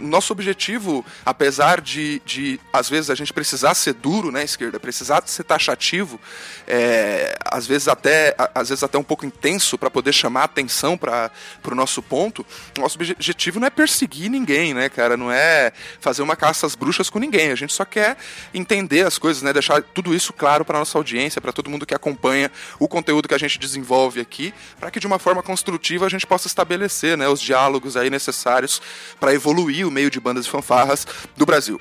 nosso 0.00 0.32
objetivo, 0.32 1.04
apesar 1.24 1.80
de, 1.80 2.20
de 2.24 2.60
às 2.72 2.88
vezes 2.88 3.10
a 3.10 3.14
gente 3.14 3.32
precisar 3.32 3.74
ser 3.74 3.94
duro, 3.94 4.30
né, 4.30 4.44
esquerda, 4.44 4.78
precisar 4.78 5.22
ser 5.26 5.44
taxativo, 5.44 6.20
é, 6.66 7.36
às 7.44 7.66
vezes 7.66 7.88
até 7.88 8.34
às 8.54 8.68
vezes 8.68 8.82
até 8.82 8.98
um 8.98 9.02
pouco 9.02 9.26
intenso 9.26 9.76
para 9.76 9.90
poder 9.90 10.12
chamar 10.12 10.44
atenção 10.44 10.96
para 10.96 11.30
o 11.64 11.74
nosso 11.74 12.02
ponto, 12.02 12.44
nosso 12.78 12.96
objetivo 12.96 13.60
não 13.60 13.66
é 13.66 13.70
perseguir 13.70 14.30
ninguém, 14.30 14.74
né, 14.74 14.88
cara? 14.88 15.16
Não 15.16 15.30
é 15.30 15.72
fazer 16.00 16.22
uma 16.22 16.36
caça 16.36 16.66
às 16.66 16.74
bruxas 16.74 17.10
com 17.10 17.18
ninguém. 17.18 17.50
A 17.50 17.54
gente 17.54 17.72
só 17.72 17.84
quer 17.84 18.16
entender 18.52 19.06
as 19.06 19.18
coisas, 19.18 19.42
né? 19.42 19.52
Deixar 19.52 19.82
tudo 19.82 20.14
isso 20.14 20.32
claro 20.32 20.64
para 20.64 20.78
nossa 20.78 20.96
audiência, 20.96 21.40
para 21.40 21.52
todo 21.52 21.70
mundo 21.70 21.86
que 21.90 21.94
acompanha 21.94 22.52
o 22.78 22.86
conteúdo 22.86 23.26
que 23.26 23.34
a 23.34 23.38
gente 23.38 23.58
desenvolve 23.58 24.20
aqui, 24.20 24.54
para 24.78 24.92
que 24.92 25.00
de 25.00 25.08
uma 25.08 25.18
forma 25.18 25.42
construtiva 25.42 26.06
a 26.06 26.08
gente 26.08 26.24
possa 26.24 26.46
estabelecer, 26.46 27.18
né, 27.18 27.28
os 27.28 27.40
diálogos 27.40 27.96
aí 27.96 28.08
necessários 28.08 28.80
para 29.18 29.34
evoluir 29.34 29.88
o 29.88 29.90
meio 29.90 30.08
de 30.08 30.20
bandas 30.20 30.46
e 30.46 30.48
fanfarras 30.48 31.04
do 31.36 31.44
Brasil. 31.44 31.80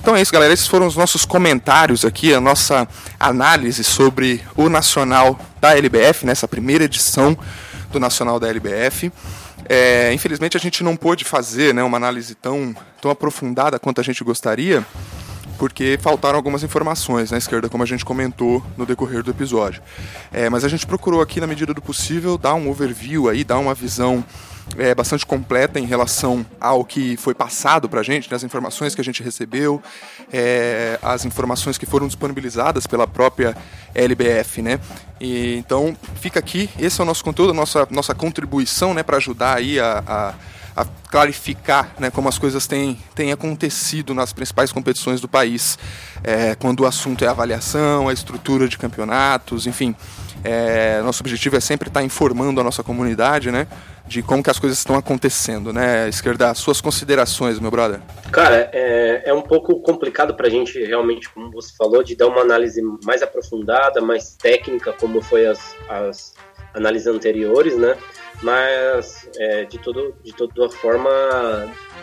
Então 0.00 0.16
é 0.16 0.20
isso, 0.20 0.32
galera. 0.32 0.52
Esses 0.52 0.66
foram 0.66 0.88
os 0.88 0.96
nossos 0.96 1.24
comentários 1.24 2.04
aqui, 2.04 2.34
a 2.34 2.40
nossa 2.40 2.88
análise 3.20 3.84
sobre 3.84 4.44
o 4.56 4.68
Nacional 4.68 5.38
da 5.60 5.78
LBF, 5.78 6.26
nessa 6.26 6.48
primeira 6.48 6.84
edição 6.84 7.38
do 7.90 8.00
Nacional 8.00 8.40
da 8.40 8.48
LBF. 8.48 9.12
É, 9.68 10.12
infelizmente 10.12 10.56
a 10.56 10.60
gente 10.60 10.82
não 10.84 10.96
pôde 10.96 11.24
fazer 11.24 11.72
né, 11.72 11.82
uma 11.82 11.96
análise 11.96 12.34
tão, 12.34 12.74
tão 13.00 13.10
aprofundada 13.10 13.78
quanto 13.78 14.00
a 14.00 14.04
gente 14.04 14.22
gostaria, 14.22 14.84
porque 15.58 15.98
faltaram 16.00 16.36
algumas 16.36 16.62
informações 16.62 17.30
na 17.30 17.38
esquerda, 17.38 17.68
como 17.68 17.82
a 17.82 17.86
gente 17.86 18.04
comentou 18.04 18.64
no 18.76 18.84
decorrer 18.84 19.22
do 19.22 19.30
episódio. 19.30 19.82
É, 20.32 20.50
mas 20.50 20.64
a 20.64 20.68
gente 20.68 20.86
procurou 20.86 21.20
aqui, 21.20 21.40
na 21.40 21.46
medida 21.46 21.72
do 21.72 21.80
possível, 21.80 22.36
dar 22.36 22.54
um 22.54 22.68
overview 22.68 23.28
aí, 23.28 23.44
dar 23.44 23.58
uma 23.58 23.74
visão 23.74 24.24
é, 24.78 24.94
bastante 24.94 25.24
completa 25.24 25.78
em 25.78 25.86
relação 25.86 26.44
ao 26.60 26.84
que 26.84 27.16
foi 27.16 27.34
passado 27.34 27.88
para 27.88 28.00
a 28.00 28.02
gente, 28.02 28.30
né, 28.30 28.36
as 28.36 28.42
informações 28.42 28.94
que 28.94 29.00
a 29.00 29.04
gente 29.04 29.22
recebeu, 29.22 29.82
é, 30.32 30.98
as 31.02 31.24
informações 31.24 31.78
que 31.78 31.86
foram 31.86 32.06
disponibilizadas 32.06 32.86
pela 32.86 33.06
própria 33.06 33.56
LBF, 33.94 34.62
né? 34.62 34.80
E, 35.20 35.56
então 35.56 35.96
fica 36.16 36.38
aqui, 36.38 36.68
esse 36.78 37.00
é 37.00 37.04
o 37.04 37.06
nosso 37.06 37.24
conteúdo, 37.24 37.50
a 37.50 37.54
nossa, 37.54 37.86
nossa 37.90 38.14
contribuição, 38.14 38.94
né, 38.94 39.02
para 39.02 39.16
ajudar 39.16 39.56
aí 39.58 39.78
a, 39.78 40.02
a 40.06 40.34
a 40.76 40.84
clarificar 41.08 41.92
né, 41.98 42.10
como 42.10 42.28
as 42.28 42.38
coisas 42.38 42.66
têm, 42.66 42.98
têm 43.14 43.30
acontecido 43.30 44.12
nas 44.12 44.32
principais 44.32 44.72
competições 44.72 45.20
do 45.20 45.28
país, 45.28 45.78
é, 46.22 46.54
quando 46.56 46.80
o 46.80 46.86
assunto 46.86 47.24
é 47.24 47.28
avaliação, 47.28 48.08
a 48.08 48.12
estrutura 48.12 48.66
de 48.68 48.76
campeonatos, 48.76 49.66
enfim. 49.66 49.94
É, 50.42 51.00
nosso 51.02 51.22
objetivo 51.22 51.56
é 51.56 51.60
sempre 51.60 51.88
estar 51.88 52.02
informando 52.02 52.60
a 52.60 52.64
nossa 52.64 52.82
comunidade, 52.82 53.50
né? 53.50 53.66
De 54.06 54.22
como 54.22 54.42
que 54.42 54.50
as 54.50 54.58
coisas 54.58 54.78
estão 54.78 54.96
acontecendo, 54.96 55.72
né? 55.72 56.08
Esquerda, 56.08 56.52
suas 56.54 56.80
considerações, 56.80 57.58
meu 57.58 57.70
brother. 57.70 58.00
Cara, 58.30 58.68
é, 58.72 59.22
é 59.24 59.32
um 59.32 59.40
pouco 59.40 59.80
complicado 59.80 60.34
para 60.34 60.46
a 60.46 60.50
gente 60.50 60.82
realmente, 60.84 61.28
como 61.30 61.50
você 61.50 61.74
falou, 61.76 62.02
de 62.02 62.14
dar 62.14 62.26
uma 62.26 62.42
análise 62.42 62.82
mais 63.02 63.22
aprofundada, 63.22 64.00
mais 64.00 64.34
técnica, 64.34 64.92
como 64.92 65.22
foi 65.22 65.46
as, 65.46 65.74
as 65.88 66.34
análises 66.74 67.06
anteriores, 67.06 67.76
né? 67.76 67.96
Mas 68.42 69.28
é, 69.38 69.64
de, 69.64 69.78
todo, 69.78 70.14
de 70.22 70.34
toda 70.34 70.68
forma 70.68 71.10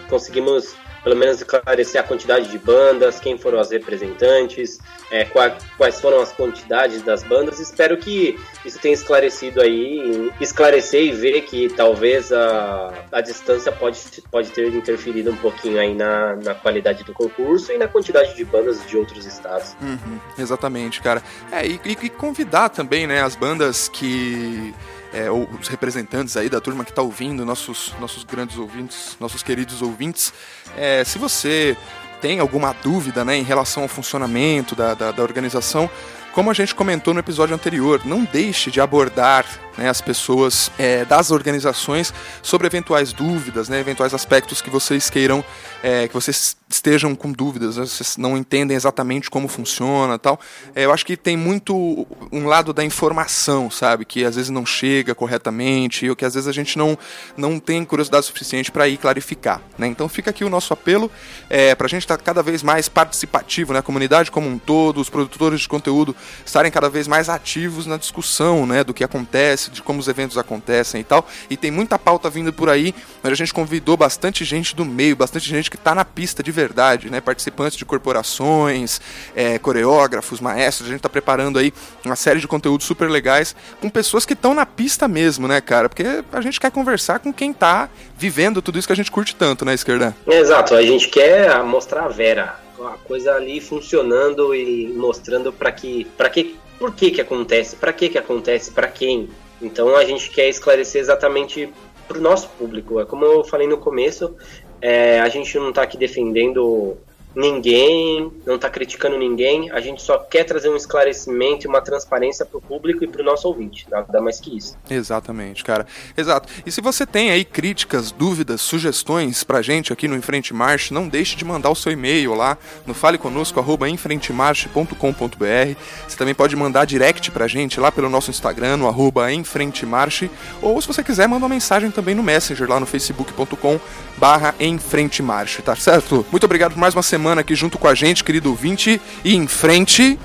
conseguimos 0.10 0.76
pelo 1.04 1.16
menos 1.16 1.38
esclarecer 1.38 2.00
a 2.00 2.04
quantidade 2.04 2.50
de 2.50 2.58
bandas, 2.58 3.20
quem 3.20 3.38
foram 3.38 3.60
as 3.60 3.72
representantes, 3.72 4.80
é, 5.12 5.26
quais 5.26 6.00
foram 6.00 6.22
as 6.22 6.32
quantidades 6.32 7.02
das 7.02 7.24
bandas. 7.24 7.60
Espero 7.60 7.98
que 7.98 8.40
isso 8.66 8.80
tenha 8.80 8.94
esclarecido 8.94 9.62
aí, 9.62 10.32
esclarecer 10.40 11.04
e 11.04 11.12
ver 11.12 11.42
que 11.42 11.70
talvez 11.70 12.32
a, 12.32 12.94
a 13.12 13.22
distância 13.22 13.72
pode, 13.72 14.00
pode 14.30 14.52
ter 14.52 14.74
interferido 14.74 15.32
um 15.32 15.38
pouquinho 15.38 15.80
aí 15.80 15.94
na, 15.94 16.36
na 16.36 16.56
qualidade 16.56 17.04
do 17.04 17.14
concurso 17.14 17.72
e 17.72 17.78
na 17.78 17.88
quantidade 17.88 18.36
de 18.36 18.46
bandas 18.46 18.86
de 18.88 18.96
outros 18.98 19.26
estados. 19.26 19.76
Uhum, 19.82 20.20
exatamente, 20.38 21.02
cara. 21.02 21.22
É, 21.52 21.66
e, 21.66 21.80
e 21.84 22.10
convidar 22.10 22.70
também, 22.70 23.08
né, 23.08 23.22
as 23.22 23.36
bandas 23.36 23.90
que 23.90 24.74
é, 25.14 25.30
os 25.30 25.68
representantes 25.68 26.38
aí 26.38 26.50
da 26.50 26.62
turma 26.62 26.84
que 26.84 26.92
está 26.92 27.02
ouvindo, 27.02 27.46
nossos, 27.46 27.94
nossos 28.00 28.24
grandes 28.24 28.58
ouvintes, 28.58 29.18
nossos 29.20 29.44
queridos 29.44 29.82
ouvintes, 29.82 30.34
é, 30.78 31.04
se 31.04 31.18
você 31.18 31.76
tem 32.22 32.40
alguma 32.40 32.74
dúvida 32.74 33.26
né, 33.26 33.36
em 33.36 33.44
relação 33.44 33.84
ao 33.84 33.90
funcionamento 33.90 34.76
da, 34.76 34.94
da, 34.94 35.12
da 35.12 35.24
organização, 35.24 35.90
como 36.34 36.50
a 36.50 36.54
gente 36.54 36.74
comentou 36.74 37.14
no 37.14 37.20
episódio 37.20 37.54
anterior, 37.54 38.02
não 38.06 38.24
deixe 38.24 38.72
de 38.72 38.80
abordar 38.80 39.46
né, 39.78 39.90
as 39.90 40.02
pessoas 40.02 40.72
é, 40.78 41.06
das 41.06 41.32
organizações 41.32 42.14
sobre 42.42 42.68
eventuais 42.68 43.14
dúvidas, 43.14 43.70
né, 43.70 43.80
eventuais 43.80 44.14
aspectos 44.14 44.62
que 44.62 44.70
vocês 44.70 45.10
queiram, 45.10 45.44
é, 45.84 46.08
que 46.08 46.14
vocês 46.14 46.56
estejam 46.70 47.16
com 47.16 47.32
dúvidas, 47.32 47.78
né, 47.78 47.86
vocês 47.86 48.18
não 48.18 48.38
entendem 48.38 48.76
exatamente 48.76 49.30
como 49.30 49.48
funciona 49.48 50.18
tal. 50.18 50.40
É, 50.76 50.86
eu 50.86 50.94
acho 50.94 51.06
que 51.06 51.18
tem 51.18 51.36
muito 51.36 52.08
um 52.32 52.46
lado 52.46 52.74
da 52.74 52.84
informação, 52.84 53.70
sabe, 53.70 54.06
que 54.06 54.24
às 54.24 54.36
vezes 54.36 54.50
não 54.50 54.66
chega 54.66 55.14
corretamente, 55.14 56.10
ou 56.10 56.16
que 56.16 56.26
às 56.26 56.34
vezes 56.34 56.48
a 56.48 56.52
gente 56.52 56.78
não, 56.78 56.98
não 57.36 57.60
tem 57.60 57.84
curiosidade 57.84 58.26
suficiente 58.26 58.72
para 58.72 58.88
ir 58.88 58.98
clarificar. 58.98 59.62
Né? 59.78 59.88
Então 59.88 60.08
fica 60.08 60.30
aqui 60.30 60.44
o 60.44 60.50
nosso 60.50 60.74
apelo 60.74 61.12
é, 61.50 61.76
para 61.76 61.86
a 61.86 61.90
gente 61.90 62.04
estar 62.04 62.18
tá 62.18 62.24
cada 62.24 62.42
vez 62.42 62.64
mais 62.64 62.88
participativo, 62.88 63.74
né, 63.74 63.80
a 63.80 63.84
comunidade 63.84 64.32
como 64.32 64.48
um 64.48 64.58
todo, 64.58 65.00
os 65.00 65.10
produtores 65.10 65.62
de 65.62 65.68
conteúdo 65.68 66.16
estarem 66.46 66.72
cada 66.72 66.90
vez 66.90 67.08
mais 67.08 67.30
ativos 67.30 67.86
na 67.86 67.98
discussão 67.98 68.66
né, 68.66 68.84
do 68.84 68.94
que 68.94 69.04
acontece, 69.04 69.61
de 69.70 69.82
como 69.82 70.00
os 70.00 70.08
eventos 70.08 70.38
acontecem 70.38 71.02
e 71.02 71.04
tal. 71.04 71.28
E 71.50 71.58
tem 71.58 71.70
muita 71.70 72.00
pauta 72.00 72.30
vindo 72.30 72.54
por 72.54 72.70
aí, 72.70 72.96
mas 73.22 73.34
a 73.34 73.36
gente 73.36 73.54
convidou 73.54 73.98
bastante 73.98 74.44
gente 74.46 74.76
do 74.76 74.86
meio, 74.86 75.16
bastante 75.16 75.48
gente 75.48 75.70
que 75.70 75.76
está 75.76 75.94
na 75.94 76.06
pista 76.06 76.42
de 76.42 76.52
verdade, 76.52 77.10
né? 77.10 77.22
Participantes 77.22 77.78
de 77.78 77.86
corporações, 77.86 79.02
é, 79.36 79.60
coreógrafos, 79.60 80.40
maestros. 80.40 80.88
A 80.88 80.92
gente 80.92 81.00
está 81.00 81.10
preparando 81.10 81.60
aí 81.60 81.74
uma 82.06 82.16
série 82.16 82.40
de 82.40 82.48
conteúdos 82.48 82.88
super 82.88 83.10
legais 83.10 83.56
com 83.80 83.90
pessoas 83.90 84.26
que 84.26 84.34
estão 84.34 84.54
na 84.54 84.66
pista 84.66 85.08
mesmo, 85.08 85.48
né, 85.48 85.60
cara? 85.62 85.90
Porque 85.90 86.24
a 86.32 86.42
gente 86.42 86.60
quer 86.60 86.72
conversar 86.72 87.20
com 87.20 87.34
quem 87.34 87.52
está 87.52 87.90
vivendo 88.18 88.62
tudo 88.62 88.80
isso 88.80 88.88
que 88.88 88.94
a 88.94 88.96
gente 88.96 89.12
curte 89.12 89.36
tanto, 89.36 89.66
né, 89.66 89.74
Esquerda? 89.74 90.16
Exato, 90.28 90.76
a 90.76 90.82
gente 90.82 91.10
quer 91.10 91.64
mostrar 91.64 92.06
a 92.06 92.08
Vera, 92.08 92.60
a 92.80 92.98
coisa 93.06 93.34
ali 93.34 93.60
funcionando 93.60 94.54
e 94.56 94.88
mostrando 94.96 95.52
para 95.52 95.72
que, 95.72 96.06
para 96.18 96.30
que, 96.30 96.56
por 96.80 96.94
que 96.94 97.12
que 97.12 97.22
acontece, 97.22 97.76
para 97.76 97.94
que 97.94 98.10
que 98.10 98.18
acontece, 98.18 98.72
para 98.72 98.88
quem. 98.88 99.30
Então 99.62 99.96
a 99.96 100.04
gente 100.06 100.30
quer 100.30 100.50
esclarecer 100.50 101.02
exatamente 101.02 101.72
para 102.08 102.18
o 102.18 102.22
nosso 102.22 102.50
público. 102.50 103.00
É 103.00 103.06
como 103.06 103.26
eu 103.26 103.44
falei 103.44 103.68
no 103.68 103.78
começo, 103.78 104.36
é, 104.82 105.20
a 105.20 105.30
gente 105.30 105.58
não 105.58 105.70
está 105.70 105.84
aqui 105.84 105.98
defendendo 105.98 106.98
ninguém, 107.36 108.32
não 108.46 108.56
está 108.56 108.70
criticando 108.70 109.18
ninguém, 109.18 109.72
a 109.72 109.80
gente 109.80 110.02
só 110.02 110.18
quer 110.18 110.44
trazer 110.44 110.70
um 110.70 110.76
esclarecimento 110.76 111.66
e 111.66 111.68
uma 111.68 111.82
transparência 111.82 112.46
para 112.46 112.58
o 112.58 112.62
público 112.62 113.04
e 113.04 113.08
para 113.08 113.22
o 113.22 113.26
nosso 113.26 113.48
ouvinte, 113.48 113.86
nada 113.90 114.22
mais 114.22 114.40
que 114.40 114.58
isso. 114.58 114.78
Exatamente, 114.90 115.64
cara. 115.64 115.86
Exato. 116.16 116.50
E 116.66 116.72
se 116.72 116.82
você 116.82 117.06
tem 117.06 117.30
aí 117.32 117.46
críticas, 117.46 118.12
dúvidas, 118.12 118.62
sugestões 118.62 119.44
para 119.44 119.62
gente 119.62 119.94
aqui 119.94 120.08
no 120.08 120.16
Enfrente 120.16 120.54
Marche, 120.54 120.94
não 120.94 121.08
deixe 121.08 121.36
de 121.36 121.46
mandar 121.46 121.70
o 121.70 121.76
seu 121.76 121.92
e-mail 121.92 122.34
lá 122.34 122.58
no 122.86 122.94
faleconosco@enfrentemarche.com.br. 122.94 125.76
Você 126.08 126.18
também 126.18 126.36
pode 126.36 126.56
mandar 126.56 126.86
direct 126.86 127.32
para 127.32 127.48
gente 127.48 127.80
lá 127.80 127.92
pelo 127.92 128.10
nosso 128.10 128.30
Instagram 128.30 128.78
no 128.78 128.88
arroba 128.88 129.32
Enfrentemarche, 129.32 130.30
ou 130.62 130.80
se 130.82 130.88
você 130.88 131.04
quiser, 131.04 131.28
manda 131.28 131.46
uma 131.46 131.50
mensagem 131.50 131.90
também 131.92 132.14
no 132.14 132.24
Messenger 132.24 132.70
lá 132.70 132.80
no 132.80 132.86
facebook.com 132.86 133.80
barra 134.18 134.54
Enfrentemarche, 134.60 135.62
tá 135.62 135.76
certo? 135.76 136.26
Muito 136.32 136.44
obrigado 136.44 136.74
por 136.74 136.80
mais 136.80 136.94
uma 136.94 137.02
semana 137.02 137.21
semana 137.22 137.42
aqui 137.42 137.54
junto 137.54 137.78
com 137.78 137.88
a 137.88 137.94
gente, 137.94 138.24
querido 138.24 138.50
ouvinte, 138.50 139.00
e 139.24 139.36
em 139.36 139.48
frente. 139.48 140.18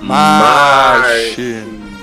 Marche! 0.00 1.32
Marche. 1.36 1.97